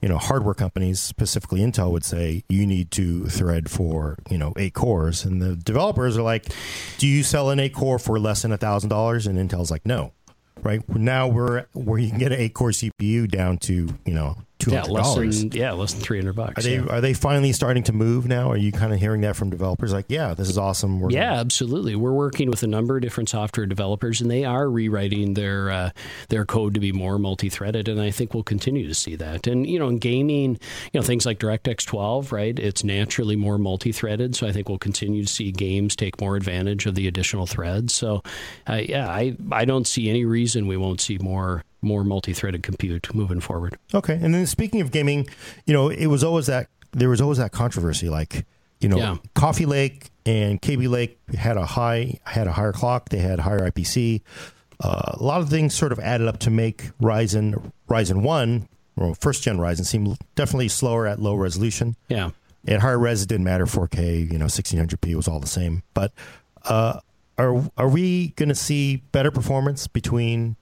You 0.00 0.08
know, 0.08 0.18
hardware 0.18 0.54
companies, 0.54 1.00
specifically 1.00 1.60
Intel, 1.60 1.90
would 1.90 2.04
say 2.04 2.44
you 2.48 2.66
need 2.66 2.90
to 2.92 3.26
thread 3.26 3.70
for 3.70 4.16
you 4.30 4.38
know 4.38 4.52
eight 4.56 4.74
cores, 4.74 5.24
and 5.24 5.42
the 5.42 5.56
developers 5.56 6.16
are 6.16 6.22
like, 6.22 6.46
"Do 6.98 7.06
you 7.06 7.22
sell 7.22 7.50
an 7.50 7.58
eight 7.58 7.74
core 7.74 7.98
for 7.98 8.18
less 8.18 8.42
than 8.42 8.52
a 8.52 8.56
thousand 8.56 8.90
dollars?" 8.90 9.26
And 9.26 9.38
Intel's 9.38 9.70
like, 9.70 9.84
"No." 9.84 10.12
Right 10.62 10.88
now, 10.88 11.28
we're 11.28 11.66
where 11.72 11.98
you 11.98 12.10
can 12.10 12.18
get 12.18 12.32
an 12.32 12.40
eight 12.40 12.52
core 12.54 12.70
CPU 12.70 13.28
down 13.30 13.58
to 13.58 13.88
you 14.04 14.14
know 14.14 14.36
two 14.58 14.72
yeah 14.72 14.82
less 14.82 15.14
dollars. 15.14 15.40
than 15.40 15.52
yeah 15.52 15.72
less 15.72 15.92
than 15.92 16.02
300 16.02 16.32
bucks 16.34 16.58
Are 16.58 16.68
they 16.68 16.76
yeah. 16.76 16.86
are 16.86 17.00
they 17.00 17.14
finally 17.14 17.52
starting 17.52 17.82
to 17.84 17.92
move 17.92 18.26
now? 18.26 18.50
Are 18.50 18.56
you 18.56 18.72
kind 18.72 18.92
of 18.92 18.98
hearing 18.98 19.20
that 19.22 19.36
from 19.36 19.50
developers? 19.50 19.92
Like, 19.92 20.06
yeah, 20.08 20.34
this 20.34 20.48
is 20.48 20.58
awesome. 20.58 21.00
We're 21.00 21.10
Yeah, 21.10 21.34
absolutely. 21.34 21.94
We're 21.96 22.12
working 22.12 22.50
with 22.50 22.62
a 22.62 22.66
number 22.66 22.96
of 22.96 23.02
different 23.02 23.28
software 23.28 23.66
developers, 23.66 24.20
and 24.20 24.30
they 24.30 24.44
are 24.44 24.68
rewriting 24.68 25.34
their 25.34 25.70
uh, 25.70 25.90
their 26.28 26.44
code 26.44 26.74
to 26.74 26.80
be 26.80 26.92
more 26.92 27.18
multi-threaded. 27.18 27.88
And 27.88 28.00
I 28.00 28.10
think 28.10 28.34
we'll 28.34 28.42
continue 28.42 28.86
to 28.88 28.94
see 28.94 29.16
that. 29.16 29.46
And 29.46 29.66
you 29.66 29.78
know, 29.78 29.88
in 29.88 29.98
gaming, 29.98 30.58
you 30.92 31.00
know, 31.00 31.02
things 31.02 31.24
like 31.26 31.38
DirectX 31.38 31.86
12, 31.86 32.32
right? 32.32 32.58
It's 32.58 32.82
naturally 32.84 33.36
more 33.36 33.58
multi-threaded, 33.58 34.34
so 34.34 34.46
I 34.46 34.52
think 34.52 34.68
we'll 34.68 34.78
continue 34.78 35.24
to 35.24 35.32
see 35.32 35.52
games 35.52 35.94
take 35.94 36.20
more 36.20 36.36
advantage 36.36 36.86
of 36.86 36.94
the 36.94 37.06
additional 37.06 37.46
threads. 37.46 37.94
So, 37.94 38.22
uh, 38.68 38.82
yeah, 38.84 39.08
I 39.08 39.36
I 39.52 39.64
don't 39.64 39.86
see 39.86 40.08
any 40.08 40.24
reason 40.24 40.66
we 40.66 40.76
won't 40.76 41.00
see 41.00 41.18
more 41.18 41.64
more 41.82 42.04
multi-threaded 42.04 42.62
compute 42.62 43.14
moving 43.14 43.40
forward. 43.40 43.78
Okay, 43.94 44.18
and 44.20 44.34
then 44.34 44.46
speaking 44.46 44.80
of 44.80 44.90
gaming, 44.90 45.26
you 45.66 45.72
know, 45.74 45.88
it 45.88 46.06
was 46.06 46.24
always 46.24 46.46
that 46.46 46.68
there 46.92 47.08
was 47.08 47.20
always 47.20 47.38
that 47.38 47.52
controversy, 47.52 48.08
like 48.08 48.46
you 48.80 48.88
know, 48.88 48.96
Yeah. 48.96 49.16
Coffee 49.34 49.66
Lake 49.66 50.10
and 50.24 50.62
Kaby 50.62 50.86
Lake 50.88 51.18
had 51.36 51.56
a 51.56 51.66
high 51.66 52.18
had 52.24 52.46
a 52.46 52.52
higher 52.52 52.72
clock, 52.72 53.08
they 53.08 53.18
had 53.18 53.40
higher 53.40 53.70
IPC. 53.70 54.22
Uh, 54.80 55.14
a 55.14 55.22
lot 55.22 55.40
of 55.40 55.48
things 55.50 55.74
sort 55.74 55.90
of 55.90 55.98
added 55.98 56.28
up 56.28 56.38
to 56.38 56.50
make 56.50 56.90
Ryzen 57.02 57.72
Ryzen 57.88 58.22
one 58.22 58.68
or 58.96 59.14
first 59.16 59.42
gen 59.42 59.58
Ryzen 59.58 59.84
seem 59.84 60.16
definitely 60.36 60.68
slower 60.68 61.06
at 61.08 61.20
low 61.20 61.34
resolution. 61.34 61.96
Yeah. 62.08 62.30
At 62.66 62.80
higher 62.80 62.98
res, 62.98 63.22
it 63.22 63.28
didn't 63.28 63.44
matter. 63.44 63.66
4K, 63.66 64.30
you 64.30 64.38
know, 64.38 64.44
1600p 64.46 65.14
was 65.14 65.26
all 65.26 65.40
the 65.40 65.46
same. 65.46 65.82
But 65.94 66.12
uh, 66.64 67.00
are 67.38 67.64
are 67.76 67.88
we 67.88 68.28
going 68.36 68.48
to 68.50 68.54
see 68.54 68.96
better 69.12 69.30
performance 69.32 69.86
between 69.88 70.54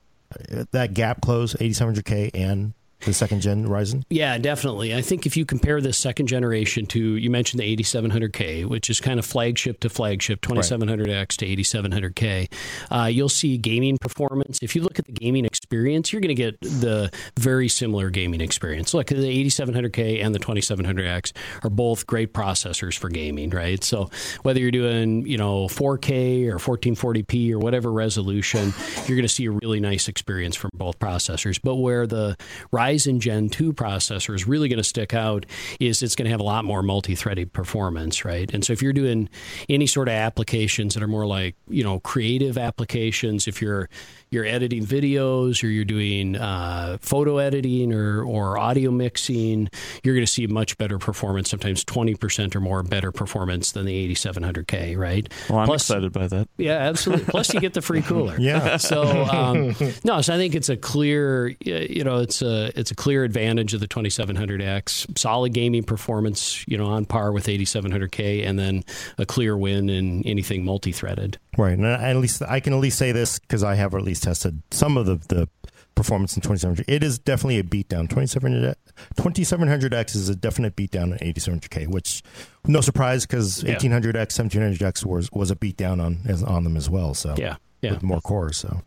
that 0.72 0.94
gap 0.94 1.20
close 1.20 1.54
8700K 1.54 2.30
and 2.34 2.74
the 3.00 3.12
second 3.12 3.40
gen 3.40 3.66
Ryzen? 3.66 4.02
Yeah, 4.10 4.38
definitely. 4.38 4.94
I 4.94 5.02
think 5.02 5.26
if 5.26 5.36
you 5.36 5.44
compare 5.44 5.80
this 5.80 5.98
second 5.98 6.26
generation 6.26 6.86
to, 6.86 7.16
you 7.16 7.30
mentioned 7.30 7.60
the 7.60 7.76
8700K, 7.76 8.64
which 8.66 8.90
is 8.90 9.00
kind 9.00 9.18
of 9.18 9.26
flagship 9.26 9.80
to 9.80 9.88
flagship, 9.88 10.40
2700X 10.40 11.28
to 11.36 11.46
8700K, 11.46 12.52
uh, 12.90 13.04
you'll 13.04 13.28
see 13.28 13.58
gaming 13.58 13.98
performance. 13.98 14.58
If 14.62 14.74
you 14.74 14.82
look 14.82 14.98
at 14.98 15.04
the 15.04 15.12
gaming 15.12 15.44
experience, 15.44 16.12
you're 16.12 16.20
going 16.20 16.34
to 16.34 16.34
get 16.34 16.60
the 16.60 17.10
very 17.38 17.68
similar 17.68 18.10
gaming 18.10 18.40
experience. 18.40 18.94
Look, 18.94 19.08
the 19.08 19.14
8700K 19.14 20.24
and 20.24 20.34
the 20.34 20.40
2700X 20.40 21.32
are 21.62 21.70
both 21.70 22.06
great 22.06 22.32
processors 22.32 22.98
for 22.98 23.08
gaming, 23.08 23.50
right? 23.50 23.82
So 23.84 24.10
whether 24.42 24.58
you're 24.58 24.70
doing, 24.70 25.26
you 25.26 25.38
know, 25.38 25.66
4K 25.66 26.48
or 26.48 26.58
1440p 26.58 27.52
or 27.52 27.58
whatever 27.58 27.92
resolution, 27.92 28.72
you're 29.06 29.16
going 29.16 29.22
to 29.22 29.28
see 29.28 29.44
a 29.44 29.50
really 29.50 29.80
nice 29.80 30.08
experience 30.08 30.56
from 30.56 30.70
both 30.74 30.98
processors. 30.98 31.60
But 31.62 31.76
where 31.76 32.06
the 32.06 32.36
Ryzen 32.72 32.85
Gen 32.94 33.48
2 33.48 33.72
processor 33.72 34.34
is 34.34 34.46
really 34.46 34.68
going 34.68 34.78
to 34.78 34.84
stick 34.84 35.14
out 35.14 35.46
is 35.80 36.02
it's 36.02 36.14
going 36.14 36.26
to 36.26 36.30
have 36.30 36.40
a 36.40 36.44
lot 36.44 36.64
more 36.64 36.82
multi-threaded 36.82 37.52
performance, 37.52 38.24
right? 38.24 38.52
And 38.52 38.64
so 38.64 38.72
if 38.72 38.82
you're 38.82 38.92
doing 38.92 39.28
any 39.68 39.86
sort 39.86 40.08
of 40.08 40.12
applications 40.12 40.94
that 40.94 41.02
are 41.02 41.08
more 41.08 41.26
like, 41.26 41.56
you 41.68 41.82
know, 41.82 42.00
creative 42.00 42.58
applications, 42.58 43.48
if 43.48 43.60
you're 43.60 43.88
you're 44.30 44.44
editing 44.44 44.84
videos 44.84 45.62
or 45.62 45.68
you're 45.68 45.84
doing 45.84 46.36
uh, 46.36 46.98
photo 47.00 47.38
editing 47.38 47.92
or, 47.92 48.22
or 48.22 48.58
audio 48.58 48.90
mixing, 48.90 49.68
you're 50.02 50.14
going 50.14 50.26
to 50.26 50.30
see 50.32 50.46
much 50.46 50.76
better 50.78 50.98
performance, 50.98 51.50
sometimes 51.50 51.84
20% 51.84 52.54
or 52.54 52.60
more 52.60 52.82
better 52.82 53.12
performance 53.12 53.72
than 53.72 53.86
the 53.86 54.14
8700K, 54.14 54.96
right? 54.96 55.32
Well, 55.48 55.60
I'm 55.60 55.66
Plus, 55.66 55.82
excited 55.82 56.12
by 56.12 56.26
that. 56.28 56.48
Yeah, 56.56 56.78
absolutely. 56.78 57.26
Plus, 57.26 57.54
you 57.54 57.60
get 57.60 57.74
the 57.74 57.82
free 57.82 58.02
cooler. 58.02 58.36
yeah. 58.40 58.76
So, 58.76 59.02
um, 59.24 59.74
no, 60.04 60.20
so 60.20 60.34
I 60.34 60.36
think 60.36 60.54
it's 60.54 60.68
a 60.68 60.76
clear, 60.76 61.48
you 61.60 62.04
know, 62.04 62.18
it's 62.18 62.42
a, 62.42 62.72
it's 62.78 62.90
a 62.90 62.94
clear 62.94 63.24
advantage 63.24 63.74
of 63.74 63.80
the 63.80 63.88
2700X. 63.88 65.18
Solid 65.18 65.52
gaming 65.52 65.84
performance, 65.84 66.66
you 66.66 66.76
know, 66.76 66.86
on 66.86 67.04
par 67.04 67.32
with 67.32 67.46
8700K, 67.46 68.46
and 68.46 68.58
then 68.58 68.84
a 69.18 69.26
clear 69.26 69.56
win 69.56 69.88
in 69.88 70.26
anything 70.26 70.64
multi 70.64 70.92
threaded. 70.92 71.38
Right. 71.56 71.72
And 71.72 71.86
at 71.86 72.16
least 72.16 72.42
I 72.42 72.60
can 72.60 72.72
at 72.72 72.80
least 72.80 72.98
say 72.98 73.12
this 73.12 73.38
because 73.38 73.64
I 73.64 73.76
have 73.76 73.94
at 73.94 74.02
least 74.02 74.15
tested 74.20 74.62
some 74.70 74.96
of 74.96 75.06
the, 75.06 75.16
the 75.34 75.48
performance 75.94 76.36
in 76.36 76.42
2700. 76.42 76.84
It 76.88 77.02
is 77.02 77.18
definitely 77.18 77.58
a 77.58 77.64
beatdown. 77.64 78.08
2700, 78.08 78.76
2700X 79.16 80.14
is 80.14 80.28
a 80.28 80.36
definite 80.36 80.76
beatdown 80.76 81.12
on 81.12 81.18
8700K, 81.18 81.88
which 81.88 82.22
no 82.66 82.80
surprise 82.80 83.26
because 83.26 83.62
yeah. 83.62 83.76
1800X, 83.76 84.38
1700X 84.38 85.04
was, 85.04 85.30
was 85.32 85.50
a 85.50 85.56
beatdown 85.56 86.02
on, 86.04 86.18
on 86.46 86.64
them 86.64 86.76
as 86.76 86.88
well. 86.88 87.14
So, 87.14 87.34
yeah. 87.36 87.56
Yeah. 87.82 87.92
With 87.92 88.02
more 88.02 88.20
cores. 88.22 88.56
So, 88.56 88.82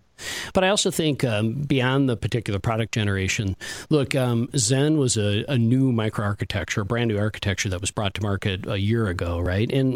but 0.54 0.64
I 0.64 0.70
also 0.70 0.92
think 0.92 1.24
um, 1.24 1.54
beyond 1.54 2.10
the 2.10 2.18
particular 2.18 2.60
product 2.60 2.94
generation, 2.94 3.56
look, 3.90 4.16
um, 4.16 4.50
Zen 4.56 4.98
was 4.98 5.18
a, 5.18 5.46
a, 5.48 5.58
new 5.58 5.92
microarchitecture, 5.92 6.82
a 6.82 6.86
brand 6.86 7.10
new 7.10 7.18
architecture 7.18 7.70
that 7.70 7.82
was 7.82 7.92
brought 7.92 8.14
to 8.16 8.22
market 8.22 8.66
a 8.68 8.78
year 8.78 9.08
ago, 9.08 9.40
right? 9.40 9.72
And 9.72 9.96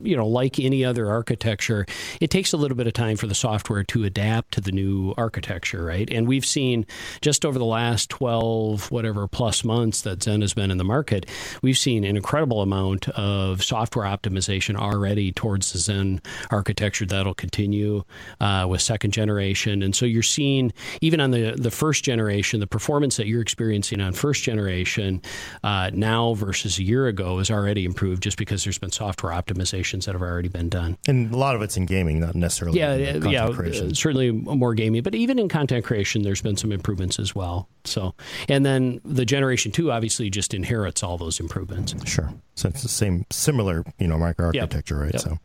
you 0.00 0.16
know, 0.16 0.26
like 0.26 0.58
any 0.58 0.84
other 0.84 1.10
architecture, 1.10 1.86
it 2.20 2.30
takes 2.30 2.52
a 2.52 2.56
little 2.56 2.76
bit 2.76 2.86
of 2.86 2.92
time 2.92 3.16
for 3.16 3.26
the 3.26 3.34
software 3.34 3.84
to 3.84 4.04
adapt 4.04 4.54
to 4.54 4.60
the 4.60 4.72
new 4.72 5.14
architecture, 5.16 5.84
right? 5.84 6.08
And 6.10 6.26
we've 6.26 6.46
seen 6.46 6.86
just 7.20 7.44
over 7.44 7.58
the 7.58 7.64
last 7.64 8.10
twelve 8.10 8.90
whatever 8.90 9.26
plus 9.28 9.64
months 9.64 10.02
that 10.02 10.22
Zen 10.22 10.40
has 10.40 10.54
been 10.54 10.70
in 10.70 10.78
the 10.78 10.84
market, 10.84 11.26
we've 11.62 11.78
seen 11.78 12.04
an 12.04 12.16
incredible 12.16 12.62
amount 12.62 13.08
of 13.10 13.62
software 13.62 14.06
optimization 14.06 14.76
already 14.76 15.32
towards 15.32 15.72
the 15.72 15.78
Zen 15.78 16.20
architecture 16.50 17.06
that'll 17.06 17.34
continue 17.34 18.04
uh, 18.40 18.66
with 18.68 18.80
second 18.80 19.12
generation 19.12 19.51
generation. 19.52 19.82
And 19.82 19.94
so 19.94 20.06
you're 20.06 20.22
seeing, 20.22 20.72
even 21.00 21.20
on 21.20 21.30
the, 21.30 21.54
the 21.56 21.70
first 21.70 22.04
generation, 22.04 22.60
the 22.60 22.66
performance 22.66 23.16
that 23.16 23.26
you're 23.26 23.42
experiencing 23.42 24.00
on 24.00 24.12
first 24.12 24.42
generation 24.42 25.22
uh, 25.62 25.90
now 25.92 26.34
versus 26.34 26.78
a 26.78 26.82
year 26.82 27.06
ago 27.06 27.38
is 27.38 27.50
already 27.50 27.84
improved 27.84 28.22
just 28.22 28.38
because 28.38 28.64
there's 28.64 28.78
been 28.78 28.92
software 28.92 29.32
optimizations 29.32 30.04
that 30.04 30.12
have 30.12 30.22
already 30.22 30.48
been 30.48 30.68
done. 30.68 30.96
And 31.06 31.32
a 31.32 31.36
lot 31.36 31.54
of 31.54 31.62
it's 31.62 31.76
in 31.76 31.86
gaming, 31.86 32.20
not 32.20 32.34
necessarily 32.34 32.78
yeah, 32.78 32.96
yeah, 32.96 33.46
uh, 33.46 33.94
certainly 33.94 34.30
more 34.30 34.74
gaming. 34.74 35.02
But 35.02 35.14
even 35.14 35.38
in 35.38 35.48
content 35.48 35.84
creation, 35.84 36.22
there's 36.22 36.42
been 36.42 36.56
some 36.56 36.72
improvements 36.72 37.18
as 37.18 37.34
well. 37.34 37.68
So, 37.84 38.14
and 38.48 38.64
then 38.64 39.00
the 39.04 39.24
generation 39.24 39.72
two 39.72 39.90
obviously 39.90 40.30
just 40.30 40.54
inherits 40.54 41.02
all 41.02 41.18
those 41.18 41.40
improvements. 41.40 41.94
Sure. 42.06 42.32
So 42.54 42.68
it's 42.68 42.82
the 42.82 42.88
same, 42.88 43.24
similar, 43.30 43.84
you 43.98 44.06
know, 44.06 44.16
microarchitecture, 44.16 44.90
yep. 44.90 45.00
right? 45.00 45.12
Yep. 45.14 45.22
So. 45.22 45.38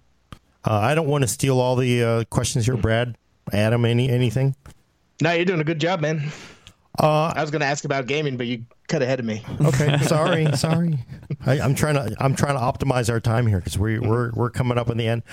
Uh, 0.65 0.79
I 0.79 0.95
don't 0.95 1.07
want 1.07 1.23
to 1.23 1.27
steal 1.27 1.59
all 1.59 1.75
the 1.75 2.03
uh, 2.03 2.23
questions 2.25 2.65
here, 2.65 2.75
Brad. 2.75 3.15
Adam, 3.53 3.86
any 3.86 4.10
anything? 4.10 4.55
No, 5.21 5.31
you're 5.31 5.45
doing 5.45 5.62
a 5.62 5.65
good 5.65 5.79
job, 5.79 6.01
man. 6.01 6.31
Uh, 6.99 7.31
I 7.36 7.41
was 7.41 7.51
going 7.51 7.60
to 7.60 7.67
ask 7.67 7.86
about 7.86 8.07
gaming, 8.07 8.38
but 8.38 8.47
you 8.47 8.65
cut 8.88 9.03
ahead 9.03 9.19
of 9.19 9.25
me. 9.25 9.43
Okay, 9.62 9.97
sorry, 10.01 10.51
sorry. 10.53 10.97
I, 11.45 11.57
am 11.57 11.75
trying 11.75 11.95
to 11.95 12.15
I'm 12.19 12.36
trying 12.36 12.55
to 12.55 12.62
optimize 12.62 13.10
our 13.12 13.19
time 13.19 13.45
here 13.45 13.60
because 13.60 13.77
we're 13.77 14.01
we're 14.01 14.31
we're 14.31 14.49
coming 14.49 14.77
up 14.77 14.89
in 14.89 14.97
the 14.97 15.07
end. 15.07 15.23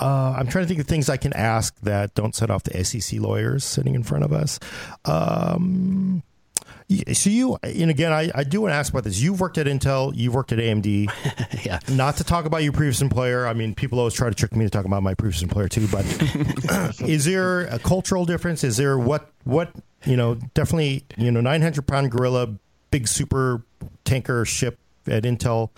Uh, 0.00 0.34
I'm 0.38 0.46
trying 0.46 0.64
to 0.64 0.68
think 0.68 0.80
of 0.80 0.86
things 0.86 1.10
I 1.10 1.18
can 1.18 1.34
ask 1.34 1.78
that 1.80 2.14
don't 2.14 2.34
set 2.34 2.50
off 2.50 2.62
the 2.62 2.84
SEC 2.84 3.20
lawyers 3.20 3.64
sitting 3.64 3.94
in 3.94 4.02
front 4.02 4.24
of 4.24 4.32
us. 4.32 4.58
Um, 5.04 6.22
so 7.12 7.30
you, 7.30 7.56
and 7.62 7.90
again, 7.90 8.12
I, 8.12 8.30
I 8.34 8.44
do 8.44 8.62
want 8.62 8.72
to 8.72 8.76
ask 8.76 8.92
about 8.92 9.04
this. 9.04 9.20
You've 9.20 9.40
worked 9.40 9.58
at 9.58 9.66
Intel, 9.66 10.12
you've 10.14 10.34
worked 10.34 10.52
at 10.52 10.58
AMD. 10.58 11.10
yeah. 11.64 11.78
Not 11.88 12.16
to 12.16 12.24
talk 12.24 12.46
about 12.46 12.62
your 12.62 12.72
previous 12.72 13.00
employer. 13.00 13.46
I 13.46 13.52
mean, 13.52 13.74
people 13.74 13.98
always 13.98 14.14
try 14.14 14.28
to 14.28 14.34
trick 14.34 14.56
me 14.56 14.64
to 14.64 14.70
talk 14.70 14.84
about 14.84 15.02
my 15.02 15.14
previous 15.14 15.42
employer 15.42 15.68
too. 15.68 15.86
But 15.88 16.04
is 17.00 17.24
there 17.24 17.62
a 17.62 17.78
cultural 17.78 18.24
difference? 18.24 18.64
Is 18.64 18.76
there 18.76 18.98
what 18.98 19.30
what 19.44 19.72
you 20.04 20.16
know? 20.16 20.34
Definitely, 20.54 21.04
you 21.16 21.30
know, 21.30 21.40
900 21.40 21.86
pound 21.86 22.10
gorilla, 22.10 22.54
big 22.90 23.06
super 23.06 23.62
tanker 24.04 24.44
ship 24.44 24.78
at 25.06 25.22
Intel 25.22 25.70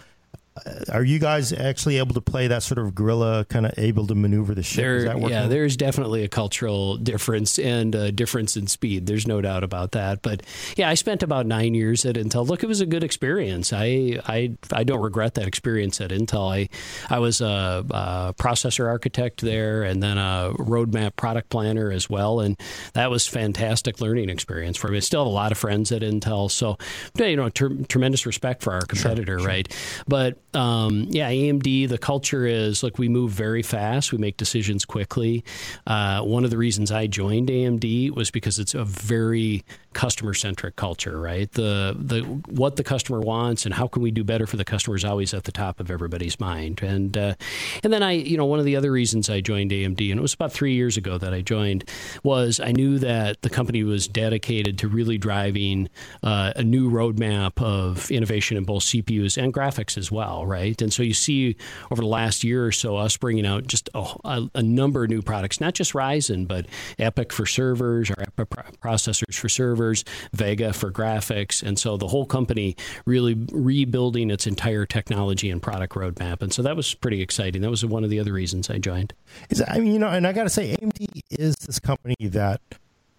Uh, 0.55 0.85
are 0.93 1.03
you 1.03 1.19
guys 1.19 1.53
actually 1.53 1.97
able 1.97 2.15
to 2.15 2.21
play 2.21 2.47
that 2.47 2.63
sort 2.63 2.79
of 2.79 2.95
guerrilla 2.95 3.47
kind 3.47 3.65
of 3.65 3.73
able 3.79 4.07
to 4.07 4.15
maneuver 4.15 4.55
the 4.55 4.63
ship? 4.63 4.77
There, 4.77 5.19
yeah, 5.31 5.47
there's 5.47 5.77
definitely 5.79 6.25
a 6.25 6.29
cultural 6.29 6.99
difference 6.99 7.59
and 7.59 7.95
a 7.95 8.13
difference 8.13 8.57
in 8.57 8.67
speed. 8.67 9.07
There's 9.07 9.27
no 9.27 9.41
doubt 9.41 9.65
about 9.65 9.93
that. 9.93 10.21
But 10.21 10.43
yeah, 10.77 10.91
I 10.91 10.95
spent 10.95 11.23
about 11.23 11.47
nine 11.47 11.75
years 11.75 12.05
at 12.05 12.17
Intel. 12.17 12.47
Look, 12.47 12.63
it 12.63 12.67
was 12.67 12.83
a 12.83 12.87
good 12.87 13.03
experience. 13.03 13.73
I 13.73 14.21
I, 14.27 14.57
I 14.71 14.85
don't 14.85 15.01
regret 15.01 15.35
that 15.35 15.47
experience 15.47 16.01
at 16.03 16.11
Intel. 16.11 16.53
I 16.53 16.69
I 17.09 17.19
was 17.19 17.41
a, 17.41 17.85
a 17.91 18.35
processor 18.39 18.87
architect 18.87 19.41
there 19.41 19.83
and 19.83 20.03
then 20.03 20.19
a 20.19 20.53
roadmap 20.59 21.17
product 21.17 21.49
planner 21.49 21.91
as 21.91 22.11
well, 22.11 22.41
and 22.41 22.61
that 22.93 23.11
was 23.11 23.27
fantastic 23.27 24.03
learning 24.03 24.29
experience 24.29 24.77
for 24.77 24.89
me. 24.89 24.99
I 24.99 25.01
still 25.01 25.23
have 25.23 25.29
a 25.29 25.35
lot 25.35 25.51
of 25.51 25.57
friends 25.57 25.93
at 25.93 26.03
Intel, 26.03 26.51
so 26.51 26.77
you 27.19 27.37
know, 27.37 27.49
ter- 27.49 27.83
tremendous 27.89 28.27
respect 28.27 28.63
for 28.63 28.75
our 28.75 28.83
competitor, 28.83 29.39
sure, 29.39 29.41
sure. 29.41 29.49
right? 29.49 30.03
But 30.07 30.42
um, 30.55 31.07
yeah, 31.11 31.31
AMD, 31.31 31.89
the 31.89 31.99
culture 31.99 32.47
is 32.47 32.83
look, 32.83 32.99
we 32.99 33.09
move 33.09 33.33
very 33.33 33.63
fast, 33.63 34.13
we 34.13 34.19
make 34.19 34.37
decisions 34.37 34.85
quickly. 34.85 35.45
Uh, 35.87 36.23
one 36.23 36.45
of 36.45 36.51
the 36.51 36.59
reasons 36.59 36.91
I 36.91 37.07
joined 37.07 37.49
AMD 37.49 38.11
was 38.11 38.31
because 38.31 38.59
it's 38.59 38.75
a 38.75 38.85
very 38.85 39.65
customer 39.93 40.35
centric 40.35 40.77
culture, 40.77 41.21
right? 41.21 41.51
The 41.53 41.97
the 41.99 42.21
what 42.23 42.77
the 42.77 42.85
customer 42.85 43.21
wants 43.21 43.65
and 43.65 43.75
how 43.75 43.87
can 43.87 44.03
we 44.03 44.11
do 44.11 44.25
better 44.25 44.47
for 44.47 44.57
the 44.57 44.65
customer 44.65 44.97
is 44.97 45.05
always 45.05 45.35
at 45.35 45.45
the 45.45 45.53
top 45.53 45.81
of 45.81 45.91
everybody's 45.91 46.41
mind. 46.41 46.83
And 46.83 47.17
uh, 47.17 47.35
and 47.83 47.93
then 47.93 48.03
I, 48.03 48.13
you 48.13 48.37
know, 48.37 48.47
one 48.47 48.59
of 48.59 48.65
the 48.65 48.77
other 48.77 48.91
reasons 48.91 49.29
I 49.31 49.41
joined 49.41 49.71
AMD, 49.71 50.11
and 50.11 50.19
it 50.19 50.23
was 50.23 50.35
about 50.35 50.53
three 50.53 50.75
years 50.75 50.97
ago 50.97 51.19
that 51.19 51.33
I 51.35 51.41
joined, 51.41 51.89
was 52.23 52.61
I 52.61 52.73
knew 52.73 52.99
that 52.99 53.43
the 53.43 53.51
company 53.51 53.85
was 53.85 54.09
dedicated 54.09 54.79
to 54.79 54.89
really 54.89 55.19
driving 55.19 55.89
uh, 56.23 56.53
a 56.57 56.63
new 56.63 56.91
roadmap 56.91 57.63
of 57.63 58.11
innovation 58.11 58.57
in 58.57 58.65
both 58.65 58.83
CPUs 58.85 59.43
and 59.43 59.53
graphics 59.53 59.97
as 59.97 60.11
well, 60.11 60.47
right? 60.47 60.81
And 60.81 60.93
so 60.93 61.03
you 61.03 61.15
see 61.15 61.57
over 61.91 62.03
the 62.03 62.09
last 62.09 62.45
year 62.45 62.67
or 62.67 62.73
so 62.73 62.97
us 62.97 63.17
bringing 63.17 63.47
out 63.47 63.67
just 63.67 63.89
a, 63.95 64.49
a 64.55 64.63
number 64.63 65.05
of 65.05 65.11
new 65.11 65.23
products, 65.23 65.61
not 65.61 65.75
just 65.75 65.93
Ryzen, 65.93 66.47
but 66.49 66.67
EPYC 66.99 67.33
for 67.33 67.47
servers 67.47 68.11
or 68.11 68.15
EPYC 68.15 68.79
processors 68.79 69.35
for 69.35 69.49
servers 69.49 69.82
servers, 69.83 70.05
Vega 70.33 70.73
for 70.73 70.91
graphics, 70.91 71.63
and 71.63 71.79
so 71.79 71.97
the 71.97 72.09
whole 72.09 72.27
company 72.27 72.77
really 73.05 73.35
rebuilding 73.53 74.31
its 74.31 74.47
entire 74.47 74.87
technology 74.87 75.51
and 75.51 75.61
product 75.63 75.95
roadmap. 75.95 76.43
And 76.43 76.53
so 76.53 76.63
that 76.63 76.77
was 76.77 76.95
pretty 76.95 77.21
exciting. 77.21 77.63
That 77.63 77.71
was 77.71 77.85
one 77.85 78.05
of 78.05 78.11
the 78.11 78.21
other 78.21 78.33
reasons 78.33 78.71
I 78.71 78.79
joined. 78.79 79.13
Is 79.51 79.63
I 79.67 79.79
mean, 79.79 79.93
you 79.93 79.99
know, 79.99 80.09
and 80.09 80.27
I 80.27 80.33
got 80.33 80.45
to 80.45 80.51
say, 80.51 80.77
AMD 80.77 81.21
is 81.31 81.57
this 81.57 81.79
company 81.79 82.17
that 82.21 82.61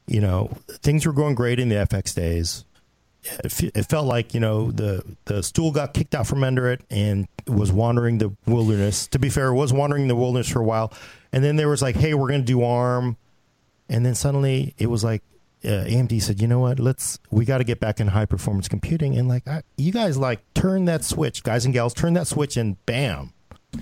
you 0.08 0.22
know 0.22 0.52
things 0.68 1.06
were 1.06 1.14
going 1.14 1.36
great 1.36 1.60
in 1.60 1.70
the 1.70 1.76
FX 1.76 2.16
days. 2.16 2.66
It 3.46 3.86
felt 3.86 4.06
like 4.06 4.34
you 4.34 4.42
know 4.42 4.72
the 4.72 5.02
the 5.26 5.42
stool 5.44 5.72
got 5.72 5.94
kicked 5.94 6.14
out 6.14 6.28
from 6.28 6.44
under 6.44 6.70
it 6.70 6.82
and 6.90 7.28
was 7.48 7.72
wandering 7.72 8.18
the 8.18 8.36
wilderness. 8.46 9.08
To 9.08 9.20
be 9.20 9.30
fair, 9.30 9.48
it 9.48 9.56
was 9.56 9.72
wandering 9.72 10.10
the 10.10 10.16
wilderness 10.16 10.50
for 10.50 10.60
a 10.60 10.66
while, 10.66 10.92
and 11.32 11.42
then 11.42 11.56
there 11.56 11.70
was 11.70 11.82
like, 11.82 11.96
"Hey, 11.96 12.14
we're 12.14 12.28
going 12.28 12.42
to 12.42 12.46
do 12.46 12.64
ARM," 12.64 13.16
and 13.88 14.06
then 14.06 14.14
suddenly 14.14 14.74
it 14.78 14.88
was 14.88 15.06
like, 15.06 15.24
uh, 15.66 15.86
AMD 15.86 16.22
said, 16.22 16.42
you 16.42 16.48
know 16.48 16.60
what? 16.60 16.80
Let's 16.80 17.20
we 17.32 17.46
got 17.46 17.60
to 17.60 17.64
get 17.64 17.80
back 17.80 18.00
in 18.00 18.08
high 18.08 18.26
performance 18.26 18.68
computing, 18.68 19.18
and 19.18 19.28
like 19.28 19.48
I, 19.48 19.64
you 19.78 19.92
guys 19.92 20.18
like 20.18 20.42
turn 20.54 20.86
that 20.86 21.04
switch, 21.04 21.44
guys 21.44 21.66
and 21.66 21.74
gals, 21.74 21.94
turn 21.94 22.14
that 22.14 22.28
switch, 22.28 22.58
and 22.58 22.84
bam, 22.86 23.34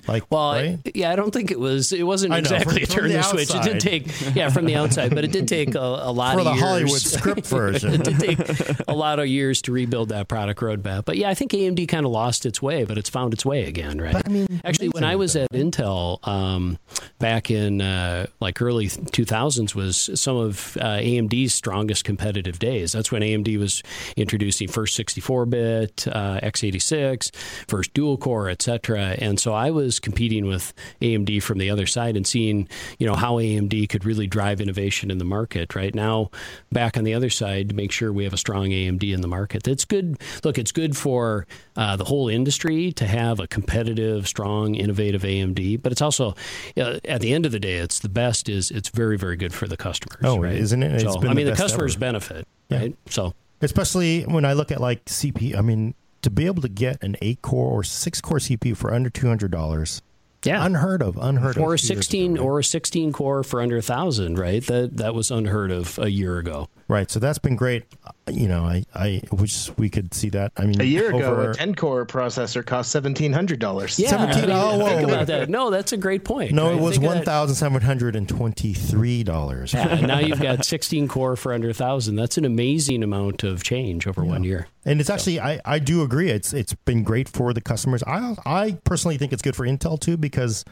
Like, 0.08 0.30
Well, 0.30 0.52
right? 0.52 0.78
yeah, 0.94 1.10
I 1.10 1.16
don't 1.16 1.32
think 1.32 1.50
it 1.50 1.60
was. 1.60 1.92
It 1.92 2.04
wasn't 2.04 2.32
know, 2.32 2.38
exactly 2.38 2.74
from- 2.74 2.82
a 2.82 2.86
turn 2.86 3.08
the, 3.08 3.14
the 3.16 3.22
switch. 3.22 3.54
It 3.54 3.62
did 3.62 3.80
take, 3.80 4.34
yeah, 4.34 4.48
from 4.50 4.64
the 4.64 4.74
outside, 4.76 5.14
but 5.14 5.24
it 5.24 5.32
did 5.32 5.48
take 5.48 5.74
a, 5.74 5.78
a 5.78 6.12
lot 6.12 6.34
for 6.34 6.40
of 6.40 6.44
the 6.46 6.52
years. 6.52 6.62
Hollywood 6.62 7.00
script 7.00 7.46
version. 7.46 7.92
it 8.00 8.04
did 8.04 8.18
take 8.18 8.78
a 8.88 8.94
lot 8.94 9.18
of 9.18 9.26
years 9.26 9.62
to 9.62 9.72
rebuild 9.72 10.08
that 10.10 10.28
product 10.28 10.60
roadmap. 10.60 11.04
But 11.04 11.16
yeah, 11.16 11.28
I 11.28 11.34
think 11.34 11.52
AMD 11.52 11.86
kind 11.88 12.06
of 12.06 12.12
lost 12.12 12.46
its 12.46 12.60
way, 12.62 12.84
but 12.84 12.98
it's 12.98 13.10
found 13.10 13.32
its 13.34 13.44
way 13.44 13.64
again, 13.66 14.00
right? 14.00 14.12
But, 14.12 14.26
I 14.28 14.30
mean, 14.30 14.46
actually, 14.64 14.88
when 14.90 15.04
I 15.04 15.16
was 15.16 15.36
at 15.36 15.50
Intel 15.52 16.26
um, 16.26 16.78
back 17.18 17.50
in 17.50 17.80
uh, 17.80 18.26
like 18.40 18.60
early 18.62 18.88
2000s, 18.88 19.74
was 19.74 20.10
some 20.20 20.36
of 20.36 20.76
uh, 20.80 20.96
AMD's 20.98 21.54
strongest 21.54 22.04
competitive 22.04 22.58
days. 22.58 22.92
That's 22.92 23.12
when 23.12 23.22
AMD 23.22 23.58
was 23.58 23.82
introducing 24.16 24.68
first 24.68 24.98
64-bit, 24.98 26.06
uh, 26.08 26.40
x86, 26.42 27.34
first 27.68 27.92
dual 27.94 28.16
core, 28.16 28.48
etc. 28.48 29.16
And 29.18 29.38
so 29.38 29.52
I 29.52 29.70
was 29.70 29.81
competing 30.00 30.46
with 30.46 30.72
AMD 31.00 31.42
from 31.42 31.58
the 31.58 31.70
other 31.70 31.86
side 31.86 32.16
and 32.16 32.26
seeing, 32.26 32.68
you 32.98 33.06
know, 33.06 33.14
how 33.14 33.34
AMD 33.36 33.88
could 33.88 34.04
really 34.04 34.26
drive 34.26 34.60
innovation 34.60 35.10
in 35.10 35.18
the 35.18 35.24
market. 35.24 35.74
Right 35.74 35.94
now, 35.94 36.30
back 36.70 36.96
on 36.96 37.04
the 37.04 37.14
other 37.14 37.30
side 37.30 37.68
to 37.70 37.74
make 37.74 37.92
sure 37.92 38.12
we 38.12 38.24
have 38.24 38.32
a 38.32 38.36
strong 38.38 38.68
AMD 38.70 39.12
in 39.12 39.20
the 39.20 39.28
market. 39.28 39.62
That's 39.62 39.84
good. 39.84 40.18
Look, 40.44 40.58
it's 40.58 40.72
good 40.72 40.96
for 40.96 41.46
uh, 41.76 41.96
the 41.96 42.04
whole 42.04 42.28
industry 42.28 42.92
to 42.92 43.06
have 43.06 43.40
a 43.40 43.46
competitive, 43.46 44.26
strong, 44.28 44.74
innovative 44.74 45.22
AMD. 45.22 45.82
But 45.82 45.92
it's 45.92 46.02
also, 46.02 46.34
uh, 46.76 46.98
at 47.04 47.20
the 47.20 47.32
end 47.34 47.46
of 47.46 47.52
the 47.52 47.60
day, 47.60 47.76
it's 47.76 47.98
the 48.00 48.08
best. 48.08 48.48
Is 48.48 48.70
it's 48.70 48.88
very, 48.88 49.16
very 49.18 49.36
good 49.36 49.52
for 49.54 49.66
the 49.66 49.76
customers. 49.76 50.20
Oh, 50.24 50.38
right? 50.38 50.54
isn't 50.56 50.82
it? 50.82 50.92
It's 50.92 51.04
So, 51.04 51.18
been 51.20 51.30
I 51.30 51.34
mean, 51.34 51.46
the, 51.46 51.52
best 51.52 51.62
customers 51.62 51.94
ever. 51.94 52.00
benefit, 52.00 52.48
Yeah. 52.68 52.78
right? 52.78 52.96
So. 53.08 53.34
especially 53.60 54.22
when 54.22 54.44
I 54.44 54.54
look 54.54 54.72
at 54.72 54.80
like 54.80 55.04
CPU. 55.04 55.56
I 55.56 55.60
mean, 55.60 55.94
to 56.22 56.30
be 56.30 56.46
able 56.46 56.62
to 56.62 56.68
get 56.68 57.02
an 57.02 57.16
eight 57.22 57.42
core 57.42 57.70
or 57.70 57.84
six 57.84 58.20
core 58.20 58.38
CPU 58.38 58.76
for 58.76 58.92
under 58.94 59.10
two 59.10 59.26
hundred 59.28 59.50
dollars, 59.50 60.00
Yeah. 60.44 60.64
unheard 60.64 61.02
of, 61.02 61.16
unheard 61.18 61.56
of. 61.56 61.62
or 61.62 61.74
a 61.74 61.78
16 61.78 62.32
ago, 62.36 62.42
right? 62.42 62.46
or 62.48 62.58
a 62.60 62.64
16 62.64 63.12
core 63.12 63.42
for 63.42 63.60
under 63.60 63.76
a 63.76 63.82
thousand 63.82 64.38
right 64.38 64.64
that 64.66 64.96
that 64.96 65.14
was 65.14 65.30
unheard 65.30 65.70
of 65.70 65.98
a 65.98 66.10
year 66.10 66.38
ago 66.38 66.68
right. 66.88 67.10
So 67.10 67.18
that's 67.20 67.38
been 67.38 67.56
great. 67.56 67.84
You 68.30 68.46
know, 68.46 68.62
I, 68.64 68.84
I 68.94 69.20
wish 69.32 69.68
we 69.76 69.90
could 69.90 70.14
see 70.14 70.28
that. 70.28 70.52
I 70.56 70.64
mean, 70.66 70.80
A 70.80 70.84
year 70.84 71.08
ago, 71.08 71.32
over- 71.32 71.50
a 71.50 71.54
10 71.54 71.74
core 71.74 72.06
processor 72.06 72.64
cost 72.64 72.92
seventeen 72.92 73.32
hundred 73.32 73.58
dollars. 73.58 73.98
yeah 73.98 74.10
17 74.10 74.44
I 74.44 74.46
mean, 74.46 74.50
oh, 74.56 74.78
whoa, 74.78 74.86
think 74.86 75.08
about 75.08 75.26
that 75.26 75.50
no 75.50 75.70
that's 75.70 75.92
a 75.92 75.96
great 75.96 76.22
point 76.24 76.52
no, 76.52 76.66
right? 76.68 76.76
it 76.76 76.80
was 76.80 76.92
Think 76.94 77.02
of 77.04 77.06
one 77.08 77.16
that. 77.18 77.24
thousand 77.24 77.56
seven 77.56 77.82
hundred 77.82 78.14
and 78.14 78.28
twenty-three 78.28 79.24
dollars. 79.24 79.74
yeah, 79.74 80.00
now 80.06 80.20
you've 80.20 80.40
got 80.40 80.64
16 80.64 81.08
core 81.08 81.34
for 81.34 81.52
under 81.52 81.68
a 81.70 81.74
thousand 81.74 82.14
that's 82.14 82.38
an 82.38 82.44
amazing 82.44 83.02
amount 83.02 83.42
of 83.42 83.64
change 83.64 84.06
over 84.06 84.24
one 84.24 84.44
year 84.44 84.68
And 84.84 85.00
it's 85.00 85.10
actually, 85.10 85.40
I, 85.40 85.60
I 85.64 85.80
do 85.80 86.02
agree. 86.02 86.30
It's 86.30 86.52
it's 86.52 86.74
been 86.74 87.02
great 87.02 87.28
for 87.28 87.52
the 87.52 87.60
customers. 87.60 88.04
I 88.06 88.36
I 88.46 88.78
personally 88.84 89.18
think 89.18 89.32
it's 89.32 89.42
good 89.42 89.56
for 89.56 89.66
Intel 89.66 89.98
too 89.98 90.16
because 90.16 90.64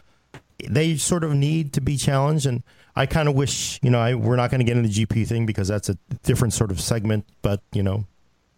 they 0.68 0.96
sort 0.96 1.24
of 1.24 1.34
need 1.34 1.72
to 1.72 1.80
be 1.80 1.96
challenged. 1.96 2.46
And 2.46 2.62
I 3.00 3.06
kind 3.06 3.30
of 3.30 3.34
wish, 3.34 3.80
you 3.82 3.88
know, 3.88 3.98
I, 3.98 4.14
we're 4.14 4.36
not 4.36 4.50
going 4.50 4.58
to 4.58 4.64
get 4.64 4.76
into 4.76 4.90
the 4.90 5.06
GPU 5.06 5.26
thing 5.26 5.46
because 5.46 5.68
that's 5.68 5.88
a 5.88 5.94
different 6.22 6.52
sort 6.52 6.70
of 6.70 6.82
segment. 6.82 7.24
But 7.40 7.62
you 7.72 7.82
know, 7.82 8.04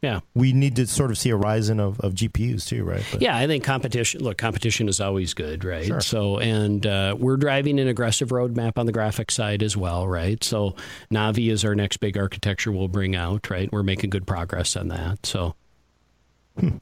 yeah 0.01 0.19
we 0.35 0.53
need 0.53 0.75
to 0.77 0.87
sort 0.89 1.13
of 1.13 1.19
see 1.19 1.31
a 1.31 1.37
rising 1.37 1.79
of, 1.79 2.01
of 2.01 2.15
GPUs 2.15 2.67
too, 2.67 2.83
right? 2.83 3.05
But, 3.13 3.23
yeah, 3.23 3.37
I 3.37 3.47
think 3.47 3.63
competition. 3.63 4.21
Look, 4.21 4.39
competition 4.39 4.89
is 4.89 5.01
always 5.01 5.33
good, 5.33 5.65
right? 5.65 5.85
Sure. 5.85 6.01
So, 6.01 6.39
and 6.39 6.85
uh, 6.85 7.15
we're 7.17 7.37
driving 7.37 7.79
an 7.79 7.87
aggressive 7.87 8.31
roadmap 8.31 8.79
on 8.79 8.87
the 8.87 8.93
graphics 8.93 9.31
side 9.31 9.63
as 9.63 9.77
well, 9.77 10.09
right? 10.09 10.43
So, 10.43 10.75
Navi 11.13 11.53
is 11.53 11.65
our 11.65 11.77
next 11.77 11.99
big 11.99 12.19
architecture 12.19 12.73
we'll 12.73 12.89
bring 12.89 13.15
out, 13.15 13.49
right? 13.49 13.71
We're 13.71 13.85
making 13.85 14.11
good 14.11 14.27
progress 14.27 14.75
on 14.75 14.89
that. 14.89 15.25
So. 15.25 15.55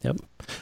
Yep. 0.03 0.17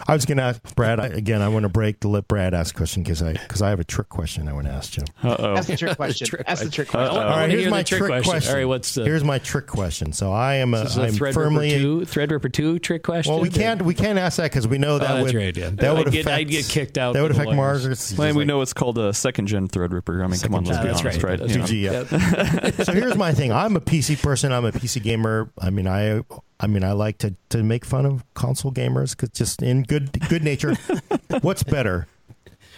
I 0.07 0.13
was 0.13 0.27
going 0.27 0.39
to 0.39 0.45
ask 0.45 0.75
Brad 0.75 1.01
I, 1.01 1.07
again. 1.07 1.41
I 1.41 1.49
want 1.49 1.63
to 1.63 1.69
break 1.69 2.01
to 2.01 2.09
let 2.09 2.29
Brad 2.29 2.53
ask 2.53 2.75
a 2.75 2.77
question 2.79 3.03
because 3.03 3.23
I 3.23 3.33
because 3.33 3.63
I 3.63 3.71
have 3.71 3.81
a 3.81 3.85
trick 3.85 4.09
question 4.09 4.49
I 4.49 4.53
want 4.53 4.67
to 4.67 4.73
ask 4.73 4.97
you. 4.97 5.05
Uh 5.23 5.37
oh. 5.39 5.57
Ask 5.57 5.69
the 5.69 5.77
trick 5.77 5.97
question. 5.97 6.27
Trick 6.27 6.43
Ask 6.47 6.63
the 6.65 6.71
trick 6.71 6.89
question. 6.89 7.17
Uh-oh. 7.17 7.23
All 7.29 7.37
right, 7.37 7.49
here's 7.51 7.71
my 7.71 7.83
trick 7.83 7.99
trick 8.01 8.09
question. 8.11 8.31
question. 8.31 8.51
All 8.53 8.57
right, 8.59 8.65
what's 8.67 8.95
the 8.95 9.05
Here's 9.05 9.25
my 9.25 9.39
trick 9.39 9.67
question. 9.67 10.13
So 10.13 10.33
I 10.33 10.55
am 10.57 10.75
a, 10.75 10.81
This 10.83 10.91
is 10.93 10.97
a 10.99 11.03
I'm 11.05 11.13
Threadripper 11.13 11.35
firmly 11.35 11.71
two, 11.71 12.01
Threadripper 12.01 12.53
two 12.53 12.79
trick 12.81 13.03
question. 13.03 13.33
Well, 13.33 13.41
we 13.43 13.51
can't 13.51 13.83
we 13.83 13.95
can't 13.95 14.19
ask 14.19 14.37
that 14.39 14.51
because 14.51 14.67
we 14.69 14.79
know 14.79 14.99
that 14.99 15.11
Oh, 15.11 15.15
that's 15.15 15.33
would 15.33 15.35
right, 15.35 15.57
yeah. 15.57 15.71
that 15.71 15.93
would 15.97 16.09
I'd 16.09 16.15
affect 16.15 16.25
get- 16.27 16.35
I'd 16.35 16.49
get 16.49 16.69
kicked 16.69 16.99
out 16.99 17.15
That 17.15 17.23
would 17.23 17.31
affect 17.31 17.47
lawyers. 17.47 17.57
Margaret's. 17.57 18.17
Well, 18.19 18.35
we 18.35 18.45
know 18.45 18.61
it's 18.63 18.73
called 18.75 18.99
a 18.99 19.15
second 19.15 19.47
gen 19.47 19.69
Threadripper. 19.69 20.23
I 20.23 20.27
mean, 20.27 20.41
come 20.41 20.55
on, 20.55 20.65
let's 20.65 20.77
Second 20.79 20.93
be 20.93 20.99
gen. 20.99 21.07
honest, 21.07 21.23
right? 21.23 21.41
right. 21.41 21.49
You 21.51 21.59
know. 21.59 21.65
2G. 21.65 22.77
Yeah. 22.77 22.85
so 22.85 22.93
here's 22.93 23.17
my 23.17 23.33
thing. 23.33 23.53
I'm 23.53 23.77
a 23.77 23.81
PC 23.81 24.21
person. 24.21 24.53
I'm 24.53 24.65
a 24.65 24.73
PC 24.73 25.03
gamer. 25.03 25.51
I 25.59 25.71
mean, 25.71 25.87
I 25.87 26.23
I 26.61 26.67
mean, 26.67 26.83
I 26.83 26.93
like 26.93 27.19
to 27.19 27.35
to 27.51 27.63
make 27.63 27.85
fun 27.85 28.05
of 28.05 28.25
console 28.35 28.73
gamers 28.73 29.13
because 29.13 29.31
just 29.31 29.63
in 29.63 29.83
good 29.83 30.29
good 30.29 30.43
nature. 30.43 30.75
What's 31.41 31.63
better, 31.63 32.09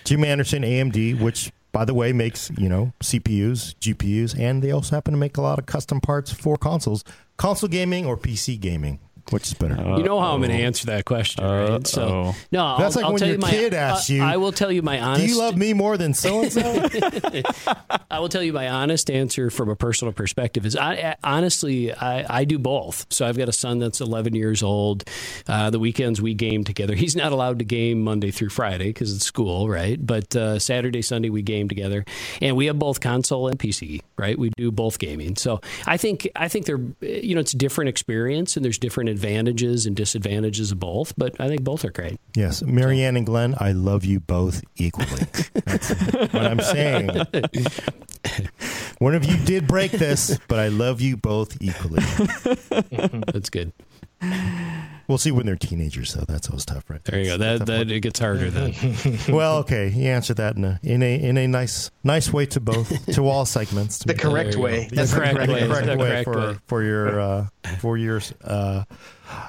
Jim 0.04 0.24
Anderson, 0.24 0.62
AMD, 0.62 1.20
which 1.20 1.52
by 1.72 1.84
the 1.84 1.94
way 1.94 2.12
makes 2.12 2.50
you 2.58 2.68
know 2.68 2.92
CPUs, 3.00 3.74
GPUs, 3.76 4.38
and 4.38 4.62
they 4.62 4.70
also 4.70 4.96
happen 4.96 5.12
to 5.12 5.18
make 5.18 5.36
a 5.36 5.42
lot 5.42 5.58
of 5.58 5.66
custom 5.66 6.00
parts 6.00 6.32
for 6.32 6.56
consoles. 6.56 7.04
Console 7.36 7.70
gaming 7.70 8.04
or 8.04 8.18
PC 8.18 8.60
gaming, 8.60 9.00
which 9.30 9.46
is 9.48 9.54
better? 9.54 9.74
You 9.76 10.02
know 10.02 10.20
how 10.20 10.34
I'm 10.34 10.40
going 10.40 10.50
to 10.50 10.56
answer 10.56 10.86
that 10.86 11.04
question, 11.04 11.44
right? 11.44 11.86
So, 11.86 12.02
Uh-oh. 12.02 12.36
no, 12.50 12.64
I'll, 12.64 12.78
That's 12.78 12.96
like 12.96 13.04
I'll 13.04 13.12
when 13.12 13.18
tell 13.20 13.28
your 13.28 13.36
you 13.36 13.40
my, 13.42 13.50
kid 13.50 13.74
asks 13.74 14.10
uh, 14.10 14.14
you, 14.14 14.22
I 14.22 14.36
will 14.38 14.52
tell 14.52 14.72
you 14.72 14.82
my 14.82 15.00
honest. 15.00 15.26
Do 15.26 15.32
you 15.32 15.38
love 15.38 15.56
me 15.56 15.72
more 15.72 15.96
than 15.96 16.14
so 16.14 16.42
and 16.42 16.52
so? 16.52 16.88
I 18.10 18.18
will 18.18 18.28
tell 18.28 18.42
you 18.42 18.52
my 18.52 18.68
honest 18.68 19.10
answer 19.10 19.50
from 19.50 19.68
a 19.68 19.76
personal 19.76 20.12
perspective 20.12 20.66
is 20.66 20.76
I, 20.76 21.16
honestly 21.22 21.92
I, 21.92 22.40
I 22.40 22.44
do 22.44 22.58
both. 22.58 23.06
So 23.10 23.26
I've 23.26 23.36
got 23.36 23.48
a 23.48 23.52
son 23.52 23.78
that's 23.78 24.00
11 24.00 24.34
years 24.34 24.62
old. 24.62 25.04
Uh, 25.46 25.70
the 25.70 25.78
weekends 25.78 26.20
we 26.20 26.34
game 26.34 26.64
together. 26.64 26.94
He's 26.94 27.16
not 27.16 27.32
allowed 27.32 27.58
to 27.60 27.64
game 27.64 28.02
Monday 28.02 28.30
through 28.30 28.50
Friday 28.50 28.88
because 28.88 29.14
it's 29.14 29.24
school, 29.24 29.68
right? 29.68 30.04
But 30.04 30.34
uh, 30.34 30.58
Saturday, 30.58 31.02
Sunday 31.02 31.30
we 31.30 31.42
game 31.42 31.68
together, 31.68 32.04
and 32.40 32.56
we 32.56 32.66
have 32.66 32.78
both 32.78 33.00
console 33.00 33.48
and 33.48 33.58
PC, 33.58 34.02
right? 34.20 34.38
We 34.38 34.50
do 34.50 34.70
both 34.70 34.98
gaming. 34.98 35.36
So 35.36 35.60
I 35.86 35.96
think 35.96 36.28
I 36.36 36.48
think 36.48 36.66
they're 36.66 36.80
you 37.00 37.34
know 37.34 37.40
it's 37.40 37.54
a 37.54 37.56
different 37.56 37.88
experience 37.88 38.56
and 38.56 38.64
there's 38.64 38.78
different 38.78 39.10
advantages 39.10 39.86
and 39.86 39.96
disadvantages 39.96 40.70
of 40.70 40.78
both. 40.78 41.14
But 41.16 41.40
I 41.40 41.48
think 41.48 41.64
both 41.64 41.84
are 41.84 41.90
great. 41.90 42.20
Yes, 42.36 42.62
Marianne 42.62 43.16
and 43.16 43.26
Glenn, 43.26 43.54
I 43.58 43.72
love 43.72 44.04
you 44.04 44.20
both 44.20 44.62
equally. 44.76 45.26
That's 45.64 45.90
what 45.90 46.34
I'm 46.36 46.60
saying. 46.60 47.10
One 48.98 49.14
of 49.14 49.24
you 49.24 49.36
did 49.44 49.66
break 49.66 49.92
this, 49.92 50.38
but 50.46 50.58
I 50.58 50.68
love 50.68 51.00
you 51.00 51.16
both 51.16 51.56
equally. 51.60 52.02
That's 53.32 53.48
good. 53.48 53.72
We'll 55.10 55.18
see 55.18 55.32
when 55.32 55.44
they're 55.44 55.56
teenagers, 55.56 56.14
though. 56.14 56.24
That's 56.28 56.48
always 56.48 56.64
tough, 56.64 56.88
right? 56.88 57.02
There 57.02 57.18
you 57.18 57.24
go. 57.26 57.36
That 57.36 57.66
that 57.66 57.90
it 57.90 57.98
gets 57.98 58.20
harder 58.20 58.48
then. 58.48 58.72
Well, 59.28 59.56
okay, 59.58 59.88
you 59.88 60.06
answered 60.08 60.36
that 60.36 60.54
in 60.56 60.64
a 60.64 60.78
in 60.84 61.02
a 61.02 61.20
in 61.20 61.36
a 61.36 61.48
nice 61.48 61.90
nice 62.04 62.32
way 62.32 62.46
to 62.46 62.60
both 62.60 63.06
to 63.14 63.26
all 63.26 63.44
segments. 63.44 63.98
The 63.98 64.14
correct 64.14 64.54
way. 64.54 64.86
go. 64.88 64.94
That's 64.94 65.10
The 65.10 65.16
the 65.16 65.20
correct 65.22 65.34
correct 65.34 65.52
way. 65.52 65.60
the 65.62 65.66
correct 65.74 65.86
The 65.86 65.96
way 65.98 66.22
for 66.24 66.32
way. 66.52 66.58
for 66.68 66.82
your 66.84 67.20
uh, 67.20 67.46
for 67.80 67.98
your 67.98 68.20
uh, 68.44 68.84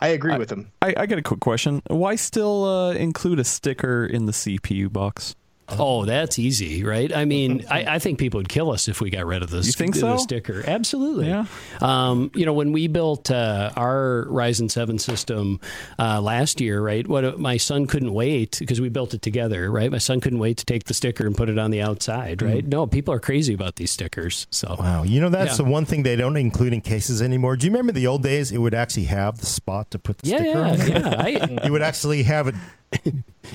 I 0.01 0.07
agree 0.07 0.36
with 0.38 0.51
him. 0.51 0.72
I, 0.82 0.95
I 0.97 1.05
got 1.05 1.20
a 1.20 1.22
quick 1.22 1.39
question. 1.41 1.84
Why 1.88 2.16
still 2.16 2.66
uh, 2.66 2.93
include 2.93 3.38
a 3.39 3.43
sticker 3.43 4.03
in 4.05 4.26
the 4.26 4.32
CPU 4.32 4.91
box? 4.91 5.36
Oh, 5.80 6.06
that's 6.06 6.38
easy, 6.40 6.84
right? 6.84 7.16
I 7.16 7.26
mean, 7.26 7.66
I, 7.72 7.96
I 7.96 8.00
think 8.00 8.20
people 8.20 8.40
would 8.40 8.50
kill 8.50 8.72
us 8.72 8.88
if 8.88 9.02
we 9.02 9.10
got 9.10 9.26
rid 9.26 9.42
of 9.44 9.50
this. 9.50 9.66
You 9.68 9.72
think 9.74 9.94
the 9.96 10.00
so? 10.02 10.18
sticker, 10.18 10.64
absolutely. 10.66 11.28
Yeah. 11.28 11.46
Um, 11.82 12.32
you 12.36 12.46
know, 12.46 12.54
when 12.54 12.72
we 12.72 12.88
built 12.88 13.32
uh, 13.32 13.72
our 13.76 14.26
Ryzen 14.30 14.70
seven 14.72 15.00
system 15.00 15.60
uh, 16.00 16.22
last 16.22 16.62
year, 16.62 16.82
right? 16.82 17.08
What 17.08 17.40
my 17.40 17.58
son 17.58 17.86
couldn't 17.88 18.14
wait 18.14 18.58
because 18.60 18.80
we 18.82 18.90
built 18.90 19.14
it 19.14 19.22
together, 19.22 19.70
right? 19.72 19.92
My 19.92 19.98
son 19.98 20.20
couldn't 20.22 20.40
wait 20.40 20.58
to 20.58 20.66
take 20.66 20.86
the 20.86 20.94
sticker 20.94 21.26
and 21.26 21.36
put 21.36 21.50
it 21.50 21.58
on 21.58 21.72
the 21.72 21.82
outside, 21.82 22.42
right? 22.42 22.66
No, 22.66 22.88
people 22.88 23.14
are 23.14 23.20
crazy 23.20 23.54
about 23.54 23.76
these 23.78 23.92
stickers. 23.92 24.48
So 24.52 24.76
wow. 24.80 25.04
You 25.04 25.22
know 25.22 25.30
that's 25.30 25.52
Yeah. 25.60 25.66
the 25.66 25.72
one 25.72 25.86
thing 25.86 26.04
they 26.04 26.16
don't 26.16 26.38
include 26.38 26.74
in 26.74 26.82
cases 26.82 27.22
anymore. 27.22 27.56
Do 27.58 27.66
you 27.66 27.72
remember 27.72 27.92
the 27.94 28.08
old 28.08 28.24
days? 28.24 28.52
It 28.52 28.58
would 28.60 28.74
actually 28.74 29.06
have 29.06 29.38
the 29.40 29.46
spot 29.46 29.92
to 29.92 30.00
put 30.00 30.20
the 30.20 30.30
yeah, 30.30 30.38
sticker 30.38 30.60
on. 30.60 30.78
yeah, 30.78 31.10
yeah. 31.38 31.56
I, 31.62 31.66
You 31.66 31.72
would 31.72 31.82
actually 31.82 32.24
have 32.24 32.48
it, 32.48 32.56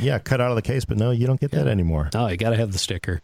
yeah, 0.00 0.18
cut 0.18 0.40
out 0.40 0.50
of 0.50 0.56
the 0.56 0.62
case. 0.62 0.84
But 0.84 0.98
no, 0.98 1.10
you 1.10 1.26
don't 1.26 1.40
get 1.40 1.50
that 1.52 1.66
anymore. 1.66 2.10
oh, 2.14 2.28
you 2.28 2.36
got 2.36 2.50
to 2.50 2.56
have 2.56 2.72
the 2.72 2.78
sticker. 2.78 3.22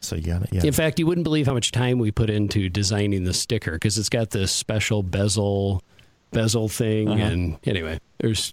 So 0.00 0.16
you 0.16 0.22
got 0.22 0.42
it. 0.42 0.50
Yeah. 0.52 0.64
In 0.64 0.72
fact, 0.72 0.98
you 0.98 1.06
wouldn't 1.06 1.24
believe 1.24 1.46
how 1.46 1.54
much 1.54 1.72
time 1.72 1.98
we 1.98 2.10
put 2.10 2.28
into 2.28 2.68
designing 2.68 3.24
the 3.24 3.32
sticker 3.32 3.72
because 3.72 3.96
it's 3.96 4.10
got 4.10 4.30
this 4.30 4.52
special 4.52 5.02
bezel 5.02 5.82
bezel 6.30 6.68
thing. 6.68 7.08
Uh-huh. 7.08 7.22
And 7.22 7.58
anyway, 7.64 7.98
there's 8.18 8.52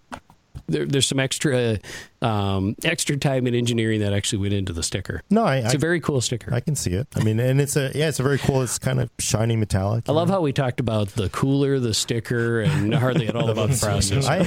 there, 0.68 0.86
there's 0.86 1.08
some 1.08 1.20
extra 1.20 1.80
um, 2.22 2.76
extra 2.84 3.18
time 3.18 3.48
and 3.48 3.56
engineering 3.56 4.00
that 4.02 4.14
actually 4.14 4.40
went 4.40 4.54
into 4.54 4.74
the 4.74 4.84
sticker. 4.84 5.22
no, 5.30 5.44
I, 5.44 5.58
It's 5.58 5.74
I 5.74 5.78
a 5.78 5.80
very 5.80 6.00
cool 6.00 6.22
sticker. 6.22 6.54
I 6.54 6.60
can 6.60 6.76
see 6.76 6.92
it. 6.92 7.08
I 7.16 7.24
mean, 7.24 7.40
and 7.40 7.60
it's 7.60 7.76
a 7.76 7.92
yeah, 7.96 8.10
it's 8.10 8.20
a 8.20 8.24
very 8.24 8.38
cool. 8.38 8.62
It's 8.62 8.78
kind 8.80 9.00
of 9.00 9.10
shiny 9.20 9.56
metallic. 9.56 10.08
I 10.08 10.12
love 10.12 10.30
how 10.30 10.42
we 10.42 10.54
talked 10.54 10.80
about 10.80 11.10
the 11.10 11.30
cooler, 11.30 11.80
the 11.80 11.94
sticker, 11.94 12.62
and 12.62 12.94
hardly 13.04 13.28
at 13.28 13.36
all 13.36 13.50
about 13.50 13.70
the 13.72 13.78
process. 13.78 14.28
I, 14.28 14.40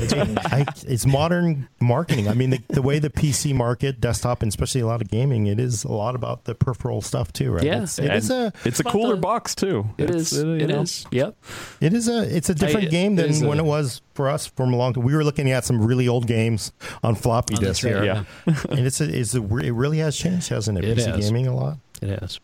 I, 0.60 0.64
it's 0.86 1.04
modern 1.06 1.68
marketing. 1.80 2.28
I 2.28 2.34
mean, 2.34 2.50
the, 2.50 2.62
the 2.68 2.82
way 2.82 2.98
the 2.98 3.10
PC 3.10 3.54
market, 3.54 4.00
desktop, 4.00 4.42
and 4.42 4.48
especially 4.48 4.80
a 4.80 4.86
lot 4.86 5.02
of 5.02 5.08
gaming, 5.08 5.46
it 5.46 5.58
is 5.58 5.84
a 5.84 5.92
lot 5.92 6.14
about 6.14 6.44
the 6.44 6.54
peripheral 6.54 7.02
stuff 7.02 7.32
too, 7.32 7.50
right? 7.52 7.64
Yeah. 7.64 7.82
it's, 7.82 7.98
it 7.98 8.12
is 8.14 8.30
a 8.30 8.52
It's 8.64 8.80
a 8.80 8.84
cooler 8.84 9.16
the- 9.16 9.20
box 9.20 9.54
too. 9.54 9.86
It 9.98 10.10
It's, 10.10 10.32
is. 10.32 10.44
uh, 10.44 10.48
It 10.48 10.66
know. 10.68 10.82
is. 10.82 11.06
Yep. 11.10 11.36
it 11.80 11.92
is 11.92 12.08
a 12.08 12.36
it's 12.36 12.50
a 12.50 12.54
different 12.54 12.86
I- 12.86 12.90
game 12.90 13.14
it 13.14 13.22
than 13.22 13.30
is 13.30 13.42
a- 13.42 13.48
when 13.48 13.58
it 13.58 13.64
was 13.64 14.00
for 14.14 14.28
us 14.28 14.46
from 14.46 14.72
a 14.72 14.76
long 14.76 14.92
time. 14.94 15.02
We 15.04 15.14
were 15.14 15.24
looking 15.24 15.50
at 15.50 15.64
some 15.64 15.84
really 15.84 16.06
old 16.06 16.26
games 16.28 16.72
on 17.02 17.16
floppy 17.16 17.56
On 17.64 17.68
that's 17.68 17.82
yes, 17.82 17.94
right. 17.94 18.04
yeah. 18.04 18.24
and 18.76 18.86
it's 18.86 19.00
a, 19.00 19.04
it's 19.20 19.34
a, 19.34 19.42
it 19.58 19.70
really 19.72 19.98
has 19.98 20.16
changed, 20.16 20.48
hasn't 20.48 20.78
it? 20.78 20.84
It 20.84 20.98
PC 20.98 21.06
has. 21.06 21.24
gaming 21.26 21.46
a 21.46 21.54
lot. 21.54 21.78
it 22.02 22.10
It 22.10 22.22
is. 22.22 22.40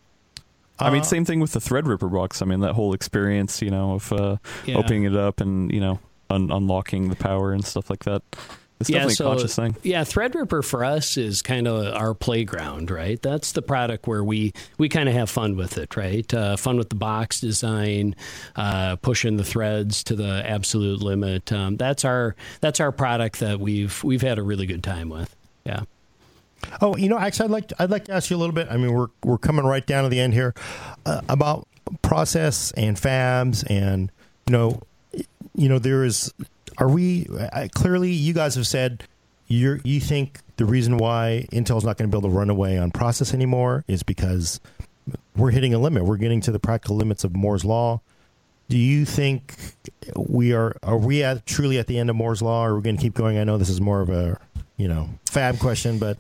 I 0.78 0.90
mean, 0.90 1.00
Uh, 1.02 1.04
same 1.04 1.24
thing 1.26 1.40
with 1.40 1.52
the 1.52 1.60
Threadripper 1.60 2.10
box. 2.10 2.40
I 2.40 2.46
mean, 2.46 2.60
that 2.60 2.72
whole 2.72 2.94
experience, 2.94 3.60
you 3.60 3.70
know, 3.70 3.92
of 3.94 4.12
uh, 4.12 4.36
Yeah. 4.66 4.76
opening 4.78 5.04
it 5.04 5.14
up 5.14 5.40
and 5.40 5.70
you 5.72 5.80
know 5.80 5.98
un- 6.30 6.50
unlocking 6.50 7.08
the 7.10 7.16
power 7.16 7.52
and 7.52 7.64
stuff 7.64 7.90
like 7.90 8.04
that. 8.04 8.22
It's 8.80 8.88
Yeah, 8.88 9.00
definitely 9.00 9.14
so- 9.16 9.26
a 9.26 9.28
conscious 9.34 9.54
thing. 9.56 9.76
Yeah, 9.82 10.04
Threadripper 10.04 10.64
for 10.64 10.84
us 10.84 11.16
is 11.18 11.42
kind 11.42 11.68
of 11.68 11.94
our 11.94 12.14
playground, 12.14 12.90
right? 12.90 13.20
That's 13.20 13.52
the 13.52 13.60
product 13.60 14.06
where 14.06 14.24
we 14.24 14.54
we 14.78 14.88
kind 14.88 15.06
of 15.08 15.14
have 15.14 15.28
fun 15.28 15.54
with 15.56 15.76
it, 15.76 15.96
right? 15.96 16.32
Uh, 16.32 16.56
fun 16.56 16.78
with 16.78 16.88
the 16.88 16.94
box 16.94 17.40
design, 17.40 18.16
uh, 18.56 18.96
pushing 18.96 19.36
the 19.36 19.44
threads 19.44 20.02
to 20.04 20.16
the 20.16 20.42
absolute 20.48 21.02
limit. 21.02 21.52
Um, 21.52 21.76
that's 21.76 22.04
our 22.06 22.34
that's 22.62 22.80
our 22.80 22.90
product 22.90 23.40
that 23.40 23.60
we've 23.60 24.02
we've 24.02 24.22
had 24.22 24.38
a 24.38 24.42
really 24.42 24.64
good 24.66 24.82
time 24.82 25.10
with. 25.10 25.36
Yeah. 25.64 25.82
Oh, 26.80 26.96
you 26.96 27.08
know, 27.08 27.18
actually, 27.18 27.44
I'd 27.46 27.50
like 27.50 27.68
to, 27.68 27.82
I'd 27.82 27.90
like 27.90 28.04
to 28.06 28.12
ask 28.12 28.30
you 28.30 28.36
a 28.36 28.38
little 28.38 28.54
bit. 28.54 28.68
I 28.70 28.76
mean, 28.78 28.92
we're 28.94 29.08
we're 29.24 29.38
coming 29.38 29.64
right 29.66 29.86
down 29.86 30.04
to 30.04 30.08
the 30.10 30.20
end 30.20 30.32
here 30.32 30.54
uh, 31.04 31.20
about 31.28 31.66
process 32.00 32.70
and 32.78 32.96
fabs, 32.96 33.64
and 33.70 34.10
you 34.46 34.52
know, 34.52 34.80
you 35.54 35.68
know, 35.68 35.78
there 35.78 36.02
is. 36.04 36.32
Are 36.80 36.88
we 36.88 37.28
I, 37.52 37.68
clearly? 37.68 38.10
You 38.10 38.32
guys 38.32 38.54
have 38.56 38.66
said 38.66 39.04
you 39.46 39.80
you 39.84 40.00
think 40.00 40.40
the 40.56 40.64
reason 40.64 40.96
why 40.96 41.46
Intel's 41.52 41.84
not 41.84 41.98
going 41.98 42.10
to 42.10 42.14
be 42.14 42.18
able 42.18 42.30
to 42.30 42.36
run 42.36 42.50
away 42.50 42.78
on 42.78 42.90
process 42.90 43.34
anymore 43.34 43.84
is 43.86 44.02
because 44.02 44.60
we're 45.36 45.50
hitting 45.50 45.74
a 45.74 45.78
limit. 45.78 46.04
We're 46.04 46.16
getting 46.16 46.40
to 46.42 46.52
the 46.52 46.58
practical 46.58 46.96
limits 46.96 47.22
of 47.22 47.36
Moore's 47.36 47.64
law. 47.64 48.00
Do 48.68 48.78
you 48.78 49.04
think 49.04 49.54
we 50.16 50.52
are 50.52 50.76
are 50.82 50.96
we 50.96 51.22
at 51.22 51.44
truly 51.44 51.78
at 51.78 51.86
the 51.86 51.98
end 51.98 52.08
of 52.08 52.16
Moore's 52.16 52.40
law, 52.40 52.64
or 52.64 52.70
are 52.70 52.76
we 52.76 52.82
going 52.82 52.96
to 52.96 53.02
keep 53.02 53.14
going? 53.14 53.36
I 53.36 53.44
know 53.44 53.58
this 53.58 53.68
is 53.68 53.80
more 53.80 54.00
of 54.00 54.08
a 54.08 54.40
you 54.76 54.88
know 54.88 55.10
fab 55.26 55.58
question, 55.58 55.98
but 55.98 56.18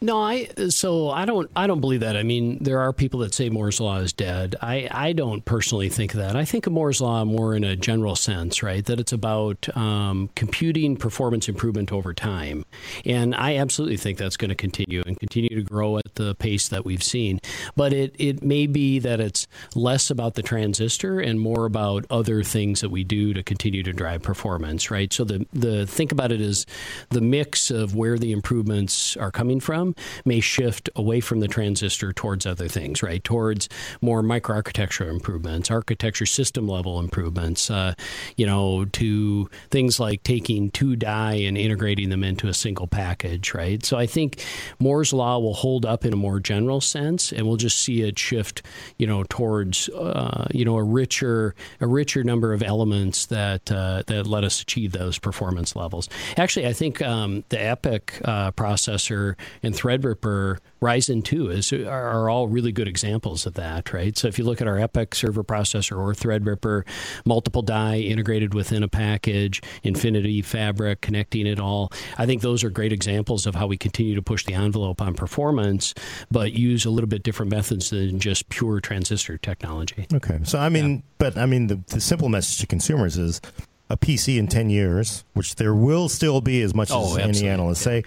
No, 0.00 0.20
I 0.20 0.48
so 0.68 1.10
I 1.10 1.24
don't 1.24 1.50
I 1.56 1.66
don't 1.66 1.80
believe 1.80 2.00
that. 2.00 2.16
I 2.16 2.22
mean, 2.22 2.58
there 2.62 2.80
are 2.80 2.92
people 2.92 3.20
that 3.20 3.32
say 3.32 3.48
Moore's 3.48 3.80
law 3.80 3.98
is 3.98 4.12
dead. 4.12 4.56
I 4.60 4.88
I 4.90 5.12
don't 5.12 5.44
personally 5.44 5.88
think 5.88 6.12
that. 6.12 6.36
I 6.36 6.44
think 6.44 6.66
of 6.66 6.72
Moore's 6.72 7.00
law 7.00 7.24
more 7.24 7.54
in 7.54 7.64
a 7.64 7.76
general 7.76 8.16
sense, 8.16 8.62
right? 8.62 8.84
That 8.84 9.00
it's 9.00 9.12
about 9.12 9.74
um, 9.76 10.30
computing 10.34 10.96
performance 10.96 11.48
improvement 11.48 11.92
over 11.92 12.12
time, 12.12 12.64
and 13.04 13.34
I 13.34 13.56
absolutely 13.56 13.96
think 13.96 14.18
that's 14.18 14.36
going 14.36 14.50
to 14.50 14.54
continue 14.54 15.02
and 15.06 15.18
continue 15.18 15.54
to 15.54 15.62
grow 15.62 15.98
at 15.98 16.14
the 16.16 16.34
pace 16.34 16.68
that 16.68 16.84
we've 16.84 17.02
seen. 17.02 17.40
But 17.76 17.92
it 17.92 18.14
it 18.18 18.42
may 18.42 18.66
be 18.66 18.98
that 18.98 19.20
it's 19.20 19.46
less 19.74 20.10
about 20.10 20.34
the 20.34 20.42
transistor 20.42 21.20
and 21.20 21.40
more 21.40 21.64
about 21.64 22.04
other 22.10 22.42
things 22.42 22.80
that 22.80 22.90
we 22.90 23.04
do 23.04 23.32
to 23.34 23.42
continue 23.42 23.82
to 23.82 23.92
drive 23.92 24.22
performance, 24.22 24.90
right? 24.90 25.12
So 25.12 25.24
the 25.24 25.46
the 25.52 25.86
think 25.86 26.12
about 26.12 26.32
it 26.32 26.40
as 26.40 26.66
the 27.10 27.20
mix 27.20 27.70
of 27.70 27.94
where 27.94 28.18
the 28.18 28.32
improvements 28.32 29.16
are 29.16 29.30
coming 29.30 29.60
from 29.60 29.83
may 30.24 30.40
shift 30.40 30.88
away 30.96 31.20
from 31.20 31.40
the 31.40 31.48
transistor 31.48 32.12
towards 32.12 32.46
other 32.46 32.68
things, 32.68 33.02
right? 33.02 33.22
Towards 33.22 33.68
more 34.00 34.22
microarchitecture 34.22 35.08
improvements, 35.08 35.70
architecture 35.70 36.26
system 36.26 36.68
level 36.68 36.98
improvements, 36.98 37.70
uh, 37.70 37.94
you 38.36 38.46
know, 38.46 38.84
to 38.86 39.48
things 39.70 40.00
like 40.00 40.22
taking 40.22 40.70
two 40.70 40.96
die 40.96 41.34
and 41.34 41.58
integrating 41.58 42.08
them 42.08 42.24
into 42.24 42.48
a 42.48 42.54
single 42.54 42.86
package, 42.86 43.54
right? 43.54 43.84
So 43.84 43.96
I 43.96 44.06
think 44.06 44.44
Moore's 44.78 45.12
law 45.12 45.38
will 45.38 45.54
hold 45.54 45.84
up 45.84 46.04
in 46.04 46.12
a 46.12 46.16
more 46.16 46.40
general 46.40 46.80
sense, 46.80 47.32
and 47.32 47.46
we'll 47.46 47.56
just 47.56 47.78
see 47.78 48.02
it 48.02 48.18
shift, 48.18 48.62
you 48.98 49.06
know, 49.06 49.24
towards 49.28 49.88
uh, 49.90 50.46
you 50.52 50.64
know 50.64 50.76
a 50.76 50.82
richer 50.82 51.54
a 51.80 51.86
richer 51.86 52.24
number 52.24 52.52
of 52.52 52.62
elements 52.62 53.26
that 53.26 53.70
uh, 53.70 54.02
that 54.06 54.26
let 54.26 54.44
us 54.44 54.60
achieve 54.60 54.92
those 54.92 55.18
performance 55.18 55.76
levels. 55.76 56.08
Actually, 56.36 56.66
I 56.66 56.72
think 56.72 57.02
um, 57.02 57.44
the 57.48 57.56
EPYC 57.56 58.22
uh, 58.24 58.52
processor 58.52 59.34
and 59.62 59.73
Threadripper 59.74 60.58
Ryzen 60.80 61.24
2 61.24 61.50
is 61.50 61.72
are, 61.72 62.28
all 62.30 62.48
really 62.48 62.72
good 62.72 62.88
examples 62.88 63.46
of 63.46 63.54
that, 63.54 63.92
right? 63.92 64.16
So 64.16 64.28
if 64.28 64.38
you 64.38 64.44
look 64.44 64.60
at 64.60 64.68
our 64.68 64.76
EPYC 64.76 65.14
server 65.14 65.44
processor 65.44 65.96
or 65.98 66.12
Threadripper, 66.14 66.86
multiple 67.24 67.62
die 67.62 67.98
integrated 67.98 68.54
within 68.54 68.82
a 68.82 68.88
package, 68.88 69.60
Infinity 69.82 70.42
Fabric 70.42 71.00
connecting 71.00 71.46
it 71.46 71.58
all, 71.60 71.92
I 72.18 72.26
think 72.26 72.42
those 72.42 72.62
are 72.64 72.70
great 72.70 72.92
examples 72.92 73.46
of 73.46 73.54
how 73.54 73.66
we 73.66 73.76
continue 73.76 74.14
to 74.14 74.22
push 74.22 74.44
the 74.44 74.54
envelope 74.54 75.00
on 75.02 75.14
performance, 75.14 75.94
but 76.30 76.52
use 76.52 76.84
a 76.84 76.90
little 76.90 77.08
bit 77.08 77.22
different 77.22 77.50
methods 77.50 77.90
than 77.90 78.20
just 78.20 78.48
pure 78.48 78.80
transistor 78.80 79.38
technology. 79.38 80.06
Okay. 80.14 80.40
So 80.44 80.58
I 80.58 80.68
mean, 80.68 81.02
but 81.18 81.36
I 81.36 81.46
mean, 81.46 81.66
the, 81.66 81.80
the 81.88 82.00
simple 82.00 82.28
message 82.28 82.58
to 82.58 82.66
consumers 82.66 83.16
is 83.18 83.40
a 83.90 83.96
PC 83.96 84.38
in 84.38 84.48
ten 84.48 84.70
years, 84.70 85.24
which 85.34 85.56
there 85.56 85.74
will 85.74 86.08
still 86.08 86.40
be 86.40 86.62
as 86.62 86.74
much 86.74 86.90
Oh, 86.90 87.12
as 87.12 87.18
any 87.18 87.28
absolutely. 87.28 87.48
analysts 87.50 87.80
say, 87.80 88.02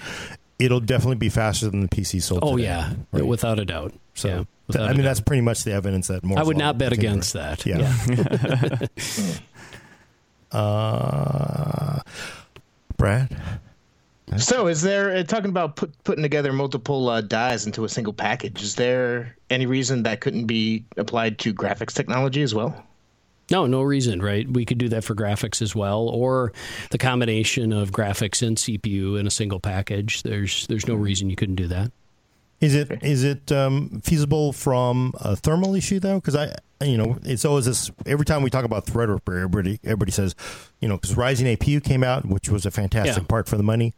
it'll 0.60 0.80
definitely 0.80 1.16
be 1.18 1.30
faster 1.30 1.70
than 1.70 1.82
the 1.82 1.88
PC 1.88 2.22
sold. 2.22 2.42
Oh 2.44 2.58
today, 2.58 2.64
yeah, 2.68 2.94
right? 3.12 3.26
without 3.26 3.60
a 3.60 3.66
doubt. 3.66 3.94
So 4.14 4.28
yeah, 4.28 4.36
th- 4.36 4.48
without 4.68 4.82
I 4.82 4.86
a 4.86 4.90
mean, 4.90 4.98
doubt. 4.98 5.04
that's 5.04 5.20
pretty 5.22 5.42
much 5.42 5.64
the 5.64 5.74
evidence 5.74 6.08
that 6.08 6.24
more. 6.24 6.40
I 6.40 6.44
would 6.44 6.58
not 6.58 6.78
bet 6.78 6.94
against 6.94 7.34
that. 7.34 7.66
Yeah. 7.66 8.88
Uh, 10.52 12.00
Brad. 12.96 13.36
So, 14.38 14.68
is 14.68 14.82
there 14.82 15.16
uh, 15.16 15.24
talking 15.24 15.50
about 15.50 15.76
put, 15.78 16.04
putting 16.04 16.22
together 16.24 16.52
multiple 16.52 17.10
uh, 17.10 17.22
dies 17.22 17.66
into 17.66 17.86
a 17.86 17.90
single 17.90 18.14
package? 18.14 18.62
Is 18.62 18.76
there 18.76 19.36
any 19.50 19.66
reason 19.66 20.04
that 20.04 20.20
couldn't 20.22 20.46
be 20.46 20.86
applied 20.98 21.40
to 21.40 21.54
graphics 21.54 21.94
technology 21.94 22.42
as 22.42 22.54
well? 22.54 22.84
No, 23.50 23.66
no 23.66 23.82
reason, 23.82 24.22
right? 24.22 24.50
We 24.50 24.66
could 24.66 24.78
do 24.78 24.90
that 24.90 25.04
for 25.04 25.16
graphics 25.16 25.62
as 25.62 25.74
well, 25.76 26.10
or 26.10 26.52
the 26.92 26.98
combination 26.98 27.72
of 27.72 27.92
graphics 27.92 28.46
and 28.46 28.58
CPU 28.58 29.18
in 29.20 29.26
a 29.26 29.32
single 29.32 29.60
package. 29.60 30.24
There's 30.24 30.68
there's 30.68 30.88
no 30.88 30.96
reason 30.96 31.30
you 31.30 31.36
couldn't 31.38 31.56
do 31.56 31.68
that. 31.68 31.92
Is 32.60 32.74
it 32.76 33.04
is 33.04 33.24
it 33.24 33.52
um, 33.52 34.02
feasible 34.04 34.52
from 34.52 35.14
a 35.20 35.36
thermal 35.36 35.76
issue 35.76 36.00
though? 36.00 36.16
Because 36.20 36.36
I, 36.36 36.56
you 36.84 36.98
know, 36.98 37.18
it's 37.24 37.46
always 37.46 37.66
this. 37.66 37.90
Every 38.06 38.26
time 38.26 38.42
we 38.42 38.50
talk 38.50 38.66
about 38.66 38.86
Threadripper, 38.86 39.36
everybody 39.44 39.80
everybody 39.84 40.12
says, 40.12 40.36
you 40.82 40.90
know, 40.90 40.98
because 40.98 41.16
Ryzen 41.16 41.56
APU 41.56 41.82
came 41.84 42.04
out, 42.04 42.26
which 42.26 42.50
was 42.50 42.66
a 42.66 42.72
fantastic 42.72 43.16
Yeah. 43.24 43.28
part 43.28 43.48
for 43.48 43.58
the 43.58 43.64
money. 43.64 43.94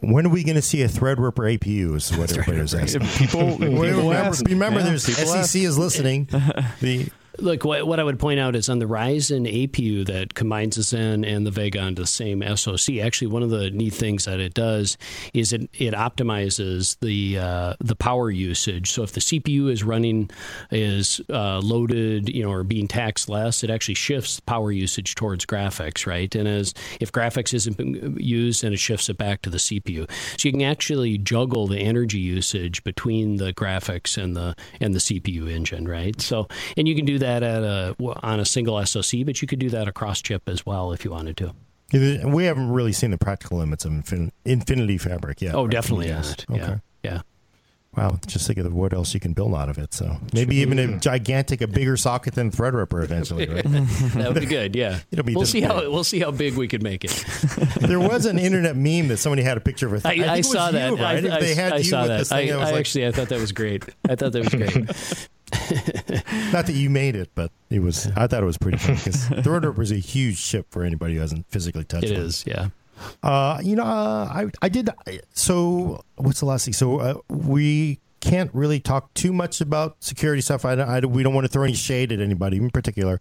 When 0.00 0.26
are 0.26 0.28
we 0.28 0.44
going 0.44 0.56
to 0.56 0.62
see 0.62 0.82
a 0.82 0.88
Threadripper 0.88 1.58
APU? 1.58 1.96
Is 1.96 2.14
what 2.16 2.30
everybody 2.32 2.60
was 2.60 2.74
asking. 2.74 3.06
People, 3.16 3.52
people 3.58 3.80
remember, 3.80 4.12
ask. 4.14 4.46
remember 4.46 4.80
Yeah, 4.80 4.86
there's 4.86 5.06
people 5.06 5.32
ask. 5.32 5.50
SEC 5.50 5.62
is 5.62 5.78
listening. 5.78 6.28
The 6.80 7.08
Look, 7.40 7.64
what, 7.64 7.86
what 7.86 8.00
I 8.00 8.04
would 8.04 8.18
point 8.18 8.40
out 8.40 8.56
is 8.56 8.68
on 8.68 8.80
the 8.80 8.86
Ryzen 8.86 9.46
APU 9.46 10.04
that 10.06 10.34
combines 10.34 10.74
the 10.74 10.82
Zen 10.82 11.24
and 11.24 11.46
the 11.46 11.52
Vega 11.52 11.86
into 11.86 12.02
the 12.02 12.08
same 12.08 12.42
SoC. 12.56 12.96
Actually, 12.96 13.28
one 13.28 13.44
of 13.44 13.50
the 13.50 13.70
neat 13.70 13.94
things 13.94 14.24
that 14.24 14.40
it 14.40 14.54
does 14.54 14.98
is 15.32 15.52
it, 15.52 15.70
it 15.74 15.94
optimizes 15.94 16.98
the 17.00 17.38
uh, 17.38 17.74
the 17.78 17.94
power 17.94 18.28
usage. 18.28 18.90
So 18.90 19.04
if 19.04 19.12
the 19.12 19.20
CPU 19.20 19.70
is 19.70 19.84
running 19.84 20.30
is 20.72 21.20
uh, 21.30 21.60
loaded, 21.60 22.28
you 22.28 22.42
know, 22.42 22.50
or 22.50 22.64
being 22.64 22.88
taxed 22.88 23.28
less, 23.28 23.62
it 23.62 23.70
actually 23.70 23.94
shifts 23.94 24.40
power 24.40 24.72
usage 24.72 25.14
towards 25.14 25.46
graphics, 25.46 26.08
right? 26.08 26.34
And 26.34 26.48
as 26.48 26.74
if 27.00 27.12
graphics 27.12 27.54
isn't 27.54 28.20
used, 28.20 28.62
then 28.62 28.72
it 28.72 28.80
shifts 28.80 29.08
it 29.08 29.16
back 29.16 29.42
to 29.42 29.50
the 29.50 29.58
CPU. 29.58 30.10
So 30.36 30.48
you 30.48 30.52
can 30.52 30.62
actually 30.62 31.18
juggle 31.18 31.68
the 31.68 31.78
energy 31.78 32.18
usage 32.18 32.82
between 32.82 33.36
the 33.36 33.52
graphics 33.52 34.20
and 34.20 34.36
the 34.36 34.56
and 34.80 34.92
the 34.92 34.98
CPU 34.98 35.48
engine, 35.48 35.86
right? 35.86 36.20
So 36.20 36.48
and 36.76 36.88
you 36.88 36.96
can 36.96 37.04
do 37.04 37.18
that 37.20 37.27
at 37.42 37.62
a 37.62 37.94
on 38.22 38.40
a 38.40 38.44
single 38.44 38.84
SoC, 38.84 39.24
but 39.24 39.40
you 39.42 39.48
could 39.48 39.58
do 39.58 39.70
that 39.70 39.86
across 39.88 40.20
chip 40.22 40.48
as 40.48 40.64
well 40.64 40.92
if 40.92 41.04
you 41.04 41.10
wanted 41.10 41.36
to. 41.38 41.54
we 41.92 42.44
haven't 42.44 42.70
really 42.70 42.92
seen 42.92 43.10
the 43.10 43.18
practical 43.18 43.58
limits 43.58 43.84
of 43.84 43.92
Infin- 43.92 44.30
Infinity 44.44 44.98
Fabric 44.98 45.40
yet. 45.40 45.54
Oh, 45.54 45.62
right? 45.62 45.70
definitely 45.70 46.08
Yes. 46.08 46.36
not. 46.48 46.58
Okay. 46.60 46.80
Yeah, 47.02 47.12
yeah. 47.12 47.20
Wow, 47.96 48.18
just 48.26 48.46
think 48.46 48.58
of 48.60 48.72
what 48.72 48.92
else 48.92 49.12
you 49.14 49.18
can 49.18 49.32
build 49.32 49.54
out 49.54 49.68
of 49.68 49.78
it. 49.78 49.92
So 49.92 50.18
maybe 50.32 50.56
even 50.56 50.78
a 50.78 50.98
gigantic, 50.98 51.60
a 51.62 51.66
bigger 51.66 51.96
socket 51.96 52.34
than 52.34 52.50
Threadripper 52.50 53.02
eventually. 53.02 53.48
Right? 53.48 53.64
that 53.64 54.30
would 54.32 54.40
be 54.40 54.46
good. 54.46 54.76
Yeah, 54.76 55.00
It'll 55.10 55.24
be 55.24 55.34
We'll 55.34 55.46
see 55.46 55.60
big. 55.62 55.70
how 55.70 55.90
we'll 55.90 56.04
see 56.04 56.20
how 56.20 56.30
big 56.30 56.54
we 56.54 56.68
could 56.68 56.82
make 56.82 57.04
it. 57.04 57.10
there 57.80 57.98
was 57.98 58.26
an 58.26 58.38
internet 58.38 58.76
meme 58.76 59.08
that 59.08 59.16
somebody 59.16 59.42
had 59.42 59.56
a 59.56 59.60
picture 59.60 59.86
of. 59.92 60.04
A 60.04 60.08
I, 60.08 60.10
think 60.12 60.24
I 60.26 60.34
it 60.34 60.38
was 60.38 60.52
saw 60.52 60.66
you, 60.66 60.72
that. 60.72 60.92
Right? 60.92 61.26
I, 61.26 61.36
I, 61.36 61.40
they 61.40 61.54
had 61.54 61.72
I 61.72 61.76
you 61.78 61.84
saw 61.84 62.02
with 62.02 62.08
that. 62.08 62.18
this 62.18 62.30
I, 62.32 62.36
thing. 62.40 62.48
that 62.50 62.58
was 62.58 62.68
I 62.68 62.72
like, 62.72 62.80
actually 62.80 63.06
I 63.06 63.10
thought 63.12 63.28
that 63.30 63.40
was 63.40 63.52
great. 63.52 63.84
I 64.08 64.14
thought 64.14 64.32
that 64.32 64.44
was 64.44 64.54
great. 64.54 65.28
not 66.52 66.66
that 66.66 66.74
you 66.74 66.90
made 66.90 67.16
it, 67.16 67.30
but 67.34 67.50
it 67.70 67.80
was. 67.80 68.06
I 68.16 68.26
thought 68.26 68.42
it 68.42 68.46
was 68.46 68.58
pretty 68.58 68.78
funny 68.78 68.98
because 68.98 69.24
Threadripper 69.28 69.80
is 69.82 69.90
a 69.92 69.96
huge 69.96 70.44
chip 70.44 70.66
for 70.70 70.84
anybody 70.84 71.14
who 71.14 71.20
hasn't 71.20 71.46
physically 71.50 71.84
touched 71.84 72.04
it 72.08 72.12
one. 72.16 72.22
is. 72.26 72.44
Yeah. 72.46 72.68
Uh, 73.22 73.60
you 73.62 73.76
know, 73.76 73.84
uh, 73.84 74.24
I 74.30 74.46
I 74.62 74.68
did. 74.68 74.90
So 75.32 76.04
what's 76.16 76.40
the 76.40 76.46
last 76.46 76.64
thing? 76.64 76.74
So 76.74 76.98
uh, 77.00 77.14
we 77.28 77.98
can't 78.20 78.50
really 78.52 78.80
talk 78.80 79.12
too 79.14 79.32
much 79.32 79.60
about 79.60 79.96
security 80.00 80.42
stuff. 80.42 80.64
I, 80.64 80.72
I 80.72 81.00
we 81.00 81.22
don't 81.22 81.34
want 81.34 81.44
to 81.44 81.48
throw 81.52 81.64
any 81.64 81.74
shade 81.74 82.12
at 82.12 82.20
anybody 82.20 82.56
in 82.56 82.70
particular, 82.70 83.20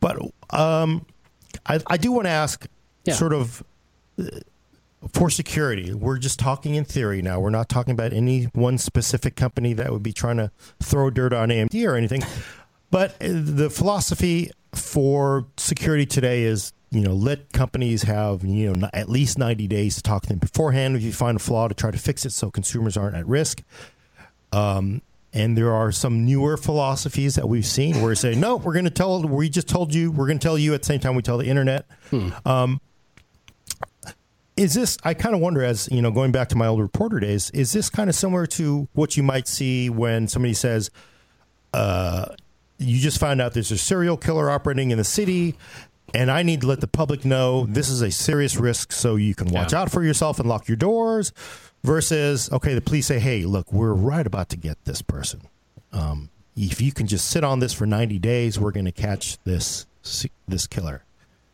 but 0.00 0.18
um, 0.50 1.06
I 1.66 1.80
I 1.86 1.96
do 1.96 2.12
want 2.12 2.26
to 2.26 2.30
ask, 2.30 2.66
Yeah. 3.04 3.14
sort 3.14 3.32
of. 3.32 3.62
uh, 4.18 4.24
For 5.12 5.30
security, 5.30 5.94
we're 5.94 6.18
just 6.18 6.38
talking 6.40 6.74
in 6.74 6.84
theory 6.84 7.22
now. 7.22 7.38
We're 7.38 7.50
not 7.50 7.68
talking 7.68 7.92
about 7.92 8.12
any 8.12 8.44
one 8.54 8.76
specific 8.78 9.36
company 9.36 9.72
that 9.74 9.92
would 9.92 10.02
be 10.02 10.12
trying 10.12 10.38
to 10.38 10.50
throw 10.82 11.10
dirt 11.10 11.32
on 11.32 11.50
AMD 11.50 11.86
or 11.86 11.94
anything. 11.94 12.24
But 12.90 13.14
the 13.20 13.70
philosophy 13.70 14.50
for 14.72 15.46
security 15.58 16.06
today 16.06 16.42
is 16.42 16.72
you 16.96 17.02
know, 17.02 17.14
let 17.14 17.52
companies 17.52 18.02
have 18.04 18.44
you 18.44 18.72
know 18.72 18.88
at 18.92 19.08
least 19.08 19.38
ninety 19.38 19.66
days 19.66 19.96
to 19.96 20.02
talk 20.02 20.22
to 20.22 20.28
them 20.28 20.38
beforehand 20.38 20.96
if 20.96 21.02
you 21.02 21.12
find 21.12 21.36
a 21.36 21.40
flaw 21.40 21.68
to 21.68 21.74
try 21.74 21.90
to 21.90 21.98
fix 21.98 22.24
it 22.24 22.32
so 22.32 22.50
consumers 22.50 22.96
aren't 22.96 23.16
at 23.16 23.26
risk. 23.26 23.62
Um, 24.52 25.02
and 25.32 25.56
there 25.56 25.72
are 25.72 25.92
some 25.92 26.24
newer 26.24 26.56
philosophies 26.56 27.34
that 27.34 27.46
we've 27.46 27.66
seen 27.66 27.96
where 27.96 28.08
we 28.08 28.14
say, 28.14 28.34
no, 28.34 28.56
we're 28.56 28.72
going 28.72 28.86
to 28.86 28.90
tell. 28.90 29.22
We 29.22 29.50
just 29.50 29.68
told 29.68 29.94
you. 29.94 30.10
We're 30.10 30.26
going 30.26 30.38
to 30.38 30.42
tell 30.42 30.56
you 30.56 30.72
at 30.72 30.80
the 30.80 30.86
same 30.86 31.00
time 31.00 31.14
we 31.14 31.20
tell 31.20 31.36
the 31.36 31.46
internet. 31.46 31.84
Hmm. 32.08 32.30
Um, 32.46 32.80
is 34.56 34.72
this? 34.72 34.96
I 35.04 35.12
kind 35.12 35.34
of 35.34 35.42
wonder, 35.42 35.62
as 35.62 35.90
you 35.92 36.00
know, 36.00 36.10
going 36.10 36.32
back 36.32 36.48
to 36.48 36.56
my 36.56 36.66
old 36.66 36.80
reporter 36.80 37.20
days, 37.20 37.50
is 37.50 37.72
this 37.72 37.90
kind 37.90 38.08
of 38.08 38.16
similar 38.16 38.46
to 38.46 38.88
what 38.94 39.16
you 39.16 39.22
might 39.22 39.46
see 39.46 39.90
when 39.90 40.28
somebody 40.28 40.54
says, 40.54 40.90
uh, 41.74 42.26
"You 42.78 42.98
just 42.98 43.20
found 43.20 43.42
out 43.42 43.52
there's 43.52 43.70
a 43.70 43.76
serial 43.76 44.16
killer 44.16 44.50
operating 44.50 44.90
in 44.90 44.96
the 44.96 45.04
city." 45.04 45.56
And 46.14 46.30
I 46.30 46.42
need 46.42 46.62
to 46.62 46.66
let 46.66 46.80
the 46.80 46.86
public 46.86 47.24
know 47.24 47.66
this 47.66 47.88
is 47.88 48.00
a 48.00 48.10
serious 48.10 48.56
risk 48.56 48.92
so 48.92 49.16
you 49.16 49.34
can 49.34 49.48
watch 49.48 49.72
yeah. 49.72 49.82
out 49.82 49.90
for 49.90 50.02
yourself 50.02 50.38
and 50.38 50.48
lock 50.48 50.68
your 50.68 50.76
doors 50.76 51.32
versus 51.86 52.50
okay 52.50 52.74
the 52.74 52.80
police 52.80 53.06
say 53.06 53.20
hey 53.20 53.44
look 53.44 53.72
we're 53.72 53.94
right 53.94 54.26
about 54.26 54.48
to 54.48 54.56
get 54.56 54.84
this 54.84 55.02
person 55.02 55.40
um, 55.92 56.30
if 56.56 56.80
you 56.80 56.92
can 56.92 57.06
just 57.06 57.30
sit 57.30 57.44
on 57.44 57.60
this 57.60 57.72
for 57.72 57.86
90 57.86 58.18
days 58.18 58.58
we're 58.58 58.72
going 58.72 58.86
to 58.86 58.92
catch 58.92 59.38
this 59.44 59.86
this 60.48 60.66
killer 60.66 61.05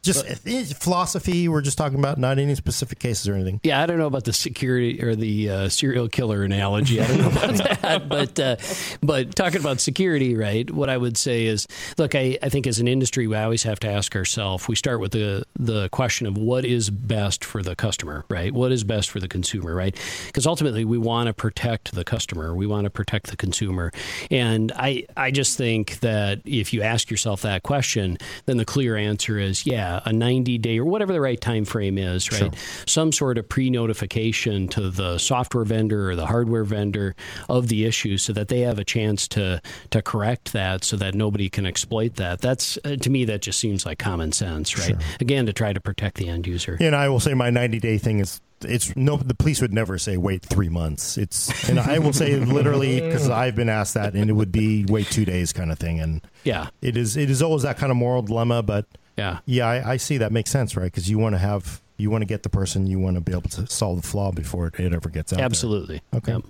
just 0.03 0.27
but, 0.27 0.67
philosophy. 0.83 1.49
We're 1.49 1.61
just 1.61 1.79
talking 1.79 1.99
about 1.99 2.19
not 2.19 2.39
any 2.39 2.57
specific 2.57 2.99
cases 2.99 3.29
or 3.29 3.35
anything. 3.35 3.61
Yeah, 3.63 3.81
I 3.81 3.87
don't 3.87 3.99
know 3.99 4.09
about 4.09 4.25
the 4.25 4.33
security 4.33 5.01
or 5.03 5.15
the 5.15 5.49
uh, 5.49 5.69
serial 5.69 6.09
killer 6.09 6.43
analogy. 6.43 7.01
I 7.01 7.07
don't 7.07 7.19
know 7.19 7.29
about 7.29 7.55
that, 7.83 8.09
but 8.09 8.41
uh, 8.41 8.57
but 9.01 9.37
talking 9.37 9.61
about 9.61 9.81
security, 9.81 10.35
right? 10.35 10.69
What 10.69 10.91
I 10.91 10.97
would 10.97 11.17
say 11.17 11.47
is, 11.47 11.69
look, 11.99 12.17
I, 12.17 12.37
I 12.43 12.49
think 12.49 12.67
as 12.67 12.81
an 12.81 12.89
industry, 12.89 13.29
we 13.29 13.37
always 13.37 13.63
have 13.63 13.79
to 13.81 13.89
ask 13.89 14.17
ourselves. 14.17 14.67
We 14.67 14.75
start 14.75 14.99
with 14.99 15.13
the 15.13 15.45
the 15.57 15.89
question 15.91 16.27
of 16.27 16.37
what 16.37 16.65
is 16.65 16.91
best 16.91 17.45
for 17.45 17.63
the 17.63 17.77
customer, 17.77 18.25
right? 18.29 18.53
What 18.53 18.73
is 18.73 18.83
best 18.83 19.09
for 19.09 19.21
the 19.21 19.29
consumer, 19.29 19.73
right? 19.73 19.97
Because 20.27 20.49
ultimately, 20.49 20.85
we 20.85 20.99
want 20.99 21.29
to 21.29 21.33
protect 21.33 21.95
the 21.95 22.05
customer. 22.05 22.57
We 22.57 22.67
want 22.67 22.87
to 22.87 22.91
protect 22.91 23.29
the 23.29 23.37
consumer, 23.37 23.93
and 24.33 24.73
I 24.75 25.07
I 25.17 25.31
just 25.31 25.57
think 25.57 26.01
that 26.01 26.41
if 26.45 26.73
you 26.73 26.83
ask 26.83 27.09
yourself 27.09 27.43
that 27.43 27.63
question, 27.63 28.19
then 28.47 28.57
the 28.57 28.65
clear 28.65 28.97
answer 28.97 29.39
is 29.39 29.65
yeah 29.65 29.92
a 30.05 30.13
90 30.13 30.59
day 30.59 30.79
or 30.79 30.85
whatever 30.85 31.13
the 31.13 31.21
right 31.21 31.41
time 31.41 31.65
frame 31.65 31.99
is, 31.99 32.31
right? 32.33 32.39
Sure. 32.39 32.51
Some 32.87 33.13
sort 33.13 33.39
of 33.39 33.49
pre 33.49 33.71
notification 33.71 34.69
to 34.69 34.91
the 34.91 35.19
software 35.19 35.65
vendor 35.65 36.11
or 36.11 36.17
the 36.17 36.27
hardware 36.27 36.65
vendor 36.65 37.15
of 37.49 37.69
the 37.69 37.85
issue 37.85 38.17
so 38.17 38.33
that 38.33 38.49
they 38.49 38.61
have 38.61 38.79
a 38.79 38.85
chance 38.85 39.29
to 39.29 39.61
to 39.91 40.03
correct 40.03 40.53
that 40.53 40.85
so 40.85 40.97
that 40.97 41.15
nobody 41.15 41.49
can 41.49 41.67
exploit 41.67 42.17
that. 42.17 42.41
That's 42.41 42.79
uh, 42.85 42.97
to 42.97 43.11
me 43.11 43.25
that 43.27 43.43
just 43.43 43.59
seems 43.59 43.85
like 43.85 43.99
common 43.99 44.33
sense, 44.33 44.79
right? 44.79 44.89
Sure. 44.89 44.99
Again, 45.21 45.47
to 45.47 45.53
try 45.53 45.73
to 45.73 45.81
protect 45.81 46.17
the 46.17 46.29
end 46.29 46.47
user. 46.47 46.77
And 46.81 46.95
I 46.95 47.09
will 47.09 47.21
say 47.21 47.35
my 47.35 47.51
90 47.51 47.81
day 47.81 47.99
thing 47.99 48.21
is 48.21 48.41
it's 48.65 48.95
no 48.97 49.17
the 49.17 49.35
police 49.35 49.61
would 49.61 49.73
never 49.73 49.99
say 49.99 50.17
wait 50.17 50.43
three 50.45 50.69
months 50.69 51.19
it's 51.19 51.69
and 51.69 51.79
i 51.79 51.99
will 51.99 52.13
say 52.13 52.37
literally 52.45 53.01
because 53.01 53.29
i've 53.29 53.57
been 53.57 53.69
asked 53.69 53.95
that 53.95 54.15
and 54.15 54.31
it 54.31 54.33
would 54.33 54.53
be 54.53 54.85
wait 54.87 55.07
two 55.09 55.25
days 55.25 55.53
kind 55.53 55.73
of 55.73 55.79
thing 55.79 56.01
and 56.01 56.21
yeah 56.45 56.69
it 56.81 56.97
is 56.97 57.17
it 57.17 57.31
is 57.31 57.43
always 57.43 57.63
that 57.63 57.77
kind 57.77 57.91
of 57.91 57.97
moral 57.97 58.23
dilemma 58.23 58.63
but 58.63 58.87
yeah. 59.17 59.39
Yeah, 59.47 59.67
I, 59.67 59.93
I 59.93 59.97
see 59.97 60.19
that 60.19 60.33
makes 60.33 60.51
sense, 60.51 60.77
right? 60.77 60.85
Because 60.85 61.09
you 61.09 61.19
want 61.19 61.35
to 61.35 61.39
have 61.39 61.81
you 61.97 62.11
want 62.11 62.23
to 62.23 62.27
get 62.27 62.43
the 62.43 62.49
person 62.49 62.87
you 62.87 62.99
want 62.99 63.17
to 63.17 63.21
be 63.21 63.33
able 63.33 63.51
to 63.51 63.67
solve 63.67 64.03
the 64.03 64.09
flaw 64.09 64.33
before 64.33 64.67
it, 64.69 64.81
it 64.81 64.93
ever 64.93 65.09
gets 65.09 65.33
out. 65.33 65.41
Absolutely. 65.41 66.01
There. 66.11 66.19
Okay. 66.19 66.33
Yep. 66.33 66.43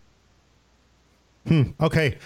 Hmm. 1.48 1.84
Okay. 1.84 2.18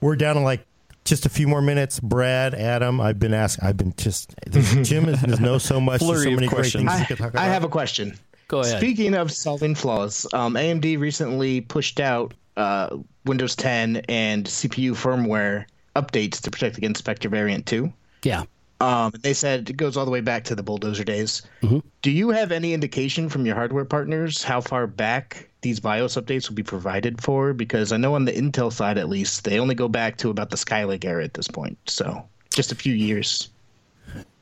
We're 0.00 0.16
down 0.16 0.36
to 0.36 0.42
like 0.42 0.64
just 1.04 1.26
a 1.26 1.28
few 1.28 1.48
more 1.48 1.62
minutes. 1.62 1.98
Brad, 2.00 2.54
Adam, 2.54 3.00
I've 3.00 3.18
been 3.18 3.34
asked. 3.34 3.58
I've 3.62 3.76
been 3.76 3.94
just 3.96 4.34
Jim 4.82 5.08
is, 5.08 5.24
is 5.24 5.40
know 5.40 5.58
so 5.58 5.80
much. 5.80 6.00
Flurry 6.00 6.24
so 6.24 6.30
many 6.30 6.46
great 6.46 6.72
things. 6.72 6.88
I, 6.88 7.30
I 7.34 7.46
have 7.46 7.64
a 7.64 7.68
question. 7.68 8.16
Go 8.48 8.60
ahead. 8.60 8.78
Speaking 8.78 9.14
of 9.14 9.30
solving 9.30 9.74
flaws, 9.74 10.26
um, 10.32 10.54
AMD 10.54 10.98
recently 10.98 11.60
pushed 11.60 12.00
out 12.00 12.32
uh, 12.56 12.96
Windows 13.24 13.54
10 13.56 13.96
and 14.08 14.46
CPU 14.46 14.92
firmware 14.92 15.66
updates 15.96 16.40
to 16.42 16.50
protect 16.50 16.78
against 16.78 16.98
Spectre 16.98 17.28
Variant 17.28 17.66
2. 17.66 17.92
Yeah. 18.22 18.44
Um, 18.80 19.12
they 19.22 19.34
said 19.34 19.68
it 19.68 19.76
goes 19.76 19.96
all 19.96 20.04
the 20.04 20.10
way 20.10 20.20
back 20.20 20.44
to 20.44 20.54
the 20.54 20.62
bulldozer 20.62 21.04
days. 21.04 21.42
Mm-hmm. 21.62 21.78
Do 22.02 22.10
you 22.10 22.30
have 22.30 22.52
any 22.52 22.74
indication 22.74 23.28
from 23.28 23.44
your 23.44 23.56
hardware 23.56 23.84
partners 23.84 24.42
how 24.44 24.60
far 24.60 24.86
back 24.86 25.48
these 25.62 25.80
BIOS 25.80 26.14
updates 26.14 26.48
will 26.48 26.54
be 26.54 26.62
provided 26.62 27.20
for? 27.20 27.52
Because 27.52 27.90
I 27.90 27.96
know 27.96 28.14
on 28.14 28.24
the 28.24 28.32
Intel 28.32 28.72
side, 28.72 28.98
at 28.98 29.08
least, 29.08 29.44
they 29.44 29.58
only 29.58 29.74
go 29.74 29.88
back 29.88 30.16
to 30.18 30.30
about 30.30 30.50
the 30.50 30.56
Skylake 30.56 31.04
era 31.04 31.24
at 31.24 31.34
this 31.34 31.48
point. 31.48 31.76
So 31.86 32.24
just 32.50 32.70
a 32.70 32.76
few 32.76 32.94
years. 32.94 33.48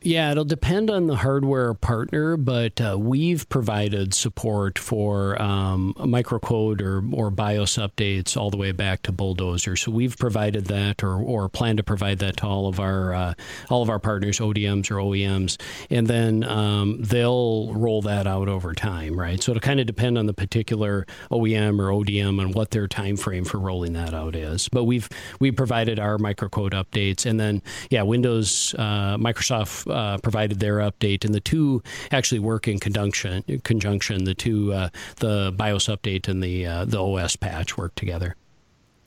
Yeah, 0.03 0.31
it'll 0.31 0.45
depend 0.45 0.91
on 0.91 1.07
the 1.07 1.17
hardware 1.17 1.73
partner, 1.75 2.37
but 2.37 2.81
uh, 2.81 2.97
we've 2.99 3.49
provided 3.49 4.15
support 4.15 4.79
for 4.79 5.41
um, 5.41 5.95
microcode 5.97 6.81
or, 6.81 7.03
or 7.13 7.31
BIOS 7.31 7.77
updates 7.77 8.37
all 8.37 8.51
the 8.51 8.59
way 8.59 8.73
back 8.73 9.03
to 9.03 9.13
Bulldozer. 9.13 9.75
So 9.75 9.91
we've 9.91 10.17
provided 10.17 10.67
that, 10.67 11.03
or, 11.03 11.21
or 11.21 11.49
plan 11.49 11.79
to 11.79 11.83
provide 11.83 12.19
that 12.19 12.37
to 12.39 12.47
all 12.47 12.69
of 12.69 12.79
our 12.79 13.15
uh, 13.15 13.35
all 13.71 13.83
of 13.83 13.89
our 13.89 13.99
partners, 13.99 14.39
ODMs 14.39 14.91
or 14.91 14.97
OEMs, 14.97 15.61
and 15.91 16.07
then 16.07 16.45
um, 16.45 17.01
they'll 17.01 17.73
roll 17.73 18.03
that 18.03 18.27
out 18.27 18.49
over 18.49 18.75
time, 18.75 19.19
right? 19.19 19.43
So 19.43 19.53
it'll 19.53 19.61
kind 19.61 19.81
of 19.81 19.87
depend 19.87 20.19
on 20.19 20.27
the 20.27 20.35
particular 20.35 21.07
OEM 21.33 21.81
or 21.81 21.91
ODM 21.91 22.41
and 22.41 22.55
what 22.55 22.71
their 22.71 22.87
time 22.87 23.17
frame 23.17 23.45
for 23.45 23.59
rolling 23.59 23.95
that 23.95 24.13
out 24.13 24.37
is. 24.37 24.69
But 24.69 24.85
we've 24.85 25.09
we 25.41 25.51
provided 25.51 25.99
our 25.99 26.19
microcode 26.19 26.73
updates, 26.73 27.25
and 27.25 27.41
then 27.41 27.63
yeah, 27.91 28.03
Windows, 28.03 28.75
uh, 28.79 29.17
Microsoft 29.17 29.86
uh, 29.89 30.19
provided 30.19 30.61
their 30.61 30.79
update, 30.79 31.25
and 31.25 31.35
the 31.35 31.41
two 31.41 31.83
actually 32.11 32.39
work 32.39 32.69
in 32.69 32.79
conjunction. 32.79 33.43
Conjunction, 33.65 34.25
the 34.25 34.35
two, 34.35 34.73
uh, 34.73 34.89
the 35.17 35.53
BIOS 35.57 35.87
update 35.87 36.29
and 36.29 36.43
the 36.43 36.67
uh, 36.67 36.85
the 36.85 37.03
OS 37.03 37.37
patch 37.37 37.77
work 37.77 37.95
together. 37.95 38.37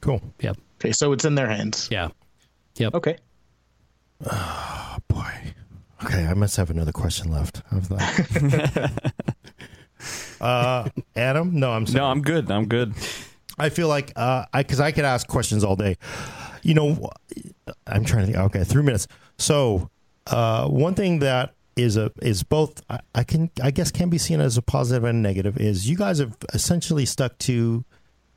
Cool. 0.01 0.21
Yep. 0.41 0.57
Okay, 0.79 0.91
so 0.91 1.11
it's 1.11 1.25
in 1.25 1.35
their 1.35 1.49
hands. 1.49 1.89
Yeah. 1.91 2.09
Yep. 2.77 2.95
Okay. 2.95 3.17
Oh 4.25 4.97
boy. 5.07 5.53
Okay, 6.03 6.25
I 6.25 6.33
must 6.33 6.55
have 6.55 6.69
another 6.69 6.91
question 6.91 7.31
left. 7.31 7.61
Of 7.71 7.89
that. 7.89 9.13
uh, 10.41 10.89
Adam? 11.15 11.59
No, 11.59 11.71
I'm 11.71 11.85
sorry. 11.85 11.99
No, 11.99 12.05
I'm 12.05 12.21
good. 12.21 12.49
I'm 12.49 12.67
good. 12.67 12.93
I 13.57 13.69
feel 13.69 13.89
like 13.89 14.13
uh, 14.15 14.45
I 14.53 14.63
because 14.63 14.79
I 14.79 14.91
could 14.91 15.03
ask 15.03 15.27
questions 15.27 15.63
all 15.63 15.75
day. 15.75 15.97
You 16.63 16.73
know, 16.73 17.09
I'm 17.85 18.05
trying 18.05 18.27
to 18.27 18.31
think. 18.31 18.45
Okay, 18.45 18.63
three 18.63 18.83
minutes. 18.83 19.07
So 19.37 19.89
uh, 20.29 20.67
one 20.67 20.95
thing 20.95 21.19
that 21.19 21.53
is 21.75 21.97
a 21.97 22.11
is 22.21 22.43
both 22.43 22.81
I, 22.89 22.99
I, 23.15 23.23
can 23.23 23.49
I 23.61 23.71
guess 23.71 23.91
can 23.91 24.09
be 24.09 24.17
seen 24.17 24.41
as 24.41 24.57
a 24.57 24.61
positive 24.61 25.03
and 25.03 25.19
a 25.19 25.21
negative 25.21 25.57
is 25.57 25.89
you 25.89 25.95
guys 25.95 26.19
have 26.19 26.35
essentially 26.53 27.05
stuck 27.05 27.37
to 27.39 27.85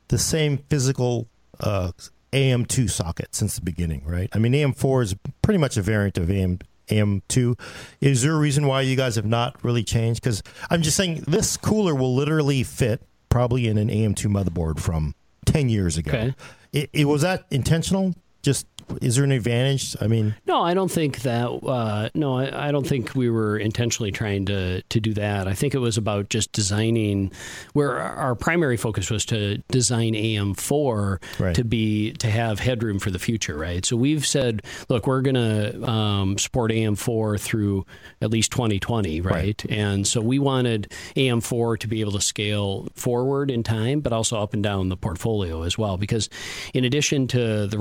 the 0.07 0.17
same 0.17 0.59
physical 0.69 1.27
uh, 1.59 1.91
AM2 2.31 2.89
socket 2.89 3.35
since 3.35 3.55
the 3.55 3.61
beginning, 3.61 4.03
right? 4.05 4.29
I 4.33 4.39
mean, 4.39 4.53
AM4 4.53 5.03
is 5.03 5.15
pretty 5.41 5.59
much 5.59 5.77
a 5.77 5.81
variant 5.81 6.17
of 6.17 6.29
AM 6.29 6.59
AM2. 6.89 7.57
Is 8.01 8.23
there 8.23 8.33
a 8.33 8.37
reason 8.37 8.67
why 8.67 8.81
you 8.81 8.95
guys 8.95 9.15
have 9.15 9.25
not 9.25 9.63
really 9.63 9.83
changed? 9.83 10.21
Because 10.21 10.43
I'm 10.69 10.81
just 10.81 10.97
saying 10.97 11.23
this 11.27 11.55
cooler 11.57 11.95
will 11.95 12.13
literally 12.13 12.63
fit 12.63 13.01
probably 13.29 13.67
in 13.67 13.77
an 13.77 13.89
AM2 13.89 14.25
motherboard 14.25 14.79
from 14.79 15.15
10 15.45 15.69
years 15.69 15.97
ago. 15.97 16.11
Okay. 16.11 16.35
It, 16.71 16.89
it 16.91 17.05
was 17.05 17.21
that 17.21 17.45
intentional? 17.51 18.15
Just 18.43 18.67
is 19.01 19.15
there 19.15 19.23
an 19.23 19.31
advantage? 19.31 19.95
I 20.01 20.07
mean, 20.07 20.35
no, 20.45 20.61
I 20.61 20.73
don't 20.73 20.91
think 20.91 21.21
that. 21.21 21.47
Uh, 21.47 22.09
no, 22.13 22.37
I, 22.37 22.67
I, 22.67 22.71
don't 22.71 22.85
think 22.85 23.15
we 23.15 23.29
were 23.29 23.57
intentionally 23.57 24.11
trying 24.11 24.45
to 24.47 24.81
to 24.81 24.99
do 24.99 25.13
that. 25.13 25.47
I 25.47 25.53
think 25.53 25.73
it 25.73 25.79
was 25.79 25.97
about 25.97 26.29
just 26.29 26.51
designing 26.51 27.31
where 27.73 27.99
our 27.99 28.35
primary 28.35 28.77
focus 28.77 29.09
was 29.09 29.25
to 29.27 29.57
design 29.69 30.13
AM4 30.13 31.39
right. 31.39 31.55
to 31.55 31.63
be 31.63 32.11
to 32.13 32.29
have 32.29 32.59
headroom 32.59 32.99
for 32.99 33.11
the 33.11 33.19
future, 33.19 33.57
right? 33.57 33.85
So 33.85 33.95
we've 33.95 34.25
said, 34.25 34.63
look, 34.89 35.07
we're 35.07 35.21
going 35.21 35.35
to 35.35 35.89
um, 35.89 36.37
support 36.37 36.71
AM4 36.71 37.39
through 37.39 37.85
at 38.21 38.31
least 38.31 38.51
2020, 38.51 39.21
right? 39.21 39.33
right? 39.33 39.65
And 39.69 40.07
so 40.07 40.21
we 40.21 40.39
wanted 40.39 40.91
AM4 41.15 41.79
to 41.79 41.87
be 41.87 42.01
able 42.01 42.13
to 42.13 42.21
scale 42.21 42.87
forward 42.95 43.49
in 43.49 43.63
time, 43.63 44.01
but 44.01 44.13
also 44.13 44.39
up 44.39 44.53
and 44.53 44.63
down 44.63 44.89
the 44.89 44.97
portfolio 44.97 45.63
as 45.63 45.77
well, 45.77 45.97
because 45.97 46.29
in 46.73 46.85
addition 46.85 47.27
to 47.27 47.67
the 47.67 47.77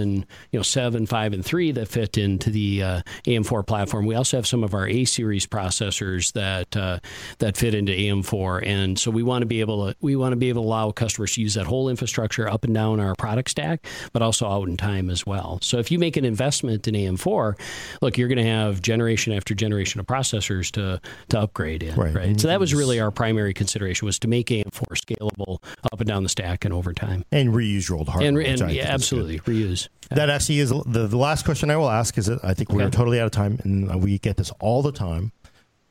Ryzen 0.00 0.24
you 0.50 0.58
know 0.58 0.62
seven, 0.62 1.06
five, 1.06 1.32
and 1.32 1.44
three 1.44 1.72
that 1.72 1.88
fit 1.88 2.18
into 2.18 2.50
the 2.50 2.82
uh, 2.82 3.02
AM4 3.24 3.66
platform. 3.66 4.06
We 4.06 4.14
also 4.14 4.36
have 4.36 4.46
some 4.46 4.64
of 4.64 4.74
our 4.74 4.86
A 4.86 5.04
series 5.04 5.46
processors 5.46 6.32
that 6.32 6.76
uh, 6.76 7.00
that 7.38 7.56
fit 7.56 7.74
into 7.74 7.92
AM4, 7.92 8.66
and 8.66 8.98
so 8.98 9.10
we 9.10 9.22
want 9.22 9.42
to 9.42 9.46
be 9.46 9.60
able 9.60 9.88
to 9.88 9.96
we 10.00 10.16
want 10.16 10.32
to 10.32 10.36
be 10.36 10.48
able 10.48 10.62
to 10.62 10.68
allow 10.68 10.90
customers 10.90 11.34
to 11.34 11.42
use 11.42 11.54
that 11.54 11.66
whole 11.66 11.88
infrastructure 11.88 12.48
up 12.48 12.64
and 12.64 12.74
down 12.74 13.00
our 13.00 13.14
product 13.14 13.50
stack, 13.50 13.86
but 14.12 14.22
also 14.22 14.46
out 14.46 14.68
in 14.68 14.76
time 14.76 15.10
as 15.10 15.26
well. 15.26 15.58
So 15.62 15.78
if 15.78 15.90
you 15.90 15.98
make 15.98 16.16
an 16.16 16.24
investment 16.24 16.86
in 16.88 16.94
AM4, 16.94 17.58
look, 18.02 18.18
you're 18.18 18.28
going 18.28 18.38
to 18.38 18.44
have 18.44 18.82
generation 18.82 19.32
after 19.32 19.54
generation 19.54 20.00
of 20.00 20.06
processors 20.06 20.70
to 20.72 21.00
to 21.28 21.40
upgrade 21.40 21.82
in, 21.82 21.94
right? 21.96 22.14
right? 22.14 22.40
So 22.40 22.48
that 22.48 22.60
was 22.60 22.74
really 22.74 23.00
our 23.00 23.10
primary 23.10 23.54
consideration 23.54 24.06
was 24.06 24.18
to 24.20 24.28
make 24.28 24.48
AM4 24.48 24.70
scalable 24.96 25.62
up 25.92 26.00
and 26.00 26.08
down 26.08 26.22
the 26.22 26.28
stack 26.28 26.64
and 26.64 26.74
over 26.74 26.92
time, 26.92 27.24
and 27.32 27.50
reuse 27.50 27.88
your 27.88 27.98
old 27.98 28.08
hardware. 28.08 28.28
And, 28.28 28.60
and 28.60 28.72
yeah, 28.72 28.84
absolutely 28.84 29.40
reuse. 29.40 29.88
That 30.10 30.28
actually 30.28 30.58
is 30.58 30.70
the, 30.70 31.06
the 31.06 31.16
last 31.16 31.44
question 31.44 31.70
I 31.70 31.76
will 31.76 31.90
ask 31.90 32.18
is 32.18 32.26
that 32.26 32.44
I 32.44 32.52
think 32.52 32.70
we're 32.70 32.82
okay. 32.82 32.90
totally 32.90 33.20
out 33.20 33.26
of 33.26 33.30
time 33.32 33.60
and 33.62 34.02
we 34.02 34.18
get 34.18 34.36
this 34.36 34.50
all 34.58 34.82
the 34.82 34.92
time. 34.92 35.32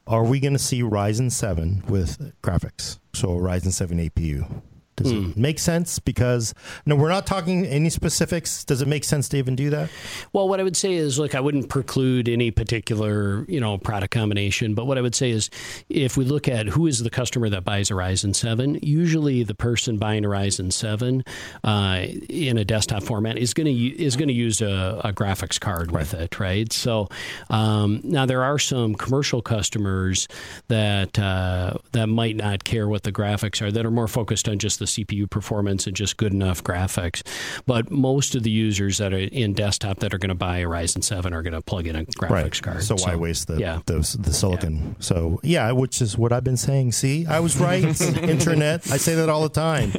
are 0.07 0.25
we 0.25 0.39
going 0.39 0.53
to 0.53 0.59
see 0.59 0.81
Ryzen 0.81 1.31
7 1.31 1.83
with 1.87 2.33
graphics? 2.41 2.99
So 3.13 3.29
Ryzen 3.29 3.71
7 3.71 3.97
APU. 3.97 4.61
Does 5.01 5.11
Hmm. 5.11 5.29
it 5.31 5.37
make 5.37 5.59
sense? 5.59 5.97
Because 5.99 6.53
no, 6.85 6.95
we're 6.95 7.09
not 7.09 7.25
talking 7.25 7.65
any 7.65 7.89
specifics. 7.89 8.65
Does 8.65 8.81
it 8.81 8.87
make 8.87 9.03
sense 9.05 9.29
to 9.29 9.37
even 9.37 9.55
do 9.55 9.69
that? 9.69 9.89
Well, 10.33 10.49
what 10.49 10.59
I 10.59 10.63
would 10.63 10.75
say 10.75 10.93
is, 10.93 11.17
look, 11.17 11.35
I 11.35 11.39
wouldn't 11.39 11.69
preclude 11.69 12.27
any 12.27 12.51
particular, 12.51 13.45
you 13.47 13.59
know, 13.59 13.77
product 13.77 14.13
combination. 14.13 14.73
But 14.73 14.85
what 14.87 14.97
I 14.97 15.01
would 15.01 15.15
say 15.15 15.29
is, 15.29 15.49
if 15.87 16.17
we 16.17 16.25
look 16.25 16.47
at 16.49 16.67
who 16.67 16.85
is 16.85 16.99
the 16.99 17.09
customer 17.09 17.47
that 17.49 17.63
buys 17.63 17.89
a 17.89 17.93
Ryzen 17.93 18.35
7, 18.35 18.79
usually 18.81 19.43
the 19.43 19.55
person 19.55 19.97
buying 19.97 20.25
a 20.25 20.27
Ryzen 20.27 20.71
7 20.73 21.23
uh, 21.63 22.05
in 22.27 22.57
a 22.57 22.65
desktop 22.65 23.03
format 23.03 23.37
is 23.37 23.53
going 23.53 23.67
to 23.67 23.73
is 23.73 24.15
going 24.17 24.27
to 24.27 24.33
use 24.33 24.59
a, 24.61 24.99
a 25.05 25.13
graphics 25.13 25.59
card 25.59 25.91
with 25.91 26.13
it, 26.13 26.39
right? 26.39 26.71
So 26.73 27.07
um, 27.49 28.01
now 28.03 28.25
there 28.25 28.43
are 28.43 28.59
some 28.59 28.95
commercial 28.95 29.41
customers 29.41 30.27
that 30.67 31.17
uh, 31.17 31.73
that 31.93 32.07
might 32.07 32.35
not 32.35 32.63
care 32.63 32.87
what 32.87 33.03
the 33.03 33.11
graphics 33.11 33.61
are, 33.61 33.71
that 33.71 33.85
are 33.85 33.91
more 33.91 34.07
focused 34.07 34.49
on 34.49 34.59
just 34.59 34.79
the 34.79 34.87
CPU 34.89 35.29
performance 35.29 35.87
and 35.87 35.95
just 35.95 36.17
good 36.17 36.33
enough 36.33 36.63
graphics. 36.63 37.21
But 37.65 37.89
most 37.91 38.35
of 38.35 38.43
the 38.43 38.49
users 38.49 38.97
that 38.97 39.13
are 39.13 39.17
in 39.17 39.53
desktop 39.53 39.99
that 39.99 40.13
are 40.13 40.17
going 40.17 40.29
to 40.29 40.35
buy 40.35 40.57
a 40.59 40.65
Ryzen 40.65 41.03
7 41.03 41.33
are 41.33 41.41
going 41.41 41.53
to 41.53 41.61
plug 41.61 41.87
in 41.87 41.95
a 41.95 42.03
graphics 42.05 42.61
card. 42.61 42.83
So 42.83 42.95
why 42.95 43.15
waste 43.15 43.47
the 43.47 43.57
yeah. 43.59 43.79
the, 43.85 43.99
the 44.19 44.33
silicon? 44.33 44.95
So 44.99 45.39
yeah, 45.43 45.71
which 45.71 46.01
is 46.01 46.17
what 46.17 46.31
I've 46.33 46.43
been 46.43 46.57
saying. 46.57 46.93
See, 46.93 47.25
I 47.25 47.39
was 47.39 47.57
right. 47.57 47.83
Internet. 48.01 48.91
I 48.91 48.97
say 48.97 49.15
that 49.15 49.29
all 49.29 49.43
the 49.43 49.49
time. 49.49 49.91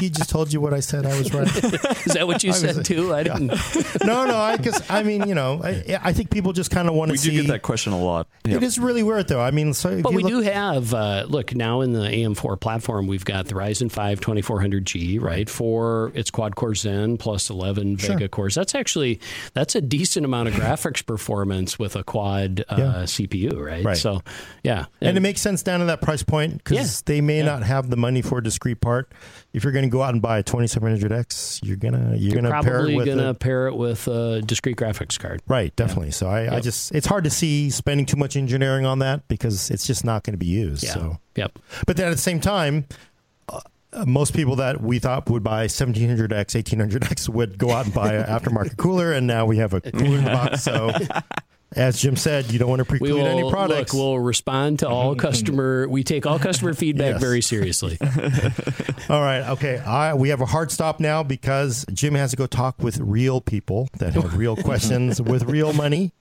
He 0.00 0.10
just 0.10 0.30
told 0.30 0.52
you 0.52 0.60
what 0.60 0.74
I 0.74 0.80
said. 0.80 1.06
I 1.06 1.16
was 1.18 1.32
right. 1.32 1.46
Is 2.06 2.14
that 2.14 2.26
what 2.26 2.42
you 2.42 2.50
was- 2.50 2.60
said 2.60 2.84
too? 2.84 3.14
I 3.14 3.22
didn't. 3.22 3.48
no, 4.04 4.24
no. 4.26 4.36
I 4.36 4.56
guess 4.56 4.82
I 4.90 5.02
mean 5.02 5.28
you 5.28 5.34
know 5.34 5.60
I, 5.62 5.98
I 6.02 6.12
think 6.12 6.30
people 6.30 6.52
just 6.52 6.70
kind 6.70 6.88
of 6.88 6.94
want 6.94 7.10
to 7.10 7.12
We 7.12 7.18
do 7.18 7.30
see. 7.30 7.36
get 7.36 7.46
that 7.48 7.62
question 7.62 7.92
a 7.92 8.00
lot. 8.02 8.26
Yeah. 8.44 8.56
It 8.56 8.62
is 8.62 8.78
really 8.78 9.02
weird 9.02 9.28
though. 9.28 9.40
I 9.40 9.50
mean, 9.50 9.72
so 9.74 10.02
But 10.02 10.14
we 10.14 10.22
look, 10.22 10.30
do 10.32 10.40
have, 10.40 10.92
uh, 10.94 11.24
look, 11.28 11.54
now 11.54 11.80
in 11.80 11.92
the 11.92 12.00
AM4 12.00 12.60
platform, 12.60 13.06
we've 13.06 13.24
got 13.24 13.46
the 13.46 13.54
Ryzen 13.54 13.90
5 13.90 14.20
2400G, 14.24 15.20
right? 15.20 15.48
For 15.48 16.10
its 16.14 16.30
quad 16.30 16.56
core 16.56 16.74
Zen 16.74 17.16
plus 17.18 17.50
11 17.50 17.96
Sure. 17.98 18.14
Vega 18.14 18.28
cores. 18.28 18.54
That's 18.54 18.74
actually, 18.74 19.20
that's 19.52 19.74
a 19.74 19.80
decent 19.80 20.24
amount 20.24 20.48
of 20.48 20.54
graphics 20.60 21.04
performance 21.04 21.78
with 21.78 21.96
a 21.96 22.02
quad 22.04 22.64
uh, 22.68 22.76
Yeah. 22.78 22.92
CPU, 23.04 23.60
right? 23.60 23.84
Right. 23.84 23.96
So, 23.96 24.22
yeah. 24.62 24.86
And 25.00 25.16
it 25.16 25.20
makes 25.20 25.40
sense 25.40 25.62
down 25.62 25.80
to 25.80 25.86
that 25.86 26.00
price 26.00 26.22
point 26.22 26.58
because 26.58 26.76
Yeah. 26.78 27.02
they 27.06 27.20
may 27.20 27.38
Yeah. 27.38 27.44
not 27.46 27.62
have 27.62 27.90
the 27.90 27.96
money 27.96 28.22
for 28.22 28.38
a 28.38 28.42
discrete 28.42 28.80
part. 28.80 29.12
If 29.52 29.62
you're 29.64 29.72
going 29.72 29.84
to 29.84 29.90
go 29.90 30.02
out 30.02 30.12
and 30.14 30.22
buy 30.22 30.38
a 30.38 30.42
2700X, 30.42 31.60
you're 31.62 31.76
gonna 31.76 32.10
you're, 32.16 32.32
you're 32.34 32.42
gonna 32.42 32.50
pair 32.50 32.58
it 32.60 32.72
probably 32.74 32.96
with 32.96 33.06
going 33.06 33.18
to 33.18 33.28
a, 33.28 33.34
pair 33.34 33.66
it 33.68 33.76
with 33.76 34.08
a 34.08 34.42
discrete 34.42 34.76
graphics 34.76 35.18
card. 35.18 35.42
right, 35.46 35.74
definitely. 35.76 36.10
So 36.10 36.28
I, 36.28 36.56
I 36.56 36.60
just 36.60 36.92
it's 36.94 37.06
hard 37.06 37.24
to 37.24 37.30
see 37.30 37.70
spending 37.70 38.06
too 38.06 38.16
much 38.16 38.36
engineering 38.36 38.84
on 38.86 38.98
that 39.00 39.26
because 39.28 39.70
it's 39.70 39.86
just 39.86 40.04
not 40.04 40.24
going 40.24 40.32
to 40.34 40.38
be 40.38 40.46
used. 40.46 40.82
Yeah. 40.84 40.94
So, 40.94 41.18
Yep. 41.36 41.58
but 41.86 41.96
then 41.96 42.06
at 42.08 42.10
the 42.12 42.18
same 42.18 42.40
time. 42.40 42.86
Most 44.06 44.34
people 44.34 44.56
that 44.56 44.80
we 44.80 44.98
thought 44.98 45.28
would 45.30 45.42
buy 45.42 45.66
1700X, 45.66 46.28
1800X 46.28 47.28
would 47.28 47.58
go 47.58 47.70
out 47.70 47.86
and 47.86 47.94
buy 47.94 48.14
an 48.14 48.24
aftermarket 48.40 48.76
cooler, 48.76 49.12
and 49.12 49.26
now 49.26 49.46
we 49.46 49.58
have 49.58 49.72
a 49.74 49.80
cooler 49.80 50.18
in 50.18 50.24
the 50.24 50.30
box. 50.30 50.62
So, 50.62 50.90
as 51.76 52.00
Jim 52.00 52.16
said, 52.16 52.50
you 52.52 52.58
don't 52.58 52.68
want 52.68 52.80
to 52.80 52.84
We 52.92 52.98
preclude 52.98 53.14
will 53.22 53.26
any 53.26 53.42
look. 53.42 53.92
We'll 53.92 54.18
respond 54.18 54.80
to 54.80 54.88
all 54.88 55.14
customer. 55.16 55.88
We 55.88 56.04
take 56.04 56.26
all 56.26 56.38
customer 56.38 56.74
feedback 56.74 57.12
Yes. 57.14 57.20
very 57.20 57.40
seriously. 57.40 57.98
All 59.10 59.20
right. 59.20 59.50
Okay. 59.50 59.78
I, 59.78 60.14
we 60.14 60.30
have 60.30 60.40
a 60.40 60.46
hard 60.46 60.70
stop 60.70 60.98
now 60.98 61.22
because 61.22 61.84
Jim 61.92 62.14
has 62.14 62.30
to 62.30 62.36
go 62.36 62.46
talk 62.46 62.78
with 62.82 62.98
real 62.98 63.40
people 63.42 63.88
that 63.98 64.14
have 64.14 64.36
real 64.36 64.56
questions 64.56 65.20
with 65.20 65.44
real 65.44 65.72
money. 65.74 66.12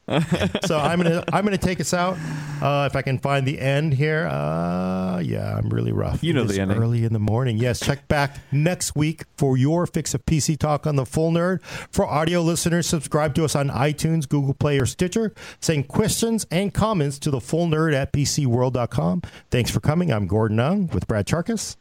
So 0.66 0.78
I'm 0.78 1.02
gonna 1.02 1.24
I'm 1.32 1.46
gonna 1.46 1.58
take 1.58 1.80
us 1.80 1.94
out. 1.94 2.18
Uh, 2.62 2.88
if 2.90 2.96
I 2.96 3.02
can 3.02 3.20
find 3.20 3.46
the 3.48 3.60
end 3.60 3.94
here. 3.94 4.28
Uh, 4.28 5.20
yeah, 5.20 5.56
I'm 5.58 5.70
really 5.70 5.92
rough. 5.94 6.24
You 6.24 6.34
know 6.34 6.42
It 6.44 6.50
is 6.52 6.56
the 6.58 6.62
ending. 6.62 6.78
Early 6.78 7.06
in 7.06 7.14
the 7.14 7.20
morning. 7.20 7.58
Yes. 7.58 7.80
Check 7.80 8.08
back 8.10 8.38
next 8.52 8.96
week 8.96 9.24
for 9.38 9.56
your 9.58 9.86
fix 9.88 10.14
of 10.14 10.26
PC 10.26 10.58
talk 10.58 10.86
on 10.86 10.98
the 10.98 11.06
Full 11.06 11.32
Nerd. 11.32 11.62
For 11.90 12.06
audio 12.06 12.42
listeners, 12.42 12.86
subscribe 12.88 13.34
to 13.36 13.46
us 13.46 13.56
on 13.56 13.70
iTunes, 13.70 14.28
Google 14.28 14.54
Play, 14.54 14.78
or 14.80 14.86
Stitcher. 14.86 15.34
Send 15.60 15.88
questions 15.88 16.46
and 16.52 16.74
comments 16.74 17.20
to 17.20 17.32
the 17.32 17.40
Full 17.42 17.68
Nerd 17.68 17.94
at 17.94 18.12
PCWorld.com. 18.14 19.22
Thanks 19.52 19.72
for 19.72 19.80
coming. 19.80 20.12
I'm 20.12 20.28
Gordon 20.28 20.60
Ung 20.60 20.88
with 20.94 21.08
Brad 21.08 21.26
Chacos. 21.26 21.76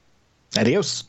Adios. 0.58 1.04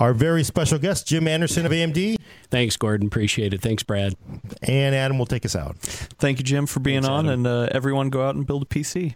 Our 0.00 0.14
very 0.14 0.44
special 0.44 0.78
guest, 0.78 1.06
Jim 1.08 1.26
Anderson 1.26 1.66
of 1.66 1.72
AMD, 1.72 2.16
Thanks, 2.50 2.76
Gordon. 2.76 3.08
Appreciate 3.08 3.52
it. 3.52 3.60
Thanks, 3.60 3.82
Brad. 3.82 4.14
and 4.62 4.94
Adam 4.94 5.18
will 5.18 5.26
take 5.26 5.44
us 5.44 5.56
out. 5.56 5.76
Thank 5.78 6.38
you, 6.38 6.44
Jim, 6.44 6.66
for 6.66 6.78
being 6.80 7.02
Thanks, 7.02 7.08
on, 7.08 7.26
Adam. 7.26 7.46
and 7.46 7.46
uh, 7.46 7.68
everyone 7.72 8.08
go 8.08 8.26
out 8.26 8.34
and 8.36 8.46
build 8.46 8.62
a 8.62 8.66
PC. 8.66 9.14